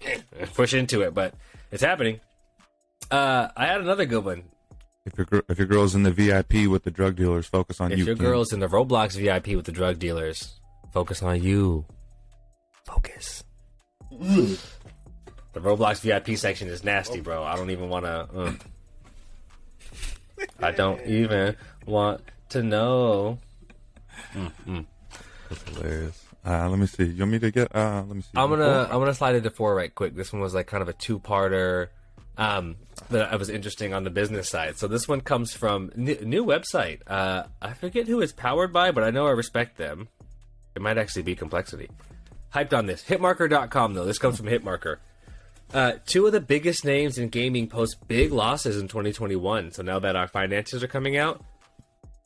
push 0.54 0.74
into 0.74 1.02
it, 1.02 1.14
but 1.14 1.34
it's 1.70 1.82
happening. 1.82 2.20
Uh, 3.10 3.48
I 3.56 3.66
had 3.66 3.80
another 3.80 4.04
good 4.04 4.24
one. 4.24 4.44
If 5.04 5.18
your 5.18 5.42
if 5.48 5.58
your 5.58 5.66
girl's 5.66 5.94
in 5.94 6.04
the 6.04 6.12
VIP 6.12 6.68
with 6.68 6.84
the 6.84 6.90
drug 6.90 7.16
dealers, 7.16 7.46
focus 7.46 7.80
on 7.80 7.92
If 7.92 7.98
you. 7.98 8.04
If 8.04 8.06
your 8.08 8.16
King. 8.16 8.24
girl's 8.26 8.52
in 8.52 8.60
the 8.60 8.68
Roblox 8.68 9.16
VIP 9.16 9.56
with 9.56 9.64
the 9.64 9.72
drug 9.72 9.98
dealers, 9.98 10.60
focus 10.92 11.22
on 11.22 11.42
you. 11.42 11.84
Focus. 12.84 13.44
the 15.52 15.60
Roblox 15.60 16.00
VIP 16.00 16.36
section 16.38 16.68
is 16.68 16.84
nasty, 16.84 17.20
bro. 17.20 17.42
I 17.42 17.56
don't 17.56 17.70
even 17.70 17.88
want 17.88 18.04
to. 18.04 18.28
Uh. 18.34 18.52
I 20.60 20.70
don't 20.70 21.04
even 21.06 21.56
want 21.86 22.22
to 22.50 22.62
know. 22.62 23.38
That's 24.34 25.68
hilarious. 25.68 26.24
Uh, 26.44 26.68
let 26.68 26.78
me 26.78 26.86
see. 26.86 27.04
You 27.04 27.20
want 27.20 27.32
me 27.32 27.38
to 27.38 27.50
get? 27.50 27.74
Uh, 27.74 28.02
let 28.06 28.16
me 28.16 28.22
see. 28.22 28.30
I'm 28.34 28.50
gonna 28.50 28.88
I'm 28.90 28.98
gonna 28.98 29.14
slide 29.14 29.36
into 29.36 29.50
four 29.50 29.74
right 29.74 29.94
quick. 29.94 30.16
This 30.16 30.32
one 30.32 30.42
was 30.42 30.54
like 30.54 30.66
kind 30.66 30.82
of 30.82 30.88
a 30.88 30.92
two 30.92 31.20
parter. 31.20 31.88
Um, 32.36 32.76
that 33.10 33.38
was 33.38 33.50
interesting 33.50 33.92
on 33.92 34.04
the 34.04 34.10
business 34.10 34.48
side. 34.48 34.78
So 34.78 34.88
this 34.88 35.06
one 35.06 35.20
comes 35.20 35.52
from 35.52 35.92
new, 35.94 36.16
new 36.22 36.44
website. 36.44 37.00
Uh, 37.06 37.44
I 37.60 37.74
forget 37.74 38.08
who 38.08 38.20
it's 38.22 38.32
powered 38.32 38.72
by, 38.72 38.90
but 38.90 39.04
I 39.04 39.10
know 39.10 39.26
I 39.26 39.32
respect 39.32 39.76
them. 39.76 40.08
It 40.74 40.80
might 40.80 40.96
actually 40.96 41.22
be 41.22 41.34
Complexity. 41.34 41.90
Hyped 42.54 42.76
on 42.76 42.86
this. 42.86 43.04
Hitmarker.com 43.04 43.94
though. 43.94 44.04
This 44.04 44.18
comes 44.18 44.38
from 44.38 44.46
Hitmarker. 44.46 44.96
Uh, 45.72 45.92
two 46.04 46.26
of 46.26 46.32
the 46.32 46.40
biggest 46.40 46.84
names 46.84 47.16
in 47.16 47.28
gaming 47.28 47.66
post 47.66 47.96
big 48.06 48.30
losses 48.30 48.76
in 48.76 48.88
2021. 48.88 49.72
So 49.72 49.82
now 49.82 49.98
that 50.00 50.16
our 50.16 50.28
finances 50.28 50.82
are 50.82 50.88
coming 50.88 51.16
out, 51.16 51.42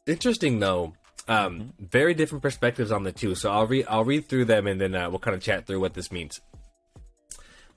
interesting 0.07 0.61
though. 0.61 0.95
Um, 1.29 1.73
very 1.81 2.15
different 2.15 2.43
perspectives 2.43 2.93
on 2.93 3.03
the 3.03 3.11
two. 3.11 3.35
So 3.35 3.51
I'll 3.51 3.67
read 3.67 3.87
I'll 3.89 4.05
read 4.05 4.29
through 4.29 4.45
them 4.45 4.67
and 4.67 4.81
then 4.81 4.95
uh, 4.95 5.11
we'll 5.11 5.19
kind 5.19 5.35
of 5.35 5.43
chat 5.43 5.67
through 5.67 5.81
what 5.81 5.95
this 5.95 6.13
means. 6.13 6.41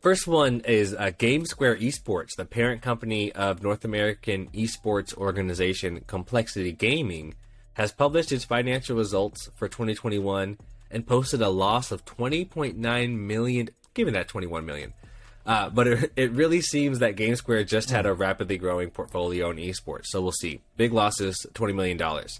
First 0.02 0.28
one 0.28 0.62
is 0.62 0.94
uh, 0.94 1.12
GameSquare 1.18 1.82
Esports, 1.82 2.36
the 2.38 2.46
parent 2.46 2.82
company 2.82 3.34
of 3.34 3.62
North 3.62 3.84
American 3.84 4.48
esports 4.52 5.14
organization 5.14 6.06
Complexity 6.08 6.72
Gaming, 6.72 7.34
has 7.74 7.92
published 7.92 8.32
its 8.32 8.46
financial 8.46 8.96
results 8.96 9.50
for 9.58 9.68
2021 9.68 10.58
and 10.90 11.06
posted 11.06 11.42
a 11.42 11.50
loss 11.50 11.92
of 11.92 12.06
20.9 12.06 13.18
million. 13.18 13.70
Given 13.94 14.14
that 14.14 14.30
21 14.30 14.66
million, 14.66 14.94
uh, 15.50 15.68
but 15.68 15.88
it, 15.88 16.14
it 16.16 16.32
really 16.32 16.62
seems 16.62 17.00
that 17.00 17.16
GameSquare 17.16 17.66
just 17.66 17.90
had 17.90 18.06
a 18.06 18.14
rapidly 18.14 18.56
growing 18.60 18.92
portfolio 18.92 19.50
in 19.50 19.58
esports. 19.58 20.06
So 20.06 20.22
we'll 20.22 20.32
see. 20.32 20.62
Big 20.78 20.94
losses, 20.94 21.44
20 21.56 21.74
million 21.74 21.98
dollars. 21.98 22.40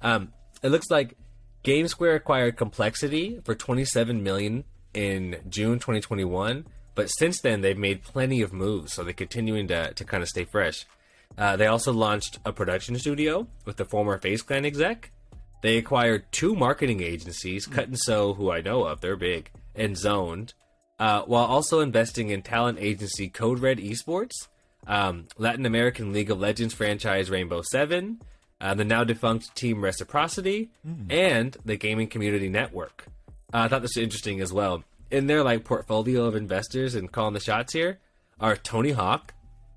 Um, 0.00 0.32
it 0.62 0.68
looks 0.68 0.88
like 0.88 1.16
GameSquare 1.64 2.14
acquired 2.14 2.56
Complexity 2.56 3.40
for 3.44 3.56
27 3.56 4.22
million 4.22 4.62
in 4.94 5.40
June 5.48 5.80
2021, 5.80 6.64
but 6.94 7.08
since 7.08 7.40
then 7.40 7.60
they've 7.60 7.76
made 7.76 8.04
plenty 8.04 8.40
of 8.40 8.52
moves, 8.52 8.92
so 8.92 9.02
they're 9.02 9.12
continuing 9.12 9.66
to 9.66 9.92
to 9.92 10.04
kind 10.04 10.22
of 10.22 10.28
stay 10.28 10.44
fresh. 10.44 10.86
Uh, 11.36 11.56
they 11.56 11.66
also 11.66 11.92
launched 11.92 12.38
a 12.44 12.52
production 12.52 12.96
studio 12.96 13.48
with 13.64 13.78
the 13.78 13.84
former 13.84 14.16
FaZe 14.16 14.42
Clan 14.42 14.64
exec. 14.64 15.10
They 15.62 15.76
acquired 15.76 16.30
two 16.30 16.54
marketing 16.54 17.02
agencies, 17.02 17.66
Cut 17.66 17.88
and 17.88 17.98
Sew, 17.98 18.34
who 18.34 18.52
I 18.52 18.60
know 18.60 18.84
of, 18.84 19.00
they're 19.00 19.16
big, 19.16 19.50
and 19.74 19.96
Zoned, 19.96 20.54
uh, 20.98 21.22
while 21.22 21.44
also 21.44 21.80
investing 21.80 22.30
in 22.30 22.42
talent 22.42 22.78
agency 22.80 23.28
Code 23.28 23.58
Red 23.58 23.78
Esports, 23.78 24.48
um, 24.86 25.26
Latin 25.38 25.66
American 25.66 26.12
League 26.12 26.30
of 26.30 26.38
Legends 26.38 26.74
franchise 26.74 27.30
Rainbow 27.30 27.62
Seven, 27.62 28.20
uh, 28.60 28.74
the 28.74 28.84
now 28.84 29.04
defunct 29.04 29.54
Team 29.54 29.82
Reciprocity, 29.82 30.70
and 31.10 31.56
the 31.64 31.76
Gaming 31.76 32.08
Community 32.08 32.48
Network. 32.48 33.06
Uh, 33.52 33.58
I 33.58 33.68
thought 33.68 33.82
this 33.82 33.96
was 33.96 34.04
interesting 34.04 34.40
as 34.40 34.52
well. 34.52 34.84
In 35.10 35.26
their 35.26 35.42
like 35.42 35.64
portfolio 35.64 36.24
of 36.24 36.34
investors 36.34 36.94
and 36.94 37.10
calling 37.10 37.34
the 37.34 37.40
shots 37.40 37.72
here 37.72 37.98
are 38.40 38.56
Tony 38.56 38.92
Hawk, 38.92 39.34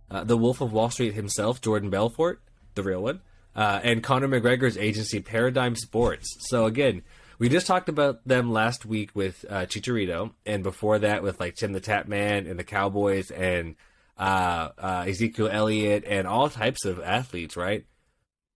uh, 0.10 0.24
the 0.24 0.38
Wolf 0.38 0.62
of 0.62 0.72
Wall 0.72 0.90
Street 0.90 1.14
himself, 1.14 1.62
Jordan 1.62 1.90
Belfort, 1.90 2.42
the 2.76 2.84
real 2.84 3.04
one, 3.04 3.22
uh, 3.56 3.80
and 3.84 4.04
Conor 4.04 4.28
McGregor's 4.28 4.78
agency 4.78 5.20
Paradigm 5.20 5.76
Sports. 5.76 6.28
So 6.50 6.66
again, 6.66 7.02
we 7.40 7.50
just 7.50 7.68
talked 7.68 7.90
about 7.90 8.28
them 8.28 8.52
last 8.52 8.86
week 8.86 9.12
with 9.14 9.46
uh, 9.50 9.66
Chicharito, 9.66 10.32
and 10.46 10.64
before 10.64 11.00
that 11.00 11.24
with 11.24 11.40
like 11.40 11.56
TimTheTatman 11.56 12.50
and 12.50 12.58
the 12.60 12.64
Cowboys 12.64 13.30
and 13.32 13.76
uh, 14.18 14.70
uh, 14.78 15.06
Ezekiel 15.08 15.50
Elliott 15.52 16.04
and 16.08 16.26
all 16.28 16.50
types 16.50 16.86
of 16.86 17.00
athletes, 17.00 17.56
right? 17.56 17.86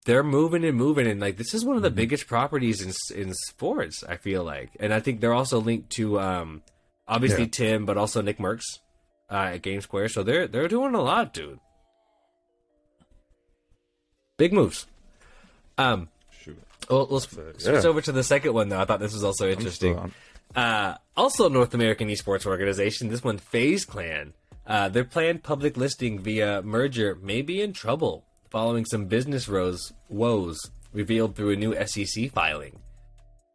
They're 0.04 0.24
moving 0.24 0.64
and 0.64 0.76
moving, 0.76 1.06
and 1.06 1.20
like 1.20 1.36
this 1.36 1.54
is 1.54 1.64
one 1.64 1.76
of 1.76 1.82
the 1.82 1.88
Mm-hmm. 1.88 1.96
biggest 1.96 2.26
properties 2.26 2.82
in 2.82 2.92
in 3.16 3.32
sports. 3.34 4.02
I 4.08 4.16
feel 4.16 4.42
like, 4.42 4.70
and 4.80 4.92
I 4.92 4.98
think 4.98 5.20
they're 5.20 5.32
also 5.32 5.60
linked 5.60 5.90
to 5.90 6.18
um, 6.18 6.62
obviously 7.06 7.44
Yeah. 7.44 7.50
Tim, 7.52 7.86
but 7.86 7.96
also 7.96 8.20
Nick 8.20 8.38
Merckx 8.38 8.62
uh, 9.30 9.52
at 9.54 9.62
GameSquare. 9.62 10.10
So 10.10 10.24
they're 10.24 10.48
they're 10.48 10.66
doing 10.66 10.96
a 10.96 11.00
lot, 11.00 11.32
dude. 11.32 11.60
Big 14.36 14.52
moves. 14.52 14.86
Um. 15.78 16.08
Well, 16.88 17.06
let's 17.10 17.30
switch 17.30 17.64
yeah. 17.64 17.82
over 17.82 18.00
to 18.00 18.12
the 18.12 18.24
second 18.24 18.52
one, 18.52 18.68
though. 18.68 18.80
I 18.80 18.84
thought 18.84 19.00
this 19.00 19.14
was 19.14 19.24
also 19.24 19.48
interesting. 19.48 20.12
Uh, 20.54 20.94
also, 21.16 21.48
North 21.48 21.74
American 21.74 22.08
esports 22.08 22.46
organization. 22.46 23.08
This 23.08 23.24
one, 23.24 23.38
FaZe 23.38 23.84
Clan. 23.84 24.34
Uh, 24.66 24.88
their 24.88 25.04
planned 25.04 25.42
public 25.42 25.76
listing 25.76 26.20
via 26.20 26.62
merger 26.62 27.16
may 27.16 27.42
be 27.42 27.60
in 27.60 27.72
trouble 27.72 28.24
following 28.50 28.84
some 28.84 29.06
business 29.06 29.48
woes, 29.48 29.92
woes 30.08 30.60
revealed 30.92 31.34
through 31.34 31.50
a 31.50 31.56
new 31.56 31.74
SEC 31.86 32.30
filing. 32.30 32.78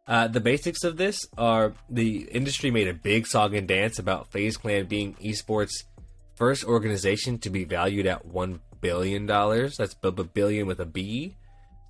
Uh, 0.06 0.26
the 0.26 0.40
basics 0.40 0.84
of 0.84 0.96
this 0.96 1.26
are 1.36 1.74
the 1.88 2.22
industry 2.32 2.70
made 2.70 2.88
a 2.88 2.94
big 2.94 3.26
song 3.26 3.54
and 3.54 3.68
dance 3.68 3.98
about 3.98 4.32
FaZe 4.32 4.56
Clan 4.56 4.86
being 4.86 5.14
esports' 5.22 5.84
first 6.34 6.64
organization 6.64 7.38
to 7.38 7.50
be 7.50 7.64
valued 7.64 8.06
at 8.06 8.24
one 8.24 8.60
billion 8.80 9.26
dollars. 9.26 9.76
That's 9.76 9.94
b- 9.94 10.10
b- 10.10 10.28
billion 10.32 10.66
with 10.66 10.80
a 10.80 10.86
B. 10.86 11.36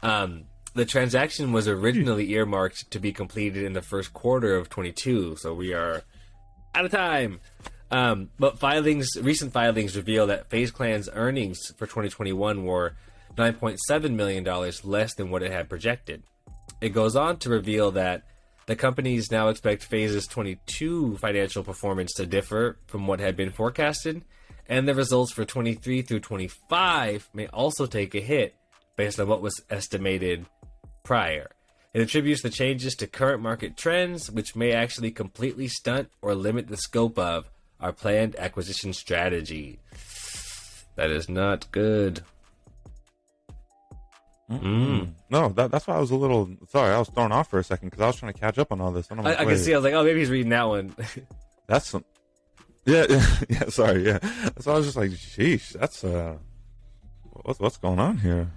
Um, 0.03 0.45
the 0.79 0.87
transaction 0.87 1.53
was 1.53 1.67
originally 1.67 2.31
earmarked 2.31 2.89
to 2.93 3.01
be 3.01 3.13
completed 3.13 3.65
in 3.65 3.73
the 3.73 3.83
first 3.83 4.13
quarter 4.13 4.55
of 4.55 4.69
22, 4.69 5.35
so 5.35 5.53
we 5.53 5.75
are 5.75 6.03
out 6.73 6.85
of 6.85 6.93
time. 6.93 7.41
Um, 7.91 8.31
but 8.39 8.61
filings, 8.61 9.09
recent 9.21 9.53
filings 9.53 9.97
reveal 9.97 10.29
that 10.29 10.51
FaZe 10.51 10.71
Clan's 10.71 11.09
earnings 11.13 11.59
for 11.77 11.87
2021 11.87 12.65
were 12.65 12.95
9.7 13.37 14.15
million 14.15 14.45
dollars 14.45 14.85
less 14.85 15.15
than 15.15 15.31
what 15.31 15.43
it 15.43 15.51
had 15.51 15.69
projected. 15.69 16.23
It 16.81 16.91
goes 16.91 17.17
on 17.17 17.39
to 17.39 17.51
reveal 17.51 17.91
that 17.93 18.23
the 18.67 18.77
companies 18.77 19.33
now 19.33 19.49
expect 19.49 19.83
FaZe's 19.83 20.29
22 20.29 21.17
financial 21.17 21.65
performance 21.65 22.13
to 22.15 22.27
differ 22.27 22.79
from 22.87 23.09
what 23.09 23.19
had 23.19 23.37
been 23.37 23.51
forecasted, 23.51 24.23
and 24.69 24.87
the 24.87 24.95
results 24.95 25.33
for 25.33 25.45
23 25.45 26.03
through 26.03 26.21
25 26.21 27.31
may 27.35 27.49
also 27.49 27.87
take 27.87 28.15
a 28.15 28.21
hit 28.21 28.55
based 28.95 29.19
on 29.19 29.27
what 29.27 29.43
was 29.43 29.61
estimated 29.71 30.47
prior. 31.09 31.51
It 31.95 32.03
attributes 32.03 32.43
the 32.43 32.51
changes 32.51 32.95
to 32.97 33.07
current 33.07 33.41
market 33.41 33.79
trends, 33.79 34.31
which 34.31 34.55
may 34.55 34.73
actually 34.73 35.11
completely 35.11 35.67
stunt 35.67 36.11
or 36.21 36.35
limit 36.35 36.69
the 36.69 36.77
scope 36.77 37.19
of 37.19 37.51
our 37.81 37.95
planned 37.95 38.37
acquisition 38.37 38.93
strategy. 38.93 39.79
That 40.97 41.11
is 41.11 41.31
not 41.31 41.73
good. 41.73 42.23
Mm. 44.51 45.15
No, 45.31 45.49
that, 45.49 45.71
that's 45.71 45.87
why 45.87 45.97
I 45.97 45.99
was 45.99 46.11
a 46.11 46.17
little 46.17 46.51
sorry. 46.69 46.95
I 46.95 46.99
was 46.99 47.09
thrown 47.09 47.33
off 47.33 47.49
for 47.49 47.59
a 47.59 47.65
second 47.65 47.89
because 47.89 48.03
I 48.03 48.07
was 48.09 48.17
trying 48.17 48.35
to 48.35 48.39
catch 48.39 48.59
up 48.59 48.71
on 48.71 48.79
all 48.83 48.93
this. 48.93 49.11
I'm 49.11 49.21
I, 49.21 49.23
like, 49.23 49.41
I 49.41 49.45
can 49.47 49.57
see. 49.57 49.73
I 49.73 49.79
was 49.79 49.85
like, 49.85 49.95
oh, 49.95 50.05
maybe 50.05 50.21
he's 50.21 50.31
reading 50.31 50.51
that 50.51 50.69
one. 50.69 50.95
that's 51.67 51.89
some. 51.89 52.05
Yeah, 52.85 53.07
yeah, 53.09 53.27
yeah. 53.49 53.69
Sorry, 53.71 54.05
yeah. 54.05 54.19
So 54.61 54.73
I 54.73 54.75
was 54.75 54.85
just 54.85 54.97
like, 54.99 55.13
sheesh, 55.13 55.73
that's 55.73 56.05
uh, 56.05 56.37
what's 57.45 57.61
what's 57.61 57.79
going 57.79 57.99
on 57.99 58.19
here? 58.19 58.51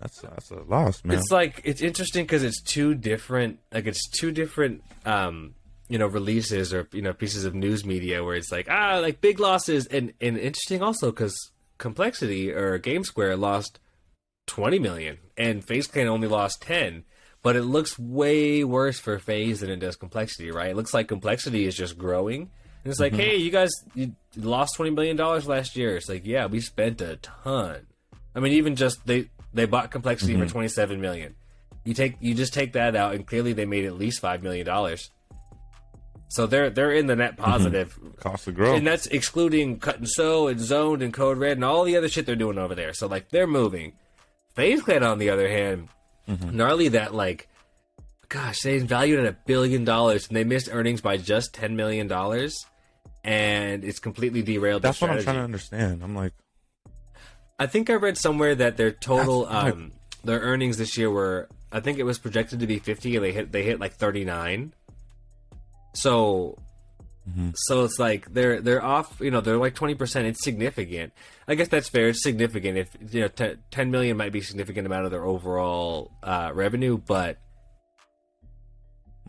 That's 0.00 0.20
that's 0.20 0.50
a 0.50 0.60
loss, 0.62 1.04
man. 1.04 1.18
It's 1.18 1.30
like 1.30 1.60
it's 1.64 1.80
interesting 1.80 2.24
because 2.24 2.44
it's 2.44 2.60
two 2.62 2.94
different, 2.94 3.58
like 3.72 3.86
it's 3.86 4.08
two 4.08 4.30
different, 4.30 4.82
um, 5.04 5.54
you 5.88 5.98
know, 5.98 6.06
releases 6.06 6.72
or 6.72 6.88
you 6.92 7.02
know 7.02 7.12
pieces 7.12 7.44
of 7.44 7.54
news 7.54 7.84
media 7.84 8.22
where 8.22 8.36
it's 8.36 8.52
like 8.52 8.68
ah, 8.70 8.98
like 8.98 9.20
big 9.20 9.40
losses, 9.40 9.86
and 9.86 10.12
and 10.20 10.38
interesting 10.38 10.82
also 10.82 11.10
because 11.10 11.36
Complexity 11.78 12.52
or 12.52 12.78
GameSquare 12.78 13.38
lost 13.38 13.80
twenty 14.46 14.78
million, 14.78 15.18
and 15.36 15.64
FaZe 15.64 15.88
Clan 15.88 16.08
only 16.08 16.28
lost 16.28 16.62
ten. 16.62 17.04
But 17.42 17.54
it 17.54 17.62
looks 17.62 17.98
way 17.98 18.64
worse 18.64 18.98
for 18.98 19.18
FaZe 19.18 19.60
than 19.60 19.70
it 19.70 19.76
does 19.78 19.96
Complexity, 19.96 20.50
right? 20.50 20.70
It 20.70 20.76
looks 20.76 20.92
like 20.92 21.06
Complexity 21.08 21.66
is 21.66 21.76
just 21.76 21.96
growing. 21.96 22.50
And 22.84 22.90
it's 22.90 23.00
like, 23.00 23.14
hey, 23.14 23.36
you 23.36 23.50
guys 23.50 23.70
you 23.94 24.14
lost 24.36 24.76
twenty 24.76 24.90
million 24.90 25.16
dollars 25.16 25.46
last 25.48 25.76
year. 25.76 25.96
It's 25.96 26.08
like, 26.08 26.24
yeah, 26.24 26.46
we 26.46 26.60
spent 26.60 27.00
a 27.00 27.16
ton. 27.16 27.86
I 28.34 28.40
mean, 28.40 28.52
even 28.52 28.76
just 28.76 29.04
they 29.06 29.30
they 29.52 29.64
bought 29.64 29.90
Complexity 29.90 30.34
for 30.34 30.40
mm-hmm. 30.40 30.48
twenty 30.48 30.68
seven 30.68 31.00
million. 31.00 31.34
You 31.84 31.94
take 31.94 32.16
you 32.20 32.34
just 32.34 32.52
take 32.52 32.74
that 32.74 32.94
out, 32.96 33.14
and 33.14 33.26
clearly 33.26 33.52
they 33.52 33.64
made 33.64 33.84
at 33.84 33.94
least 33.94 34.20
five 34.20 34.42
million 34.42 34.66
dollars. 34.66 35.10
So 36.28 36.46
they're 36.46 36.70
they're 36.70 36.92
in 36.92 37.06
the 37.06 37.16
net 37.16 37.32
mm-hmm. 37.32 37.50
positive, 37.50 37.98
cost 38.20 38.46
of 38.48 38.54
growth. 38.54 38.76
and 38.76 38.86
that's 38.86 39.06
excluding 39.06 39.78
cut 39.78 39.96
and 39.96 40.08
sew 40.08 40.48
and 40.48 40.60
zoned 40.60 41.02
and 41.02 41.12
code 41.12 41.38
red 41.38 41.56
and 41.56 41.64
all 41.64 41.84
the 41.84 41.96
other 41.96 42.08
shit 42.08 42.26
they're 42.26 42.36
doing 42.36 42.58
over 42.58 42.74
there. 42.74 42.92
So 42.92 43.06
like 43.06 43.30
they're 43.30 43.46
moving. 43.46 43.94
FaZe 44.54 44.82
Clan, 44.82 45.04
on 45.04 45.18
the 45.18 45.30
other 45.30 45.48
hand, 45.48 45.88
mm-hmm. 46.28 46.56
gnarly 46.56 46.88
that 46.88 47.14
like, 47.14 47.48
gosh, 48.28 48.60
they 48.60 48.78
valued 48.78 49.20
at 49.20 49.26
a 49.26 49.36
billion 49.46 49.84
dollars 49.84 50.28
and 50.28 50.36
they 50.36 50.44
missed 50.44 50.68
earnings 50.70 51.00
by 51.00 51.16
just 51.16 51.54
ten 51.54 51.76
million 51.76 52.06
dollars, 52.06 52.66
and 53.24 53.82
it's 53.84 53.98
completely 53.98 54.42
derailed. 54.42 54.82
that's 54.82 55.00
what 55.00 55.10
I'm 55.10 55.22
trying 55.22 55.36
to 55.36 55.42
understand. 55.42 56.02
I'm 56.02 56.14
like, 56.14 56.34
I 57.58 57.66
think 57.66 57.90
I 57.90 57.94
read 57.94 58.16
somewhere 58.16 58.54
that 58.54 58.76
their 58.76 58.92
total 58.92 59.46
um 59.46 59.92
their 60.24 60.40
earnings 60.40 60.78
this 60.78 60.96
year 60.96 61.10
were 61.10 61.48
I 61.72 61.80
think 61.80 61.98
it 61.98 62.04
was 62.04 62.18
projected 62.18 62.60
to 62.60 62.66
be 62.66 62.78
50 62.78 63.16
and 63.16 63.24
they 63.24 63.32
hit 63.32 63.52
they 63.52 63.62
hit 63.64 63.80
like 63.80 63.94
39. 63.94 64.72
So 65.94 66.58
Mhm. 67.28 67.52
so 67.56 67.84
it's 67.84 67.98
like 67.98 68.32
they're 68.32 68.62
they're 68.62 68.82
off, 68.82 69.20
you 69.20 69.30
know, 69.30 69.42
they're 69.42 69.58
like 69.58 69.74
20%. 69.74 70.24
It's 70.24 70.42
significant. 70.42 71.12
I 71.46 71.56
guess 71.56 71.68
that's 71.68 71.88
fair. 71.90 72.08
It's 72.08 72.22
significant 72.22 72.78
if 72.78 72.96
you 73.12 73.20
know 73.22 73.28
t- 73.28 73.56
10 73.70 73.90
million 73.90 74.16
might 74.16 74.32
be 74.32 74.38
a 74.38 74.42
significant 74.42 74.86
amount 74.86 75.04
of 75.04 75.10
their 75.10 75.24
overall 75.24 76.10
uh 76.22 76.52
revenue, 76.54 76.96
but 76.96 77.36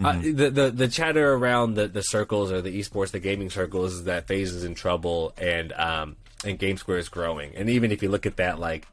uh, 0.02 0.13
mhm. 0.13 0.38
the, 0.38 0.50
the 0.50 0.72
the 0.72 0.88
chatter 0.88 1.34
around 1.34 1.74
the, 1.74 1.89
the 1.89 2.02
circles 2.02 2.54
or 2.54 2.62
the 2.62 2.80
esports, 2.80 3.12
the 3.12 3.20
gaming 3.20 3.50
circles, 3.50 3.92
is 3.96 4.04
that 4.06 4.28
FaZe 4.28 4.54
is 4.54 4.63
in 4.63 4.76
trouble 4.76 5.34
and 5.38 5.74
um 5.74 6.15
and 6.45 6.58
GameSquare 6.60 6.97
is 6.99 7.10
growing. 7.10 7.56
And 7.56 7.69
even 7.69 7.91
if 7.91 8.02
you 8.04 8.10
look 8.10 8.25
at 8.25 8.38
that, 8.38 8.60
like 8.60 8.88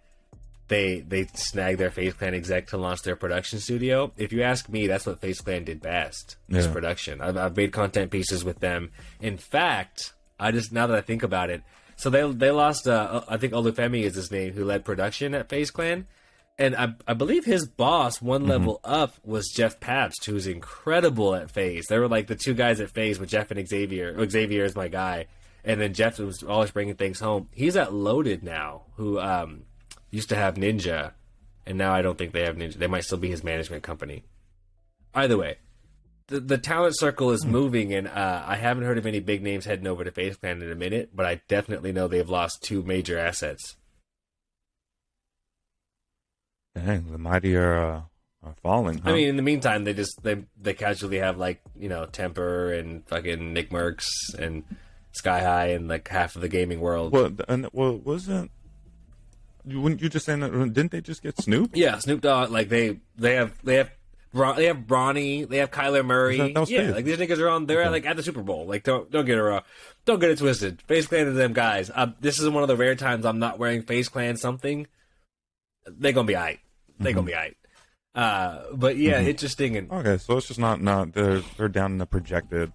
they 0.69 1.01
they 1.01 1.27
snagged 1.35 1.79
their 1.79 1.91
FaZe 1.91 2.15
Clan 2.15 2.35
exec 2.35 2.69
to 2.69 2.77
launch 2.77 3.03
their 3.03 3.15
production 3.17 3.61
studio. 3.61 4.13
If 4.17 4.33
you 4.33 4.43
ask 4.43 4.69
me, 4.69 4.87
that's 4.89 5.07
what 5.07 5.21
FaZe 5.21 5.41
Clan 5.41 5.65
did 5.65 5.81
best. 5.81 6.37
Is 6.49 6.67
Yeah. 6.67 6.73
production. 6.73 7.21
I've, 7.21 7.37
I've 7.37 7.57
made 7.57 7.73
content 7.73 8.11
pieces 8.11 8.45
with 8.45 8.59
them. 8.61 8.91
In 9.21 9.37
fact, 9.37 10.13
I 10.41 10.51
just 10.51 10.73
now 10.73 10.87
that 10.89 10.97
I 10.97 11.01
think 11.03 11.23
about 11.23 11.51
it, 11.51 11.63
so 11.97 12.11
they 12.11 12.29
they 12.33 12.51
lost. 12.51 12.89
Uh, 12.89 13.23
I 13.29 13.37
think 13.37 13.53
Olufemi 13.53 14.03
is 14.03 14.17
his 14.17 14.31
name, 14.33 14.55
who 14.55 14.65
led 14.65 14.85
production 14.85 15.35
at 15.35 15.49
FaZe 15.49 15.71
Clan. 15.71 16.07
And 16.59 16.75
I, 16.75 16.95
I 17.07 17.13
believe 17.13 17.45
his 17.45 17.67
boss, 17.67 18.23
one 18.23 18.41
Mm-hmm. 18.43 18.51
level 18.51 18.81
up, 18.83 19.15
was 19.23 19.53
Jeff 19.55 19.79
Pabst, 19.79 20.25
who's 20.25 20.47
incredible 20.47 21.35
at 21.35 21.51
FaZe. 21.51 21.85
They 21.87 21.99
were 21.99 22.09
like 22.09 22.29
the 22.29 22.35
two 22.35 22.55
guys 22.55 22.81
at 22.81 22.89
FaZe 22.91 23.19
with 23.21 23.29
Jeff 23.29 23.51
and 23.51 23.69
Xavier. 23.69 24.17
Xavier 24.29 24.65
is 24.65 24.75
my 24.75 24.89
guy, 24.89 25.27
and 25.67 25.81
then 25.81 25.93
Jeff 25.93 26.19
was 26.19 26.43
always 26.45 26.71
bringing 26.71 26.95
things 26.95 27.19
home. 27.19 27.49
He's 27.53 27.77
at 27.77 27.93
Loaded 27.93 28.43
now, 28.45 28.83
who 28.95 29.19
um, 29.19 29.65
used 30.11 30.29
to 30.29 30.37
have 30.37 30.55
Ninja, 30.55 31.13
and 31.67 31.77
now 31.77 31.93
I 31.93 32.03
don't 32.03 32.17
think 32.17 32.33
they 32.33 32.45
have 32.45 32.57
Ninja. 32.57 32.75
They 32.75 32.87
might 32.87 33.05
still 33.05 33.19
be 33.19 33.29
his 33.29 33.43
management 33.43 33.83
company. 33.83 34.23
Either 35.13 35.37
way, 35.37 35.57
the, 36.29 36.39
the 36.39 36.59
talent 36.59 36.97
circle 36.97 37.33
is 37.33 37.45
moving, 37.45 37.93
and 37.93 38.07
uh, 38.07 38.45
I 38.47 38.57
haven't 38.57 38.85
heard 38.85 38.97
of 38.97 39.07
any 39.07 39.19
big 39.19 39.43
names 39.43 39.65
heading 39.65 39.89
over 39.89 40.05
to 40.05 40.13
FaZe 40.13 40.37
Clan 40.37 40.63
in 40.63 40.71
a 40.71 40.77
minute, 40.77 41.11
but 41.13 41.27
I 41.27 41.41
definitely 41.49 41.93
know 41.93 42.07
they've 42.07 42.29
lost 42.29 42.63
two 42.63 42.83
major 42.83 43.19
assets. 43.19 43.77
dang, 46.77 47.11
the 47.11 47.19
mighty 47.19 47.57
are 47.57 47.77
uh, 47.77 48.01
are 48.45 48.55
falling. 48.63 48.99
Huh? 48.99 49.11
I 49.11 49.15
mean, 49.15 49.29
in 49.29 49.37
the 49.37 49.43
meantime, 49.43 49.83
they 49.83 49.95
just 49.95 50.23
they 50.23 50.45
they 50.61 50.75
casually 50.75 51.19
have 51.19 51.39
like 51.39 51.61
you 51.77 51.89
know 51.89 52.07
Temperrr 52.07 52.79
and 52.79 53.05
fucking 53.09 53.53
Nickmercs 53.53 54.07
and 54.39 54.63
Sky 55.17 55.41
High 55.43 55.69
and 55.69 55.89
like 55.89 56.07
half 56.09 56.37
of 56.37 56.43
the 56.43 56.49
gaming 56.49 56.81
world. 56.81 57.13
well, 57.13 57.31
and 57.49 57.69
well, 57.73 57.97
wasn't 57.97 58.51
you? 59.65 59.81
Wouldn't 59.81 60.01
you 60.03 60.09
just 60.09 60.27
saying 60.27 60.41
that? 60.41 60.53
Didn't 60.53 60.93
they 60.93 61.01
just 61.01 61.23
get 61.23 61.41
Snoop? 61.41 61.71
yeah, 61.75 61.99
Snoop 61.99 62.21
Dogg. 62.21 62.51
Like 62.51 62.69
they 62.69 63.01
they 63.17 63.35
have 63.35 63.53
they 63.65 63.77
have. 63.77 63.91
They 64.35 64.67
have 64.67 64.81
Bronny, 64.81 65.49
they 65.49 65.59
have 65.59 65.71
Kyler 65.71 66.05
Murray. 66.05 66.37
That- 66.37 66.53
that 66.53 66.69
yeah, 66.69 66.89
FaZe. 66.89 66.95
like 66.95 67.05
these 67.07 67.17
niggas 67.17 67.39
are 67.39 67.49
on. 67.49 67.65
They're 67.65 67.81
at, 67.81 67.91
like 67.91 68.05
at 68.05 68.17
the 68.17 68.23
Super 68.23 68.43
Bowl. 68.43 68.67
Like 68.67 68.83
don't 68.83 69.11
don't 69.11 69.25
get 69.25 69.39
it 69.39 69.43
wrong. 69.43 69.63
Don't 70.05 70.19
get 70.19 70.29
it 70.29 70.37
twisted. 70.37 70.83
FaZe 70.83 71.07
Clan 71.07 71.29
is 71.29 71.37
them 71.37 71.55
guys. 71.55 71.91
Uh, 71.95 72.09
this 72.21 72.39
is 72.39 72.47
one 72.51 72.63
of 72.63 72.69
the 72.69 72.77
rare 72.77 72.95
times 72.97 73.25
I'm 73.25 73.39
not 73.39 73.59
wearing 73.59 73.81
FaZe 73.81 74.11
Clan 74.11 74.37
something. 74.37 74.89
They 75.89 76.13
gonna 76.13 76.27
be 76.27 76.37
alright. 76.37 76.59
They 77.01 77.15
gonna 77.15 77.27
be 77.27 77.33
alright. 77.35 77.57
Uh, 78.15 78.65
but 78.75 78.99
yeah, 78.99 79.23
interesting 79.23 79.75
and 79.79 79.91
Okay, 79.91 80.19
so 80.19 80.37
it's 80.37 80.49
just 80.49 80.61
not 80.61 80.83
not 80.83 81.15
they're 81.15 81.41
they're 81.57 81.69
down 81.69 81.93
in 81.93 81.99
the 81.99 82.05
projected. 82.07 82.73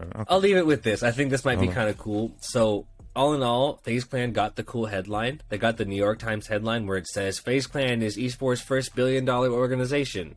Okay. 0.00 0.24
I'll 0.28 0.40
leave 0.40 0.56
it 0.56 0.66
with 0.66 0.82
this. 0.82 1.02
I 1.02 1.10
think 1.10 1.30
this 1.30 1.44
might 1.44 1.60
be 1.60 1.66
uh-huh. 1.66 1.74
kind 1.74 1.88
of 1.90 1.98
cool. 1.98 2.32
So 2.40 2.86
all 3.14 3.34
in 3.34 3.42
all, 3.42 3.80
FaZe 3.82 4.04
Clan 4.04 4.32
got 4.32 4.56
the 4.56 4.62
cool 4.62 4.86
headline. 4.86 5.40
They 5.48 5.58
got 5.58 5.76
the 5.76 5.84
New 5.84 5.96
York 5.96 6.18
Times 6.18 6.46
headline 6.46 6.86
where 6.86 6.96
it 6.96 7.06
says 7.06 7.38
FaZe 7.38 7.66
Clan 7.66 8.02
is 8.02 8.16
esports' 8.16 8.62
first 8.62 8.94
billion 8.94 9.24
dollar 9.24 9.50
organization, 9.50 10.36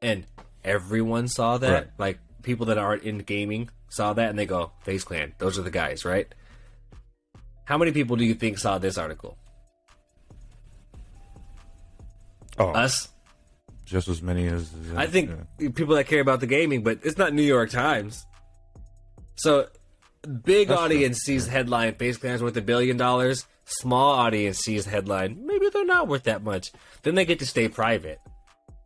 and 0.00 0.26
everyone 0.64 1.28
saw 1.28 1.58
that. 1.58 1.72
Right. 1.72 1.86
Like 1.98 2.18
people 2.42 2.66
that 2.66 2.78
aren't 2.78 3.02
in 3.02 3.18
gaming 3.18 3.70
saw 3.88 4.12
that, 4.14 4.30
and 4.30 4.38
they 4.38 4.46
go 4.46 4.72
FaZe 4.82 5.04
Clan. 5.04 5.34
Those 5.38 5.58
are 5.58 5.62
the 5.62 5.70
guys, 5.70 6.04
right? 6.04 6.26
How 7.64 7.78
many 7.78 7.92
people 7.92 8.16
do 8.16 8.24
you 8.24 8.34
think 8.34 8.58
saw 8.58 8.78
this 8.78 8.98
article? 8.98 9.38
Oh, 12.58 12.70
Us. 12.70 13.08
just 13.84 14.08
as 14.08 14.22
many 14.22 14.46
as. 14.46 14.70
as 14.90 14.96
I 14.96 15.06
think 15.06 15.30
yeah. 15.58 15.70
people 15.74 15.96
that 15.96 16.06
care 16.06 16.20
about 16.20 16.40
the 16.40 16.46
gaming, 16.46 16.82
but 16.82 17.00
it's 17.02 17.18
not 17.18 17.32
New 17.32 17.42
York 17.42 17.70
Times. 17.70 18.26
So, 19.36 19.68
big 20.44 20.68
That's 20.68 20.80
audience 20.80 21.24
true. 21.24 21.34
sees 21.34 21.46
the 21.46 21.50
headline 21.52 21.94
FaZe 21.94 22.18
Clan's 22.18 22.42
worth 22.42 22.56
a 22.56 22.62
billion 22.62 22.96
dollars. 22.96 23.46
Small 23.66 24.12
audience 24.12 24.58
sees 24.58 24.84
the 24.84 24.90
headline. 24.90 25.46
Maybe 25.46 25.68
they're 25.70 25.84
not 25.86 26.06
worth 26.08 26.24
that 26.24 26.42
much. 26.44 26.70
Then 27.02 27.14
they 27.14 27.24
get 27.24 27.38
to 27.40 27.46
stay 27.46 27.68
private. 27.68 28.20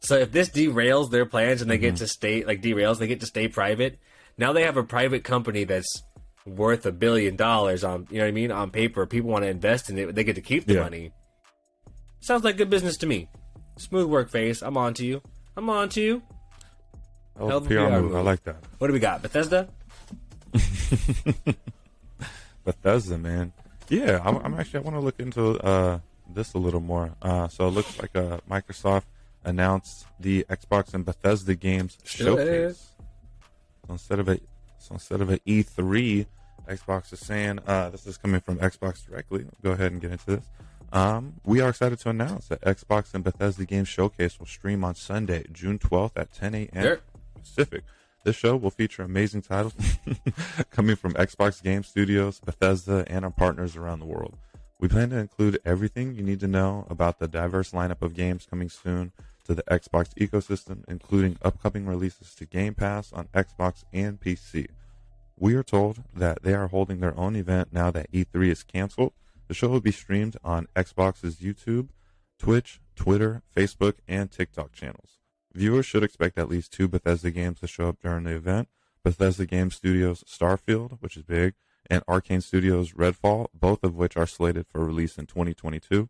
So 0.00 0.16
if 0.16 0.30
this 0.30 0.48
derails 0.48 1.10
their 1.10 1.26
plans 1.26 1.60
and 1.62 1.70
they 1.70 1.78
get 1.78 1.94
Mm-hmm. 1.94 2.04
to 2.04 2.06
stay 2.06 2.44
like 2.44 2.62
derails, 2.62 2.98
they 2.98 3.08
get 3.08 3.20
to 3.20 3.26
stay 3.26 3.48
private. 3.48 3.98
Now 4.36 4.52
they 4.52 4.62
have 4.62 4.76
a 4.76 4.84
private 4.84 5.24
company 5.24 5.64
that's 5.64 6.02
worth 6.46 6.86
a 6.86 6.92
billion 6.92 7.34
dollars 7.36 7.82
on 7.84 8.06
you 8.10 8.18
know 8.18 8.24
what 8.24 8.28
I 8.28 8.32
mean 8.32 8.52
on 8.52 8.70
paper. 8.70 9.04
People 9.06 9.30
want 9.30 9.42
to 9.44 9.48
invest 9.48 9.90
in 9.90 9.98
it. 9.98 10.14
They 10.14 10.22
get 10.24 10.36
to 10.36 10.40
keep 10.40 10.66
the 10.66 10.74
Yeah. 10.74 10.82
money. 10.82 11.12
Sounds 12.20 12.44
like 12.44 12.56
good 12.56 12.70
business 12.70 12.96
to 12.98 13.06
me. 13.06 13.28
Smooth 13.76 14.08
work, 14.08 14.30
FaZe. 14.30 14.62
I'm 14.62 14.76
on 14.76 14.94
to 14.94 15.04
you. 15.04 15.22
I'm 15.56 15.68
on 15.70 15.88
to 15.90 16.00
you. 16.00 16.22
Oh, 17.38 17.48
hell 17.48 17.58
of 17.58 17.66
a 17.66 17.68
PR 17.68 17.74
PR 17.74 18.00
move. 18.00 18.14
I 18.16 18.20
like 18.20 18.42
that. 18.44 18.56
What 18.78 18.86
do 18.88 18.92
we 18.92 18.98
got? 19.00 19.22
Bethesda? 19.22 19.68
Bethesda, 22.64 23.18
man. 23.18 23.52
Yeah, 23.88 24.20
I'm, 24.24 24.36
I'm 24.36 24.54
actually. 24.54 24.80
I 24.80 24.82
want 24.82 24.96
to 24.96 25.00
look 25.00 25.18
into 25.18 25.58
uh, 25.60 26.00
this 26.28 26.54
a 26.54 26.58
little 26.58 26.80
more. 26.80 27.14
Uh, 27.22 27.48
so 27.48 27.68
it 27.68 27.70
looks 27.70 27.98
like 28.00 28.14
uh, 28.14 28.38
Microsoft 28.50 29.04
announced 29.44 30.06
the 30.20 30.44
Xbox 30.50 30.94
and 30.94 31.04
Bethesda 31.04 31.54
games 31.54 31.96
showcase. 32.04 32.90
So 33.86 33.92
instead 33.92 34.18
of 34.18 34.28
a 34.28 34.38
so 34.78 34.94
instead 34.94 35.20
of 35.20 35.30
an 35.30 35.40
E3, 35.46 36.26
Xbox 36.68 37.12
is 37.12 37.20
saying 37.20 37.60
uh, 37.66 37.90
this 37.90 38.06
is 38.06 38.18
coming 38.18 38.40
from 38.40 38.58
Xbox 38.58 39.06
directly. 39.06 39.46
Go 39.62 39.70
ahead 39.72 39.92
and 39.92 40.00
get 40.00 40.12
into 40.12 40.26
this. 40.26 40.44
Um, 40.92 41.34
we 41.44 41.60
are 41.60 41.68
excited 41.70 41.98
to 42.00 42.10
announce 42.10 42.48
that 42.48 42.60
Xbox 42.62 43.12
and 43.14 43.22
Bethesda 43.22 43.64
Games 43.66 43.88
Showcase 43.88 44.38
will 44.38 44.46
stream 44.46 44.84
on 44.84 44.94
Sunday, 44.94 45.44
June 45.52 45.78
12th 45.78 46.12
at 46.16 46.32
10 46.32 46.54
a.m. 46.54 46.98
Pacific. 47.38 47.84
This 48.28 48.36
show 48.36 48.56
will 48.56 48.70
feature 48.70 49.02
amazing 49.02 49.40
titles 49.40 49.72
coming 50.70 50.96
from 50.96 51.14
Xbox 51.14 51.62
Game 51.62 51.82
Studios, 51.82 52.40
Bethesda, 52.40 53.06
and 53.06 53.24
our 53.24 53.30
partners 53.30 53.74
around 53.74 54.00
the 54.00 54.04
world. 54.04 54.36
We 54.78 54.86
plan 54.86 55.08
to 55.08 55.16
include 55.16 55.58
everything 55.64 56.14
you 56.14 56.22
need 56.22 56.40
to 56.40 56.46
know 56.46 56.86
about 56.90 57.20
the 57.20 57.26
diverse 57.26 57.70
lineup 57.70 58.02
of 58.02 58.12
games 58.12 58.44
coming 58.44 58.68
soon 58.68 59.12
to 59.46 59.54
the 59.54 59.62
Xbox 59.62 60.12
ecosystem, 60.16 60.84
including 60.88 61.38
upcoming 61.40 61.86
releases 61.86 62.34
to 62.34 62.44
Game 62.44 62.74
Pass 62.74 63.14
on 63.14 63.28
Xbox 63.28 63.84
and 63.94 64.20
PC. 64.20 64.66
We 65.38 65.54
are 65.54 65.62
told 65.62 66.02
that 66.14 66.42
they 66.42 66.52
are 66.52 66.68
holding 66.68 67.00
their 67.00 67.18
own 67.18 67.34
event 67.34 67.72
now 67.72 67.90
that 67.92 68.12
E3 68.12 68.50
is 68.50 68.62
canceled. 68.62 69.14
The 69.46 69.54
show 69.54 69.68
will 69.68 69.80
be 69.80 69.90
streamed 69.90 70.36
on 70.44 70.68
Xbox's 70.76 71.36
YouTube, 71.36 71.88
Twitch, 72.38 72.78
Twitter, 72.94 73.40
Facebook, 73.56 73.94
and 74.06 74.30
TikTok 74.30 74.72
channels. 74.72 75.17
Viewers 75.54 75.86
should 75.86 76.02
expect 76.02 76.38
at 76.38 76.48
least 76.48 76.72
two 76.72 76.88
Bethesda 76.88 77.30
games 77.30 77.60
to 77.60 77.66
show 77.66 77.88
up 77.88 78.00
during 78.00 78.24
the 78.24 78.34
event. 78.34 78.68
Bethesda 79.02 79.46
Game 79.46 79.70
Studios 79.70 80.24
Starfield, 80.24 80.98
which 81.00 81.16
is 81.16 81.22
big, 81.22 81.54
and 81.88 82.04
Arkane 82.06 82.42
Studios 82.42 82.92
Redfall, 82.92 83.46
both 83.54 83.82
of 83.82 83.96
which 83.96 84.16
are 84.16 84.26
slated 84.26 84.66
for 84.66 84.84
release 84.84 85.16
in 85.16 85.26
2022. 85.26 86.08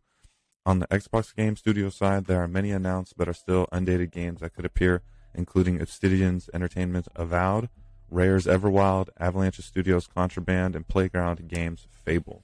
On 0.65 0.79
the 0.79 0.87
Xbox 0.87 1.35
Game 1.35 1.55
Studio 1.55 1.89
side, 1.89 2.25
there 2.25 2.43
are 2.43 2.47
many 2.47 2.71
announced 2.71 3.13
but 3.17 3.29
are 3.29 3.33
still 3.33 3.67
undated 3.71 4.11
games 4.11 4.41
that 4.41 4.53
could 4.53 4.65
appear, 4.65 5.01
including 5.33 5.79
Obsidian's 5.79 6.49
Entertainment 6.53 7.07
Avowed, 7.15 7.69
Rare's 8.09 8.45
Everwild, 8.45 9.09
Avalanche 9.19 9.59
Studios 9.61 10.07
Contraband, 10.07 10.75
and 10.75 10.87
Playground 10.87 11.47
Games 11.47 11.87
Fable. 11.91 12.43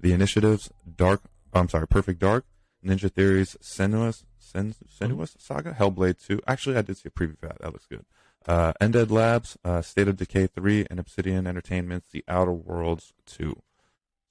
The 0.00 0.12
initiatives 0.12 0.70
Dark, 0.96 1.22
I'm 1.52 1.68
sorry, 1.68 1.86
Perfect 1.86 2.20
Dark, 2.20 2.46
Ninja 2.84 3.12
Theory's 3.12 3.56
Senua's, 3.62 4.24
Sen, 4.52 4.74
Senua's 5.00 5.34
Saga, 5.38 5.72
Hellblade 5.72 6.24
2. 6.24 6.40
Actually, 6.46 6.76
I 6.76 6.82
did 6.82 6.96
see 6.96 7.08
a 7.08 7.10
preview 7.10 7.38
for 7.38 7.46
that. 7.46 7.58
That 7.60 7.72
looks 7.72 7.86
good. 7.86 8.04
Uh, 8.46 8.72
Undead 8.80 9.10
Labs, 9.10 9.56
uh, 9.64 9.82
State 9.82 10.08
of 10.08 10.16
Decay 10.16 10.48
3, 10.48 10.86
and 10.90 10.98
Obsidian 10.98 11.46
Entertainment's 11.46 12.08
The 12.08 12.24
Outer 12.28 12.52
Worlds 12.52 13.14
2. 13.26 13.62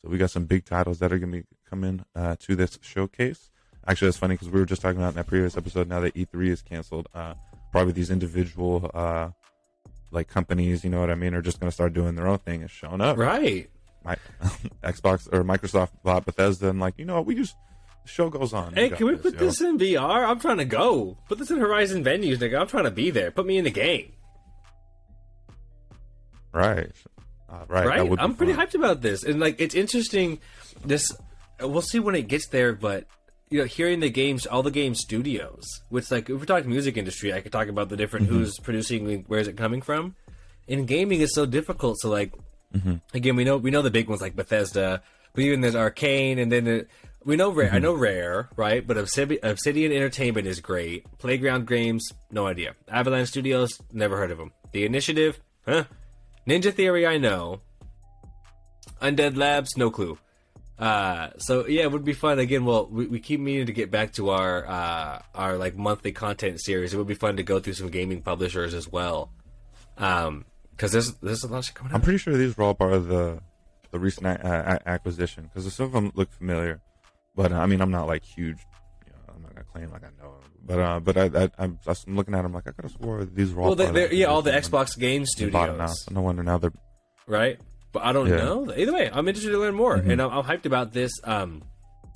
So 0.01 0.09
we 0.09 0.17
got 0.17 0.32
some 0.32 0.45
big 0.45 0.65
titles 0.65 0.99
that 0.99 1.11
are 1.13 1.19
going 1.19 1.32
to 1.32 1.38
be 1.39 1.45
coming 1.69 2.05
uh, 2.15 2.36
to 2.39 2.55
this 2.55 2.78
showcase. 2.82 3.49
Actually, 3.88 4.09
that's 4.09 4.17
funny 4.17 4.36
because 4.36 4.49
we 4.49 4.59
were 4.59 4.65
just 4.65 4.82
talking 4.82 4.99
about 4.99 5.09
in 5.09 5.15
that 5.15 5.28
previous 5.28 5.57
episode. 5.57 5.88
Now 5.88 6.01
that 6.01 6.13
E3 6.13 6.47
is 6.47 6.61
canceled, 6.61 7.07
uh, 7.15 7.34
probably 7.72 7.93
these 7.93 8.11
individual 8.11 8.91
uh, 8.93 9.30
like 10.11 10.28
companies, 10.28 10.84
you 10.84 10.89
know 10.89 10.99
what 10.99 11.09
I 11.09 11.15
mean, 11.15 11.34
are 11.34 11.41
just 11.41 11.59
going 11.59 11.69
to 11.69 11.74
start 11.74 11.93
doing 11.93 12.15
their 12.15 12.28
own 12.28 12.39
thing 12.39 12.61
and 12.61 12.69
showing 12.69 13.01
up. 13.01 13.17
Right. 13.17 13.69
My, 14.03 14.17
Xbox 14.84 15.32
or 15.32 15.43
Microsoft 15.43 15.91
bought 16.03 16.26
Bethesda 16.26 16.69
and 16.69 16.80
like, 16.80 16.95
you 16.97 17.05
know 17.05 17.15
what, 17.15 17.26
we 17.26 17.36
just 17.36 17.55
the 18.04 18.10
show 18.10 18.30
goes 18.30 18.54
on. 18.54 18.74
Hey, 18.74 18.89
can 18.89 19.06
we 19.08 19.16
put 19.16 19.34
yo. 19.36 19.39
this 19.39 19.62
in 19.62 19.78
VR? 19.78 20.28
I'm 20.28 20.39
trying 20.39 20.58
to 20.58 20.66
go. 20.66 21.18
Put 21.28 21.38
this 21.39 21.52
in 21.52 21.58
Horizon 21.58 22.04
venues, 22.04 22.38
nigga. 22.38 22.60
I'm 22.60 22.68
trying 22.68 22.86
to 22.86 22.91
be 22.91 23.10
there. 23.12 23.32
Put 23.32 23.45
me 23.45 23.58
in 23.58 23.64
the 23.64 23.72
game. 23.72 24.14
right? 26.54 26.91
Uh, 27.49 27.66
right, 27.68 27.86
Right? 27.86 27.97
that 27.97 28.08
would 28.10 28.18
be 28.20 28.24
I'm 28.24 28.36
pretty 28.36 28.54
hyped 28.54 28.76
about 28.76 29.02
this. 29.02 29.24
And 29.24 29.39
like 29.39 29.60
it's 29.60 29.76
interesting 29.76 30.39
this 30.86 31.12
we'll 31.60 31.82
see 31.82 31.99
when 31.99 32.16
it 32.16 32.28
gets 32.28 32.47
there, 32.47 32.74
but 32.74 33.06
you 33.49 33.60
know, 33.60 33.66
hearing 33.66 33.99
the 33.99 34.10
games 34.10 34.45
all 34.45 34.64
the 34.64 34.72
game 34.72 34.95
studios, 34.95 35.66
which 35.89 36.10
like 36.12 36.30
if 36.30 36.39
we're 36.39 36.45
talking 36.45 36.70
music 36.70 36.97
industry, 36.97 37.34
I 37.34 37.41
could 37.41 37.52
talk 37.52 37.68
about 37.68 37.89
the 37.89 37.97
different 37.97 38.28
Mm-hmm. 38.28 38.38
who's 38.38 38.58
producing 38.60 39.26
where's 39.28 39.47
it 39.47 39.58
coming 39.58 39.82
from. 39.82 40.16
In 40.68 40.86
gaming 40.86 41.22
it's 41.22 41.36
so 41.36 41.45
difficult, 41.45 41.99
so 41.99 42.10
like 42.10 42.34
Mm-hmm. 42.76 42.95
again 43.14 43.36
we 43.36 43.43
know 43.43 43.58
we 43.58 43.70
know 43.70 43.82
the 43.82 43.91
big 43.91 44.08
ones 44.08 44.22
like 44.22 44.34
Bethesda, 44.34 45.04
but 45.34 45.43
even 45.43 45.60
there's 45.60 45.76
Arkane 45.76 46.41
and 46.41 46.49
then 46.49 46.64
the, 46.64 46.88
we 47.26 47.36
know 47.36 47.51
Rare. 47.51 47.67
I 47.67 47.76
Mm-hmm. 47.76 47.84
know 47.84 47.93
Rare, 47.93 48.49
right? 48.55 48.86
But 48.86 48.97
Obsidian, 48.97 49.39
Obsidian 49.43 49.91
Entertainment 49.91 50.47
is 50.47 50.59
great. 50.59 51.05
Playground 51.19 51.67
Games, 51.67 52.11
no 52.32 52.47
idea. 52.47 52.76
Avalanche 52.88 53.30
Studios, 53.30 53.80
never 53.91 54.17
heard 54.17 54.32
of 54.32 54.38
them. 54.38 54.51
The 54.72 54.86
Initiative, 54.86 55.39
huh? 55.67 55.84
Ninja 56.47 56.74
Theory, 56.74 57.05
I 57.05 57.17
know. 57.17 57.61
Undead 59.01 59.36
Labs, 59.38 59.78
no 59.78 59.89
clue. 59.91 60.17
Uh, 60.78 61.30
so 61.38 61.67
yeah, 61.67 61.84
it 61.84 61.91
would 61.91 62.03
be 62.03 62.13
fun. 62.13 62.39
Again, 62.39 62.65
well, 62.65 62.88
we, 62.88 63.05
we 63.05 63.19
keep 63.19 63.39
meaning 63.39 63.67
to 63.67 63.72
get 63.74 63.91
back 63.91 64.13
to 64.13 64.30
our 64.32 64.67
uh, 64.67 65.22
our 65.36 65.57
like 65.57 65.76
monthly 65.78 66.11
content 66.11 66.59
series. 66.59 66.93
It 66.93 66.97
would 66.97 67.07
be 67.07 67.13
fun 67.13 67.38
to 67.38 67.43
go 67.43 67.59
through 67.59 67.74
some 67.74 67.89
gaming 67.89 68.22
publishers 68.24 68.74
as 68.74 68.88
well, 68.91 69.32
um, 69.99 70.45
because 70.72 70.91
there's 70.91 71.13
there's 71.15 71.43
a 71.43 71.47
lot 71.47 71.59
of 71.59 71.65
shit 71.65 71.76
coming 71.76 71.91
out. 71.91 71.95
I'm 71.95 72.01
out. 72.01 72.05
pretty 72.05 72.17
sure 72.17 72.36
these 72.36 72.57
were 72.57 72.63
all 72.63 72.74
part 72.74 72.93
of 72.93 73.07
the 73.07 73.39
the 73.91 73.99
recent 73.99 74.26
acquisition 74.26 75.43
because 75.53 75.72
some 75.72 75.86
of 75.86 75.91
them 75.91 76.11
look 76.15 76.32
familiar, 76.32 76.82
but 77.36 77.51
uh, 77.51 77.55
I 77.55 77.65
mean 77.65 77.82
I'm 77.82 77.91
not 77.91 78.07
like 78.07 78.23
huge. 78.23 78.57
You 79.07 79.13
know, 79.13 79.34
I'm 79.36 79.41
not 79.41 79.53
gonna 79.53 79.65
claim 79.65 79.91
like 79.91 80.03
I 80.03 80.09
know, 80.21 80.32
them. 80.41 80.51
but 80.65 80.79
uh, 80.79 80.99
but 80.99 81.17
I, 81.17 81.43
I 81.45 81.49
I'm, 81.59 81.79
I'm 81.88 82.15
looking 82.15 82.34
at 82.36 82.41
them 82.43 82.53
like 82.53 82.67
I 82.67 82.71
could 82.71 82.84
have 82.86 82.91
swore 82.91 83.25
these 83.25 83.53
were 83.53 83.61
all. 83.63 83.67
Well, 83.69 83.75
they, 83.75 83.91
they're, 83.91 84.13
yeah, 84.13 84.25
all 84.27 84.41
the. 84.41 84.51
Xbox 84.51 84.97
game 84.97 85.25
They 85.38 85.49
bought 85.49 85.67
them 85.67 85.77
now, 85.77 85.88
studios, 85.88 86.05
so 86.05 86.13
no 86.15 86.21
wonder 86.21 86.43
now 86.43 86.57
they're 86.57 86.73
right? 87.27 87.59
But 87.93 88.03
I 88.03 88.11
don't 88.13 88.27
Yeah. 88.27 88.38
know. 88.38 88.73
Either 88.75 88.93
way, 88.93 89.09
I'm 89.11 89.27
interested 89.27 89.51
to 89.51 89.59
learn 89.59 89.75
more, 89.75 89.97
Mm-hmm. 89.97 90.11
and 90.11 90.21
I'm, 90.21 90.32
I'm 90.32 90.43
hyped 90.45 90.65
about 90.65 90.93
this. 90.93 91.11
Um, 91.25 91.63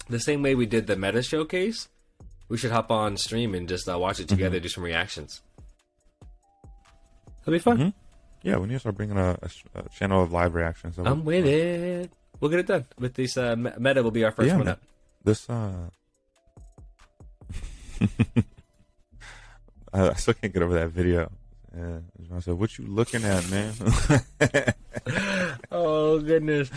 the 0.10 0.20
same 0.20 0.42
way 0.42 0.56
we 0.56 0.66
did 0.66 0.88
the 0.88 0.96
Meta 0.96 1.22
showcase, 1.22 1.90
we 2.48 2.58
should 2.58 2.72
hop 2.72 2.92
on 2.92 3.18
stream 3.18 3.54
and 3.56 3.68
just 3.68 3.90
uh, 3.90 3.98
watch 4.00 4.20
it 4.20 4.28
Mm-hmm. 4.28 4.36
together, 4.36 4.60
do 4.60 4.70
some 4.70 4.84
reactions. 4.84 5.42
That'd 7.44 7.60
be 7.60 7.64
fun. 7.64 7.78
Mhm. 7.78 7.94
yeah. 8.44 8.58
We 8.58 8.68
need 8.68 8.74
to 8.76 8.80
start 8.80 8.96
bringing 8.96 9.18
a, 9.18 9.38
a, 9.42 9.50
a 9.80 9.90
channel 9.90 10.24
of 10.24 10.32
live 10.32 10.56
reactions. 10.56 10.98
I'm 10.98 11.26
with 11.26 11.46
it. 11.46 12.12
We'll 12.40 12.50
get 12.52 12.60
it 12.62 12.68
done 12.68 12.86
with 13.00 13.14
this. 13.14 13.38
Uh, 13.38 13.56
Meta 13.78 14.02
will 14.04 14.12
be 14.12 14.24
our 14.24 14.32
first 14.32 14.48
Yeah, 14.48 14.56
one 14.58 14.66
man. 14.66 14.74
up. 14.74 14.82
This 15.26 15.50
uh, 15.50 15.90
I, 19.92 20.10
I 20.10 20.14
still 20.14 20.34
can't 20.36 20.54
get 20.54 20.62
over 20.62 20.74
that 20.76 20.90
video. 20.90 21.32
Yeah, 21.76 22.00
I 22.34 22.40
said, 22.40 22.54
"What 22.54 22.78
you 22.78 22.86
looking 22.88 23.24
at, 23.24 23.50
man?" 23.50 23.74
Oh 25.72 26.20
goodness. 26.20 26.70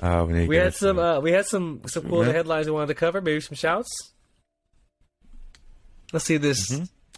uh, 0.00 0.24
we, 0.28 0.46
We 0.46 0.56
had 0.56 0.74
some. 0.74 0.98
Uh, 0.98 1.20
we 1.20 1.32
had 1.32 1.46
some 1.46 1.80
some 1.86 2.04
cool 2.08 2.24
Yeah. 2.26 2.32
headlines 2.32 2.66
we 2.66 2.72
wanted 2.72 2.88
to 2.88 2.94
cover. 2.94 3.20
Maybe 3.20 3.40
some 3.40 3.56
shouts. 3.56 3.88
Let's 6.12 6.24
see 6.24 6.36
this. 6.36 6.68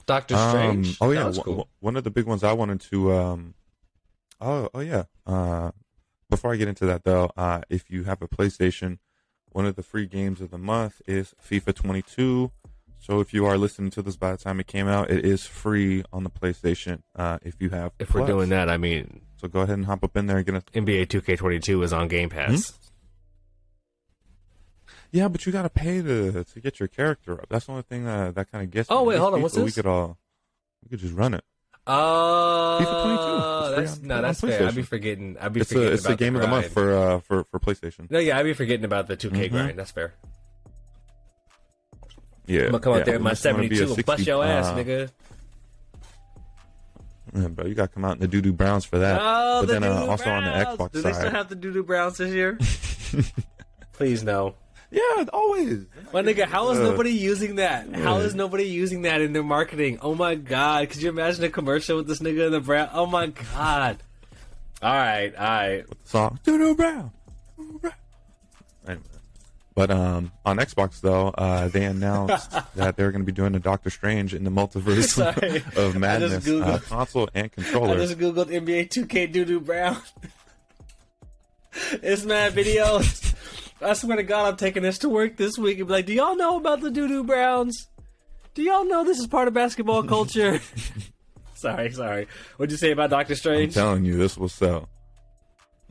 Doctor 0.07 0.35
Um, 0.35 0.51
Strange. 0.85 0.97
oh 1.01 1.09
That 1.11 1.15
yeah, 1.15 1.25
one- 1.25 1.35
cool. 1.35 1.57
one- 1.57 1.67
one 1.81 1.97
of 1.97 2.05
the 2.05 2.11
big 2.11 2.27
ones 2.27 2.43
I 2.43 2.53
wanted 2.53 2.81
to. 2.91 3.13
Um, 3.13 3.55
oh 4.41 4.69
oh 4.73 4.81
yeah. 4.81 5.05
Uh, 5.27 5.73
before 6.31 6.53
I 6.53 6.57
get 6.57 6.69
into 6.69 6.87
that 6.87 7.05
though, 7.05 7.31
uh, 7.37 7.61
if 7.69 7.91
you 7.91 8.05
have 8.05 8.23
a 8.23 8.29
PlayStation, 8.29 8.99
one 9.51 9.67
of 9.67 9.77
the 9.77 9.83
free 9.83 10.07
games 10.07 10.41
of 10.41 10.51
the 10.51 10.59
month 10.59 11.03
is 11.07 11.35
FIFA 11.45 11.75
22. 11.75 12.53
So 12.99 13.21
if 13.21 13.33
you 13.33 13.47
are 13.47 13.57
listening 13.57 13.91
to 13.93 14.03
this 14.03 14.17
by 14.17 14.33
the 14.33 14.37
time 14.37 14.61
it 14.61 14.67
came 14.67 14.87
out, 14.87 15.11
it 15.11 15.25
is 15.25 15.47
free 15.47 16.05
on 16.13 16.23
the 16.23 16.31
PlayStation. 16.31 17.01
Uh, 17.17 17.39
if 17.43 17.61
you 17.61 17.71
have, 17.71 17.93
If 17.99 18.15
we're 18.15 18.27
doing 18.27 18.51
that, 18.51 18.69
I 18.69 18.77
mean, 18.77 19.23
so 19.37 19.49
go 19.49 19.61
ahead 19.61 19.77
and 19.77 19.87
hop 19.87 20.05
up 20.05 20.17
in 20.17 20.27
there 20.27 20.37
and 20.37 20.47
get 20.47 20.55
a 20.55 20.61
NBA 20.79 21.07
2K22 21.07 21.83
is 21.83 21.93
on 21.93 22.09
Game 22.09 22.29
Pass. 22.29 22.79
Yeah, 25.13 25.29
but 25.29 25.45
you 25.45 25.51
got 25.53 25.63
to 25.63 25.71
pay 25.71 26.03
to 26.03 26.45
to 26.45 26.61
get 26.61 26.79
your 26.79 26.89
character 26.89 27.33
up. 27.41 27.49
That's 27.49 27.67
the 27.67 27.73
only 27.73 27.83
thing 27.83 28.05
that 28.05 28.35
that 28.37 28.53
kind 28.53 28.63
of 28.63 28.71
gets. 28.71 28.89
Oh, 28.91 29.01
me. 29.01 29.09
wait, 29.09 29.19
hold 29.19 29.35
on, 29.35 29.43
what's 29.43 29.55
this? 29.55 29.65
We 29.65 29.73
could 29.73 29.87
all 29.87 30.19
we 30.85 30.91
could 30.91 31.01
just 31.01 31.15
run 31.15 31.35
it. 31.35 31.43
Oh, 31.93 32.79
FIFA 32.81 33.73
22. 33.75 33.81
That's 33.83 33.99
on- 34.01 34.07
no, 34.07 34.23
that's 34.23 34.41
fair. 34.41 34.69
I'd 34.69 34.75
be 34.75 34.83
forgetting. 34.83 35.37
I'd 35.41 35.53
be 35.53 35.61
It's 35.61 35.69
forgetting 35.71 35.91
a 35.91 35.95
it's 35.95 36.05
about 36.05 36.15
a 36.15 36.17
game 36.17 36.35
the 36.35 36.41
of 36.41 36.43
the 36.47 36.49
month 36.49 36.73
for 36.73 36.93
uh 36.97 37.21
for 37.21 37.45
for 37.51 37.59
PlayStation. 37.59 38.11
No, 38.11 38.19
yeah, 38.19 38.39
I'd 38.39 38.45
be 38.45 38.53
forgetting 38.55 38.85
about 38.85 39.09
the 39.09 39.17
2K 39.17 39.49
Mhm. 39.49 39.51
grind. 39.51 39.79
That's 39.79 39.91
fair. 39.91 40.15
Yeah, 42.47 42.63
I'm 42.63 42.67
gonna 42.73 42.81
come 42.81 42.93
out 42.95 43.05
there 43.05 43.15
with 43.15 43.23
my 43.23 43.31
unless 43.31 43.45
you 43.45 43.51
wanna 43.53 43.69
be 43.69 43.75
a 43.75 43.79
72 43.79 43.95
and 43.95 44.07
bust 44.07 44.27
your 44.27 44.45
ass, 44.45 44.67
uh, 44.67 44.75
nigga. 44.77 45.11
Yeah, 47.33 47.47
bro, 47.49 47.67
you 47.67 47.75
got 47.75 47.83
to 47.91 47.95
come 47.95 48.05
out 48.05 48.15
in 48.15 48.19
the 48.21 48.27
doo 48.29 48.41
doo 48.41 48.53
browns 48.53 48.85
for 48.85 48.99
that. 48.99 49.21
Oh, 49.23 49.61
but 49.61 49.67
the 49.67 49.73
then 49.81 49.85
uh, 49.85 50.07
also 50.07 50.29
on 50.31 50.45
the. 50.45 50.51
Xbox 50.51 50.93
Do 50.93 51.03
they 51.03 51.13
still 51.13 51.31
have 51.31 51.49
the 51.49 51.55
Doo 51.55 51.73
Doo 51.73 51.85
Browns 51.85 52.19
this 52.19 52.33
year? 52.35 52.59
Please 53.93 54.25
no. 54.25 54.57
Yeah, 54.91 55.25
always. 55.33 55.87
My 56.13 56.23
nigga, 56.23 56.47
how 56.47 56.71
is 56.71 56.79
Uh, 56.79 56.83
nobody 56.83 57.11
using 57.11 57.57
that? 57.57 57.95
How 57.95 58.19
is 58.19 58.35
nobody 58.35 58.65
using 58.65 59.03
that 59.03 59.21
in 59.21 59.33
their 59.33 59.43
marketing? 59.43 59.99
Oh 60.03 60.15
my 60.15 60.35
god! 60.35 60.91
Could 60.91 61.03
you 61.03 61.09
imagine 61.09 61.45
a 61.45 61.49
commercial 61.51 61.97
with 61.97 62.09
this 62.09 62.21
nigga 62.21 62.47
in 62.47 62.53
the 62.53 62.61
brown? 62.61 62.89
Oh 62.93 63.07
my 63.07 63.29
god! 63.29 64.03
All 64.83 64.95
right, 64.95 65.35
all 65.35 65.45
right. 65.45 65.85
song 66.05 66.39
doo 66.43 66.75
brown. 66.75 67.13
Doo-doo 67.57 67.79
brown. 67.79 67.95
Anyway. 68.87 69.03
But 69.75 69.91
um, 69.91 70.33
on 70.45 70.57
Xbox 70.59 71.01
though, 71.01 71.29
uh, 71.29 71.69
they 71.69 71.85
announced 71.85 72.51
that 72.75 72.97
they're 72.97 73.13
going 73.13 73.23
to 73.23 73.27
be 73.27 73.33
doing 73.33 73.55
a 73.55 73.59
Doctor 73.61 73.91
Strange 73.91 74.35
in 74.35 74.45
the 74.45 74.51
multiverse 74.51 75.19
of 75.77 75.97
madness 75.97 76.49
uh, 76.49 76.79
console 76.85 77.29
and 77.35 77.53
controller. 77.53 77.95
I 77.95 77.97
just 77.97 78.19
googled 78.19 78.47
NBA 78.47 78.89
2K 78.89 79.31
Doo 79.33 79.45
Doo 79.45 79.61
Brown. 79.61 79.99
it's 81.93 82.25
mad 82.25 82.53
videos. 82.55 83.30
I 83.83 83.95
swear 83.95 84.17
to 84.17 84.23
God, 84.23 84.47
I'm 84.47 84.57
taking 84.57 84.83
this 84.83 84.99
to 84.99 85.09
work 85.09 85.37
this 85.37 85.57
week 85.57 85.79
and 85.79 85.89
be 85.89 85.93
like, 85.93 86.07
"Do 86.07 86.13
y'all 86.13 86.37
know 86.37 86.57
about 86.59 86.81
the 86.81 86.91
Doo 86.91 87.09
Doo 87.09 87.25
Browns? 87.25 87.89
Do 88.55 88.63
y'all 88.63 88.85
know 88.85 89.05
this 89.05 89.19
is 89.19 89.27
part 89.27 89.49
of 89.49 89.55
basketball 89.55 90.03
culture?" 90.03 90.61
sorry, 91.55 91.91
sorry. 91.93 92.29
What'd 92.57 92.73
you 92.73 92.79
say 92.79 92.91
about 92.91 93.11
Doctor 93.11 93.35
Strange? 93.35 93.77
I'm 93.77 93.83
telling 93.83 94.05
you, 94.05 94.19
this 94.19 94.37
will 94.37 94.49
sell. 94.49 94.89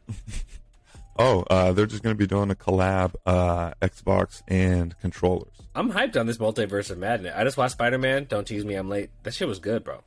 oh, 1.20 1.44
uh, 1.50 1.72
they're 1.74 1.86
just 1.86 2.04
going 2.04 2.16
to 2.16 2.18
be 2.18 2.28
doing 2.28 2.52
a 2.52 2.56
collab 2.56 3.16
uh, 3.26 3.72
Xbox 3.82 4.42
and 4.48 4.98
controllers. 5.00 5.54
I'm 5.74 5.92
hyped 5.92 6.20
on 6.20 6.28
this 6.28 6.38
multiverse 6.38 6.90
of 6.92 6.98
madness. 6.98 7.34
I 7.36 7.44
just 7.44 7.58
watched 7.58 7.74
Spider 7.74 7.98
Man. 7.98 8.26
Don't 8.26 8.46
tease 8.46 8.66
me, 8.66 8.76
I'm 8.76 8.90
late. 8.90 9.10
That 9.24 9.34
shit 9.34 9.48
was 9.48 9.60
good, 9.60 9.84
bro. 9.84 10.04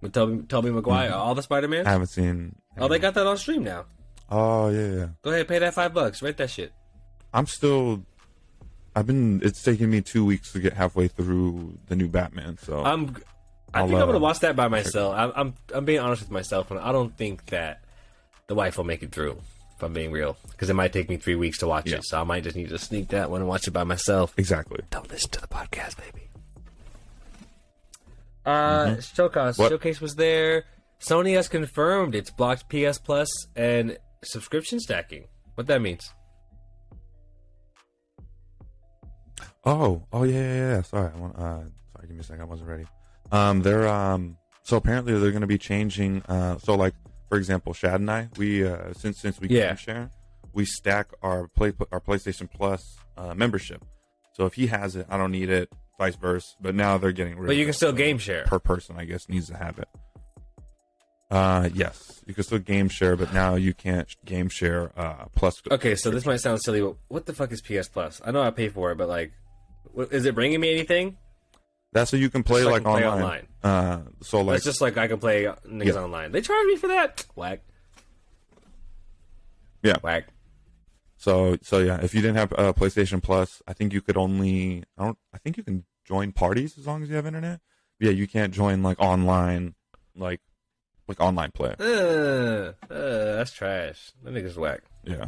With 0.00 0.12
Tobey, 0.12 0.42
Tobey 0.46 0.70
Maguire, 0.70 1.12
all 1.12 1.34
the 1.34 1.42
Spider 1.42 1.68
Man. 1.68 1.86
I 1.86 1.90
haven't 1.90 2.08
seen. 2.08 2.56
Oh, 2.76 2.88
they 2.88 2.98
got 2.98 3.14
that 3.14 3.26
on 3.26 3.36
stream 3.38 3.62
now. 3.62 3.84
Oh 4.34 4.68
yeah, 4.70 4.86
yeah. 4.88 5.06
Go 5.20 5.30
ahead, 5.30 5.46
pay 5.46 5.58
that 5.58 5.74
five 5.74 5.92
bucks. 5.92 6.22
Write 6.22 6.38
that 6.38 6.48
shit. 6.48 6.72
I'm 7.34 7.46
still. 7.46 8.02
I've 8.96 9.06
been. 9.06 9.40
It's 9.44 9.62
taken 9.62 9.90
me 9.90 10.00
two 10.00 10.24
weeks 10.24 10.52
to 10.52 10.58
get 10.60 10.72
halfway 10.72 11.08
through 11.08 11.78
the 11.88 11.96
new 11.96 12.08
Batman. 12.08 12.56
So 12.58 12.82
I'm. 12.82 13.14
I 13.74 13.80
I'll, 13.80 13.86
think 13.86 13.96
I'm 13.98 14.02
uh, 14.02 14.06
gonna 14.06 14.18
watch 14.18 14.40
that 14.40 14.56
by 14.56 14.68
myself. 14.68 15.14
I'm, 15.16 15.32
I'm. 15.36 15.54
I'm 15.74 15.84
being 15.84 16.00
honest 16.00 16.22
with 16.22 16.30
myself, 16.30 16.70
and 16.70 16.80
I 16.80 16.92
don't 16.92 17.14
think 17.16 17.46
that 17.46 17.82
the 18.46 18.54
wife 18.54 18.78
will 18.78 18.84
make 18.84 19.02
it 19.02 19.12
through. 19.12 19.38
If 19.76 19.82
I'm 19.82 19.92
being 19.92 20.12
real, 20.12 20.36
because 20.50 20.70
it 20.70 20.74
might 20.74 20.92
take 20.94 21.08
me 21.10 21.16
three 21.18 21.34
weeks 21.34 21.58
to 21.58 21.66
watch 21.66 21.90
Yeah. 21.90 21.96
it, 21.96 22.04
so 22.04 22.18
I 22.20 22.24
might 22.24 22.42
just 22.44 22.56
need 22.56 22.68
to 22.70 22.78
sneak 22.78 23.08
that 23.08 23.30
one 23.30 23.40
and 23.40 23.48
watch 23.48 23.66
it 23.68 23.72
by 23.72 23.84
myself. 23.84 24.32
exactly. 24.38 24.80
Don't 24.90 25.10
listen 25.10 25.30
to 25.32 25.40
the 25.40 25.46
podcast, 25.48 25.96
baby. 25.98 26.28
Uh, 28.44 29.00
Showcase. 29.00 29.58
What? 29.58 29.70
Showcase 29.70 30.00
was 30.00 30.14
there. 30.16 30.64
Sony 31.00 31.34
has 31.34 31.48
confirmed 31.48 32.14
it's 32.14 32.30
blocked 32.30 32.68
PS 32.68 32.98
Plus 32.98 33.28
and 33.56 33.98
subscription 34.24 34.80
stacking. 34.80 35.26
What 35.54 35.66
that 35.66 35.80
means? 35.82 36.12
Oh, 39.64 40.02
oh 40.12 40.24
yeah, 40.24 40.32
yeah, 40.40 40.54
yeah. 40.76 40.82
Sorry, 40.82 41.10
I 41.14 41.18
want. 41.18 41.36
Uh, 41.36 41.40
sorry, 41.94 42.06
give 42.08 42.10
me 42.10 42.18
a 42.20 42.22
second. 42.22 42.42
I 42.42 42.46
wasn't 42.46 42.68
ready. 42.68 42.84
Um, 43.30 43.62
they're 43.62 43.88
um. 43.88 44.36
So 44.64 44.76
apparently 44.76 45.18
they're 45.18 45.30
going 45.30 45.40
to 45.42 45.46
be 45.46 45.58
changing. 45.58 46.22
Uh, 46.28 46.58
so 46.58 46.74
like 46.74 46.94
for 47.28 47.38
example, 47.38 47.72
Shad 47.72 48.00
and 48.00 48.10
I, 48.10 48.28
we 48.36 48.66
uh, 48.66 48.92
since 48.94 49.18
since 49.18 49.40
we 49.40 49.48
Yeah. 49.48 49.68
game 49.68 49.76
share, 49.76 50.10
we 50.52 50.64
stack 50.64 51.08
our 51.22 51.48
play 51.48 51.72
our 51.92 52.00
PlayStation 52.00 52.50
Plus 52.50 52.96
uh, 53.16 53.34
membership. 53.34 53.84
So 54.34 54.46
if 54.46 54.54
he 54.54 54.66
has 54.68 54.96
it, 54.96 55.06
I 55.08 55.16
don't 55.16 55.30
need 55.32 55.50
it. 55.50 55.68
Vice 55.98 56.16
versa. 56.16 56.48
But 56.60 56.74
now 56.74 56.98
they're 56.98 57.12
getting 57.12 57.38
rid. 57.38 57.46
But 57.48 57.56
you 57.56 57.62
of 57.62 57.66
can 57.66 57.74
still 57.74 57.92
game 57.92 58.18
share. 58.18 58.44
per 58.44 58.58
person, 58.58 58.96
I 58.98 59.04
guess, 59.04 59.28
needs 59.28 59.48
to 59.48 59.56
have 59.56 59.78
it. 59.78 59.88
Uh, 61.32 61.68
yes, 61.72 62.22
you 62.26 62.34
can 62.34 62.44
still 62.44 62.58
game 62.58 62.88
share, 62.90 63.16
but 63.16 63.32
now 63.32 63.54
you 63.54 63.72
can't 63.72 64.06
game 64.24 64.48
share 64.50 64.92
uh 64.98 65.24
plus. 65.34 65.62
Okay, 65.70 65.94
so 65.94 66.10
this 66.10 66.26
might 66.26 66.36
sound 66.40 66.60
silly, 66.62 66.82
but 66.82 66.96
what 67.08 67.24
the 67.26 67.32
fuck 67.32 67.50
is 67.52 67.62
PS 67.62 67.88
Plus? 67.88 68.20
I 68.24 68.30
know 68.30 68.42
I 68.42 68.50
pay 68.50 68.68
for 68.68 68.92
it, 68.92 68.98
but 68.98 69.08
like, 69.08 69.32
what, 69.92 70.12
is 70.12 70.26
it 70.26 70.34
bringing 70.34 70.60
me 70.60 70.70
anything? 70.72 71.16
That's 71.92 72.10
so 72.10 72.16
you 72.18 72.28
can 72.30 72.42
play 72.42 72.62
so 72.62 72.70
like 72.70 72.82
can 72.84 72.92
play 72.92 73.06
online. 73.06 73.46
Uh, 73.62 74.00
so 74.20 74.42
like 74.42 74.56
it's 74.56 74.64
just 74.64 74.80
like 74.82 74.98
I 74.98 75.08
can 75.08 75.18
play 75.18 75.44
niggas 75.66 75.94
Yeah. 75.94 76.02
online. 76.02 76.32
They 76.32 76.42
charge 76.42 76.66
me 76.66 76.76
for 76.76 76.88
that. 76.88 77.24
Whack, 77.34 77.60
yeah. 79.82 79.96
whack. 80.02 80.28
So 81.16 81.56
so 81.62 81.78
yeah, 81.78 82.00
if 82.02 82.14
you 82.14 82.20
didn't 82.20 82.36
have 82.36 82.52
uh, 82.52 82.72
PlayStation 82.72 83.22
Plus, 83.22 83.62
I 83.66 83.72
think 83.72 83.92
you 83.92 84.00
could 84.02 84.16
only 84.16 84.84
I 84.98 85.04
don't 85.04 85.18
I 85.32 85.38
think 85.38 85.56
you 85.56 85.62
can 85.62 85.84
join 86.04 86.32
parties 86.32 86.76
as 86.78 86.86
long 86.86 87.02
as 87.02 87.08
you 87.08 87.16
have 87.16 87.26
internet. 87.26 87.60
Yeah, 88.00 88.10
you 88.10 88.26
can't 88.26 88.52
join 88.52 88.82
like 88.82 88.98
online 89.00 89.74
like 90.16 90.40
like 91.08 91.20
online 91.20 91.50
play. 91.52 91.74
Uh, 91.78 92.72
uh, 92.92 93.36
that's 93.36 93.52
trash. 93.52 94.12
That 94.22 94.34
nigga's 94.34 94.56
whack. 94.56 94.80
Yeah. 95.04 95.26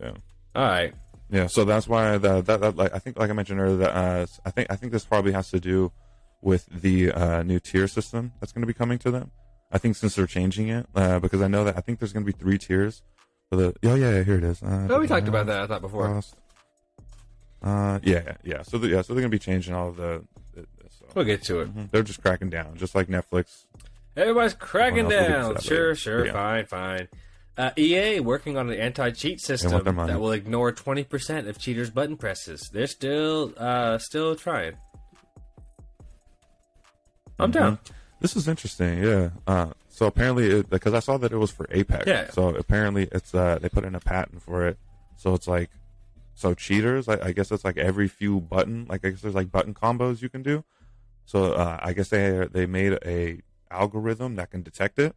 Yeah. 0.00 0.12
All 0.54 0.64
right. 0.64 0.94
Yeah, 1.28 1.48
so 1.48 1.64
that's 1.64 1.88
why 1.88 2.18
the, 2.18 2.40
that, 2.42 2.60
that 2.60 2.76
like 2.76 2.94
I 2.94 2.98
think 3.00 3.18
like 3.18 3.30
I 3.30 3.32
mentioned 3.32 3.58
earlier 3.60 3.78
that 3.78 3.90
uh, 3.96 4.26
I 4.44 4.50
think 4.50 4.70
I 4.70 4.76
think 4.76 4.92
this 4.92 5.04
probably 5.04 5.32
has 5.32 5.50
to 5.50 5.58
do 5.58 5.90
with 6.40 6.66
the 6.66 7.10
uh, 7.10 7.42
new 7.42 7.58
tier 7.58 7.88
system 7.88 8.32
that's 8.38 8.52
going 8.52 8.62
to 8.62 8.66
be 8.66 8.74
coming 8.74 8.98
to 8.98 9.10
them. 9.10 9.32
I 9.72 9.78
think 9.78 9.96
since 9.96 10.14
they're 10.14 10.28
changing 10.28 10.68
it 10.68 10.86
uh, 10.94 11.18
because 11.18 11.42
I 11.42 11.48
know 11.48 11.64
that 11.64 11.76
I 11.76 11.80
think 11.80 11.98
there's 11.98 12.12
going 12.12 12.24
to 12.24 12.32
be 12.32 12.38
three 12.38 12.58
tiers 12.58 13.02
for 13.50 13.56
the 13.56 13.74
oh 13.84 13.94
yeah, 13.96 14.10
yeah 14.18 14.22
here 14.22 14.36
it 14.36 14.44
is. 14.44 14.62
Uh, 14.62 14.86
Oh, 14.88 15.00
we 15.00 15.08
talked 15.08 15.26
about 15.26 15.46
that. 15.46 15.62
I 15.62 15.66
thought 15.66 15.80
before. 15.82 16.06
Cost. 16.06 16.36
Uh, 17.62 17.98
yeah, 18.04 18.22
yeah, 18.24 18.32
yeah. 18.44 18.62
So 18.62 18.78
the, 18.78 18.88
yeah, 18.88 19.02
so 19.02 19.12
they're 19.12 19.22
gonna 19.22 19.30
be 19.30 19.38
changing 19.40 19.74
all 19.74 19.88
of 19.88 19.96
the. 19.96 20.22
the, 20.54 20.66
so. 20.88 21.06
We'll 21.14 21.24
get 21.24 21.42
to 21.44 21.60
it. 21.60 21.74
Mhm. 21.74 21.90
They're 21.90 22.04
just 22.04 22.22
cracking 22.22 22.50
down, 22.50 22.76
just 22.76 22.94
like 22.94 23.08
Netflix. 23.08 23.64
Everybody's 24.16 24.54
cracking 24.54 25.06
Well, 25.06 25.08
we'll 25.08 25.20
get 25.20 25.26
to 25.26 25.32
down. 25.54 25.60
Sure, 25.60 25.94
sure, 25.94 26.26
Yeah. 26.26 26.32
fine, 26.32 26.66
fine. 26.66 27.08
Uh, 27.58 27.70
EA 27.78 28.20
working 28.20 28.56
on 28.58 28.70
an 28.70 28.78
anti-cheat 28.78 29.40
system 29.40 29.72
want 29.72 29.84
their 29.84 29.92
money. 29.92 30.12
that 30.12 30.18
will 30.18 30.32
ignore 30.32 30.72
20% 30.72 31.48
of 31.48 31.58
cheaters' 31.58 31.90
button 31.90 32.16
presses. 32.16 32.68
They're 32.72 32.86
still, 32.86 33.52
uh, 33.56 33.98
still 33.98 34.36
trying. 34.36 34.76
I'm 37.38 37.50
down. 37.50 37.76
Mhm. 37.76 37.90
This 38.20 38.36
is 38.36 38.48
interesting, 38.48 39.02
yeah. 39.02 39.30
Uh, 39.46 39.72
so 39.88 40.06
apparently, 40.06 40.62
because 40.62 40.94
I 40.94 41.00
saw 41.00 41.18
that 41.18 41.32
it 41.32 41.36
was 41.36 41.50
for 41.50 41.66
Apex, 41.70 42.06
Yeah. 42.06 42.30
so 42.30 42.48
apparently 42.54 43.08
it's 43.12 43.34
uh 43.34 43.58
they 43.60 43.68
put 43.68 43.84
in 43.84 43.94
a 43.94 44.00
patent 44.00 44.42
for 44.42 44.66
it. 44.66 44.78
So 45.16 45.34
it's 45.34 45.46
like, 45.46 45.70
so 46.34 46.54
cheaters, 46.54 47.08
I, 47.08 47.18
I 47.28 47.32
guess 47.32 47.50
it's 47.52 47.64
like 47.64 47.76
every 47.76 48.08
few 48.08 48.40
button, 48.40 48.86
like 48.88 49.04
I 49.04 49.10
guess 49.10 49.20
there's 49.20 49.34
like 49.34 49.50
button 49.52 49.74
combos 49.74 50.22
you 50.22 50.28
can 50.30 50.42
do. 50.42 50.64
So 51.26 51.52
uh, 51.52 51.78
I 51.82 51.92
guess 51.92 52.08
they 52.08 52.48
they 52.50 52.64
made 52.66 52.98
a 53.04 53.40
algorithm 53.70 54.36
that 54.36 54.50
can 54.50 54.62
detect 54.62 54.98
it. 54.98 55.14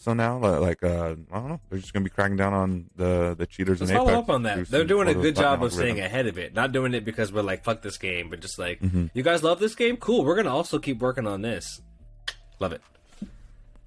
So 0.00 0.12
now, 0.14 0.38
li- 0.38 0.58
like, 0.58 0.84
uh, 0.84 1.16
I 1.32 1.38
don't 1.40 1.48
know, 1.48 1.60
they're 1.70 1.80
just 1.80 1.92
gonna 1.92 2.04
be 2.04 2.10
cracking 2.10 2.36
down 2.36 2.52
on 2.52 2.86
the 2.94 3.34
the 3.36 3.46
cheaters 3.46 3.80
Let's 3.80 3.90
follow 3.92 4.10
Apex. 4.10 4.18
up 4.22 4.30
on 4.30 4.42
that. 4.44 4.68
They're 4.68 4.84
doing 4.84 5.08
a 5.08 5.14
good 5.14 5.34
job 5.34 5.62
of 5.64 5.72
staying 5.72 5.98
ahead 5.98 6.26
of 6.28 6.38
it. 6.38 6.54
Not 6.54 6.70
doing 6.72 6.94
it 6.94 7.04
because 7.04 7.32
we're 7.32 7.42
like, 7.42 7.64
fuck 7.64 7.82
this 7.82 7.98
game, 7.98 8.30
but 8.30 8.38
just 8.40 8.58
like, 8.60 8.80
Mhm. 8.80 9.10
you 9.12 9.24
guys 9.24 9.42
love 9.42 9.58
this 9.58 9.74
game? 9.74 9.96
Cool. 9.96 10.24
We're 10.24 10.36
going 10.36 10.44
to 10.46 10.52
also 10.52 10.78
keep 10.78 11.00
working 11.00 11.26
on 11.26 11.42
this. 11.42 11.80
Love 12.60 12.72
it. 12.72 12.80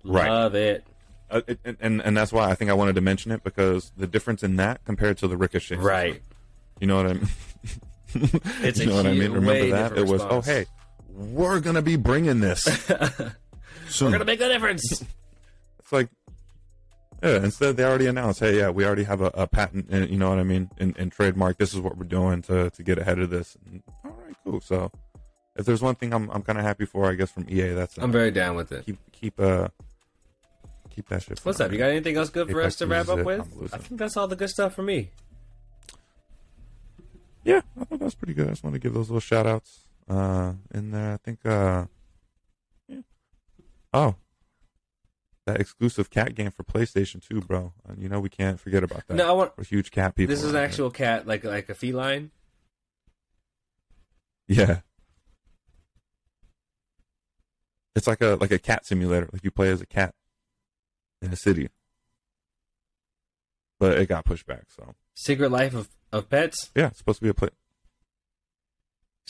Right. 0.03 0.29
Love 0.29 0.53
it. 0.55 0.83
Uh, 1.29 1.41
it- 1.47 1.77
and, 1.79 2.01
and 2.01 2.17
that's 2.17 2.33
why 2.33 2.49
I 2.49 2.55
think 2.55 2.69
I 2.69 2.73
wanted 2.73 2.95
to 2.95 3.01
mention 3.01 3.31
it 3.31 3.41
because 3.45 3.93
the 3.95 4.05
difference 4.07 4.43
in 4.43 4.57
that 4.57 4.83
compared 4.83 5.17
to 5.19 5.29
the 5.29 5.37
ricochet, 5.37 5.75
system. 5.75 5.85
Right. 5.85 6.21
You 6.81 6.87
know 6.87 6.97
what 6.97 7.05
I 7.05 7.13
mean? 7.13 7.27
It's 8.63 8.79
you 8.81 8.83
a 8.83 8.89
know 8.89 8.95
what 8.97 9.05
I 9.05 9.13
mean. 9.13 9.31
Remember 9.31 9.69
that 9.69 9.97
it 9.97 10.01
was. 10.01 10.11
response. 10.23 10.33
Oh, 10.47 10.51
hey, 10.51 10.65
we're 11.07 11.61
gonna 11.61 11.81
be 11.81 11.95
bringing 11.95 12.41
this. 12.41 12.67
We're 13.99 14.09
going 14.09 14.19
to 14.19 14.25
make 14.25 14.41
a 14.41 14.47
difference. 14.47 15.03
It's 15.79 15.91
like, 15.91 16.09
yeah. 17.21 17.43
Instead, 17.43 17.75
they 17.75 17.83
already 17.83 18.07
announced, 18.07 18.39
hey, 18.39 18.57
yeah, 18.57 18.69
we 18.69 18.85
already 18.85 19.03
have 19.03 19.19
a, 19.19 19.31
a 19.33 19.47
patent. 19.47 19.87
And, 19.89 20.09
you 20.09 20.17
know 20.17 20.29
what 20.29 20.39
I 20.39 20.43
mean? 20.43 20.69
And, 20.77 20.95
and 20.97 21.11
trademark. 21.11 21.57
This 21.57 21.73
is 21.73 21.79
what 21.81 21.97
we're 21.97 22.05
doing 22.05 22.41
to 22.43 22.69
to 22.69 22.83
get 22.83 22.97
ahead 22.97 23.19
of 23.19 23.29
this. 23.29 23.57
And, 23.65 23.83
all 24.05 24.17
right, 24.25 24.35
cool. 24.45 24.61
So, 24.61 24.91
if 25.55 25.65
there's 25.65 25.81
one 25.81 25.95
thing 25.95 26.13
I'm 26.13 26.29
I'm 26.31 26.43
kind 26.43 26.57
of 26.57 26.63
happy 26.63 26.85
for, 26.85 27.09
I 27.09 27.15
guess 27.15 27.31
from 27.31 27.45
EA, 27.49 27.73
that's 27.73 27.97
uh, 27.97 28.03
I'm 28.03 28.11
very 28.11 28.31
down 28.31 28.55
with 28.55 28.71
it. 28.71 28.85
keep 28.85 28.97
keep 29.11 29.39
uh 29.39 29.67
keep 30.89 31.09
that 31.09 31.23
shit. 31.23 31.39
What's 31.43 31.59
up? 31.59 31.71
You 31.71 31.77
got 31.77 31.89
anything 31.89 32.15
else 32.15 32.29
good 32.29 32.49
for 32.49 32.61
Apex 32.61 32.75
us 32.75 32.79
to 32.79 32.87
wrap 32.87 33.09
up 33.09 33.19
it, 33.19 33.25
with? 33.25 33.73
I 33.73 33.77
think 33.77 33.99
that's 33.99 34.17
all 34.17 34.27
the 34.27 34.35
good 34.35 34.49
stuff 34.49 34.73
for 34.73 34.83
me. 34.83 35.11
Yeah, 37.43 37.61
I 37.79 37.85
thought 37.85 37.99
that 37.99 38.05
was 38.05 38.15
pretty 38.15 38.33
good. 38.33 38.47
I 38.47 38.51
just 38.51 38.63
want 38.63 38.75
to 38.75 38.79
give 38.79 38.93
those 38.93 39.09
little 39.09 39.19
shout 39.19 39.45
outs 39.45 39.85
uh, 40.09 40.53
in 40.73 40.91
there. 40.91 41.13
I 41.13 41.17
think, 41.17 41.45
uh. 41.45 41.85
Oh, 43.93 44.15
that 45.45 45.59
exclusive 45.59 46.09
cat 46.09 46.35
game 46.35 46.51
for 46.51 46.63
PlayStation 46.63 47.25
2, 47.27 47.41
bro. 47.41 47.73
Uh, 47.87 47.93
you 47.97 48.07
know 48.09 48.19
we 48.19 48.29
can't 48.29 48.59
forget 48.59 48.83
about 48.83 49.07
that. 49.07 49.15
No, 49.15 49.27
I 49.27 49.31
want. 49.31 49.53
We're 49.57 49.63
huge 49.63 49.91
cat 49.91 50.15
people. 50.15 50.33
This 50.33 50.43
is 50.43 50.51
an 50.51 50.55
around 50.55 50.65
actual 50.65 50.91
cat, 50.91 51.27
like 51.27 51.43
like 51.43 51.69
a 51.69 51.73
feline. 51.75 52.31
Yeah. 54.47 54.79
It's 57.95 58.07
like 58.07 58.21
a 58.21 58.37
like 58.39 58.51
a 58.51 58.59
cat 58.59 58.85
simulator. 58.85 59.29
Like 59.31 59.43
you 59.43 59.51
play 59.51 59.69
as 59.69 59.81
a 59.81 59.85
cat 59.85 60.13
in 61.21 61.31
a 61.31 61.35
city. 61.35 61.69
But 63.79 63.97
it 63.97 64.07
got 64.07 64.25
pushed 64.25 64.45
back, 64.45 64.65
so 64.69 64.93
Secret 65.15 65.51
Life 65.51 65.73
of, 65.73 65.89
of 66.11 66.29
Pets. 66.29 66.69
yeah, 66.75 66.87
it's 66.87 66.99
supposed 66.99 67.19
to 67.19 67.23
be 67.23 67.29
a 67.29 67.33
play. 67.33 67.49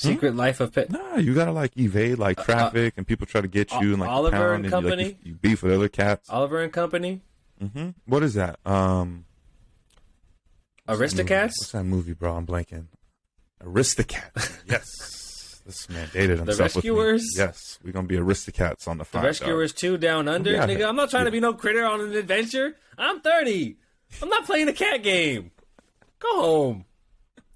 Secret 0.01 0.35
Life 0.35 0.59
of 0.59 0.73
Pets. 0.73 0.91
Nah, 0.91 1.17
you 1.17 1.33
gotta 1.33 1.51
like 1.51 1.77
evade 1.77 2.17
like 2.19 2.39
Uh, 2.39 2.41
uh, 2.41 2.45
traffic, 2.45 2.93
and 2.97 3.05
people 3.07 3.25
try 3.27 3.41
to 3.41 3.47
get 3.47 3.71
you, 3.73 3.91
and 3.93 3.99
like 3.99 4.09
Oliver 4.09 4.37
pound, 4.37 4.45
and 4.45 4.55
and, 4.55 4.65
you, 4.65 4.71
like, 4.71 4.83
Company? 4.97 5.17
you, 5.23 5.33
beef 5.35 5.63
with 5.63 5.73
other 5.73 5.89
cats. 5.89 6.29
Oliver 6.29 6.61
and 6.61 6.71
Company. 6.73 7.21
hmm 7.59 7.89
What 8.05 8.23
is 8.23 8.33
that? 8.35 8.59
Um, 8.65 9.25
what's 10.85 10.99
that 11.01 11.17
movie? 11.17 11.29
Aristocats. 11.33 11.41
What's 11.59 11.71
that 11.71 11.83
movie, 11.83 12.13
bro? 12.13 12.35
I'm 12.35 12.45
blanking. 12.45 12.87
Aristocats. 13.63 14.59
yes, 14.67 15.61
this 15.65 15.87
man 15.89 16.09
dated 16.11 16.39
himself. 16.39 16.75
with 16.75 16.83
me. 16.83 16.89
Rescuers? 16.89 17.27
Yes, 17.37 17.79
we're 17.83 17.91
gonna 17.91 18.07
be 18.07 18.17
Aristocats 18.17 18.87
on 18.87 18.97
the 18.97 19.03
The 19.03 19.09
fire. 19.09 19.23
Rescuers 19.25 19.73
2 19.73 19.97
Down 19.97 20.27
Under. 20.27 20.51
Yeah. 20.51 20.65
Nigga, 20.67 20.87
I'm 20.87 20.95
not 20.95 21.09
trying 21.11 21.25
to 21.25 21.31
be 21.31 21.39
no 21.39 21.53
critter 21.53 21.85
on 21.85 22.01
an 22.01 22.13
adventure. 22.13 22.75
I'm 22.97 23.21
30. 23.21 23.77
I'm 24.21 24.29
not 24.29 24.45
playing 24.45 24.67
a 24.67 24.73
cat 24.73 25.03
game. 25.03 25.51
Go 26.19 26.41
home. 26.41 26.85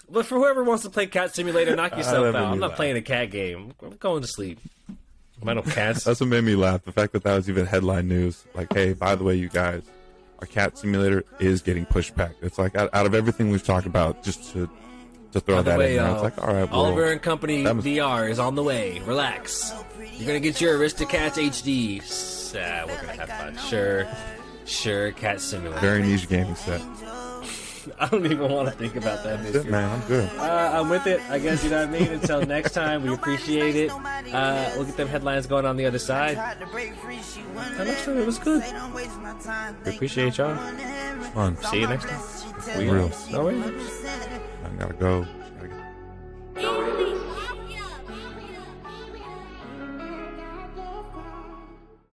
But 0.09 0.25
for 0.25 0.35
whoever 0.35 0.63
wants 0.63 0.83
to 0.83 0.89
play 0.89 1.07
Cat 1.07 1.33
Simulator, 1.35 1.75
knock 1.75 1.91
yourself 1.97 2.35
out. 2.35 2.35
I'm 2.35 2.59
not 2.59 2.69
laugh. 2.71 2.75
playing 2.77 2.95
a 2.97 3.01
cat 3.01 3.31
game. 3.31 3.73
I'm 3.81 3.97
going 3.97 4.21
to 4.21 4.27
sleep. 4.27 4.59
I 5.45 5.53
no 5.53 5.61
cats? 5.61 6.03
That's 6.05 6.19
what 6.19 6.29
made 6.29 6.43
me 6.43 6.55
laugh. 6.55 6.83
The 6.83 6.91
fact 6.91 7.13
that 7.13 7.23
that 7.23 7.35
was 7.35 7.49
even 7.49 7.65
headline 7.65 8.07
news. 8.07 8.45
Like, 8.53 8.73
hey, 8.73 8.93
by 8.93 9.15
the 9.15 9.23
way, 9.23 9.35
you 9.35 9.49
guys, 9.49 9.83
our 10.39 10.47
cat 10.47 10.77
simulator 10.77 11.23
is 11.39 11.61
getting 11.61 11.85
pushed 11.85 12.15
back. 12.15 12.31
It's 12.41 12.57
like 12.57 12.75
out, 12.75 12.89
out 12.93 13.05
of 13.05 13.13
everything 13.13 13.51
we've 13.51 13.63
talked 13.63 13.85
about, 13.87 14.23
just 14.23 14.51
to 14.53 14.69
to 15.33 15.39
throw 15.41 15.61
that 15.61 15.77
way, 15.77 15.97
in 15.97 16.03
there. 16.03 16.11
uh, 16.11 16.13
It's 16.13 16.23
like, 16.23 16.37
all 16.41 16.53
right, 16.53 16.71
well, 16.71 16.85
Oliver 16.85 17.11
and 17.11 17.21
Company 17.21 17.63
VR 17.65 18.29
is 18.29 18.39
on 18.39 18.55
the 18.55 18.63
way. 18.63 19.01
Relax. 19.05 19.73
You're 20.13 20.27
gonna 20.27 20.39
get 20.39 20.61
your 20.61 20.79
Aristocats 20.79 21.33
HD. 21.37 21.99
Ah, 22.57 22.85
we're 22.87 23.01
gonna 23.01 23.13
have 23.19 23.29
fun. 23.29 23.57
Sure, 23.67 24.07
sure. 24.65 25.11
Cat 25.11 25.41
Simulator. 25.41 25.79
very 25.81 26.01
niche 26.03 26.29
gaming 26.29 26.55
set. 26.55 26.79
I 27.99 28.07
don't 28.09 28.25
even 28.25 28.51
want 28.51 28.69
to 28.69 28.75
think 28.75 28.95
about 28.95 29.23
that 29.23 29.43
this 29.43 29.63
year. 29.63 29.71
Man, 29.71 29.89
I'm 29.89 30.07
good. 30.07 30.29
Uh, 30.37 30.71
I'm 30.73 30.89
with 30.89 31.07
it. 31.07 31.21
I 31.29 31.39
guess 31.39 31.63
you 31.63 31.69
know 31.69 31.85
what 31.85 31.95
I 31.95 31.99
mean. 31.99 32.11
Until 32.11 32.41
next 32.45 32.71
time, 32.73 33.03
we 33.03 33.13
appreciate 33.13 33.75
it. 33.75 33.91
Uh, 33.91 34.71
we'll 34.75 34.85
get 34.85 34.97
them 34.97 35.07
headlines 35.07 35.47
going 35.47 35.65
on 35.65 35.77
the 35.77 35.85
other 35.85 35.99
side. 35.99 36.37
I'm 36.37 37.87
not 37.87 37.97
sure 37.99 38.17
it 38.17 38.25
was 38.25 38.39
good. 38.39 38.63
We 39.85 39.95
appreciate 39.95 40.37
y'all. 40.37 40.55
Fun. 41.33 41.57
See 41.63 41.81
you 41.81 41.87
next 41.87 42.05
time. 42.07 42.21
We 42.77 42.89
real. 42.89 43.11
No 43.31 43.45
way. 43.45 43.57
I 43.57 44.69
gotta 44.79 44.93
go. 44.93 45.25
I 45.61 45.67
gotta 45.67 46.61
go. 46.61 47.41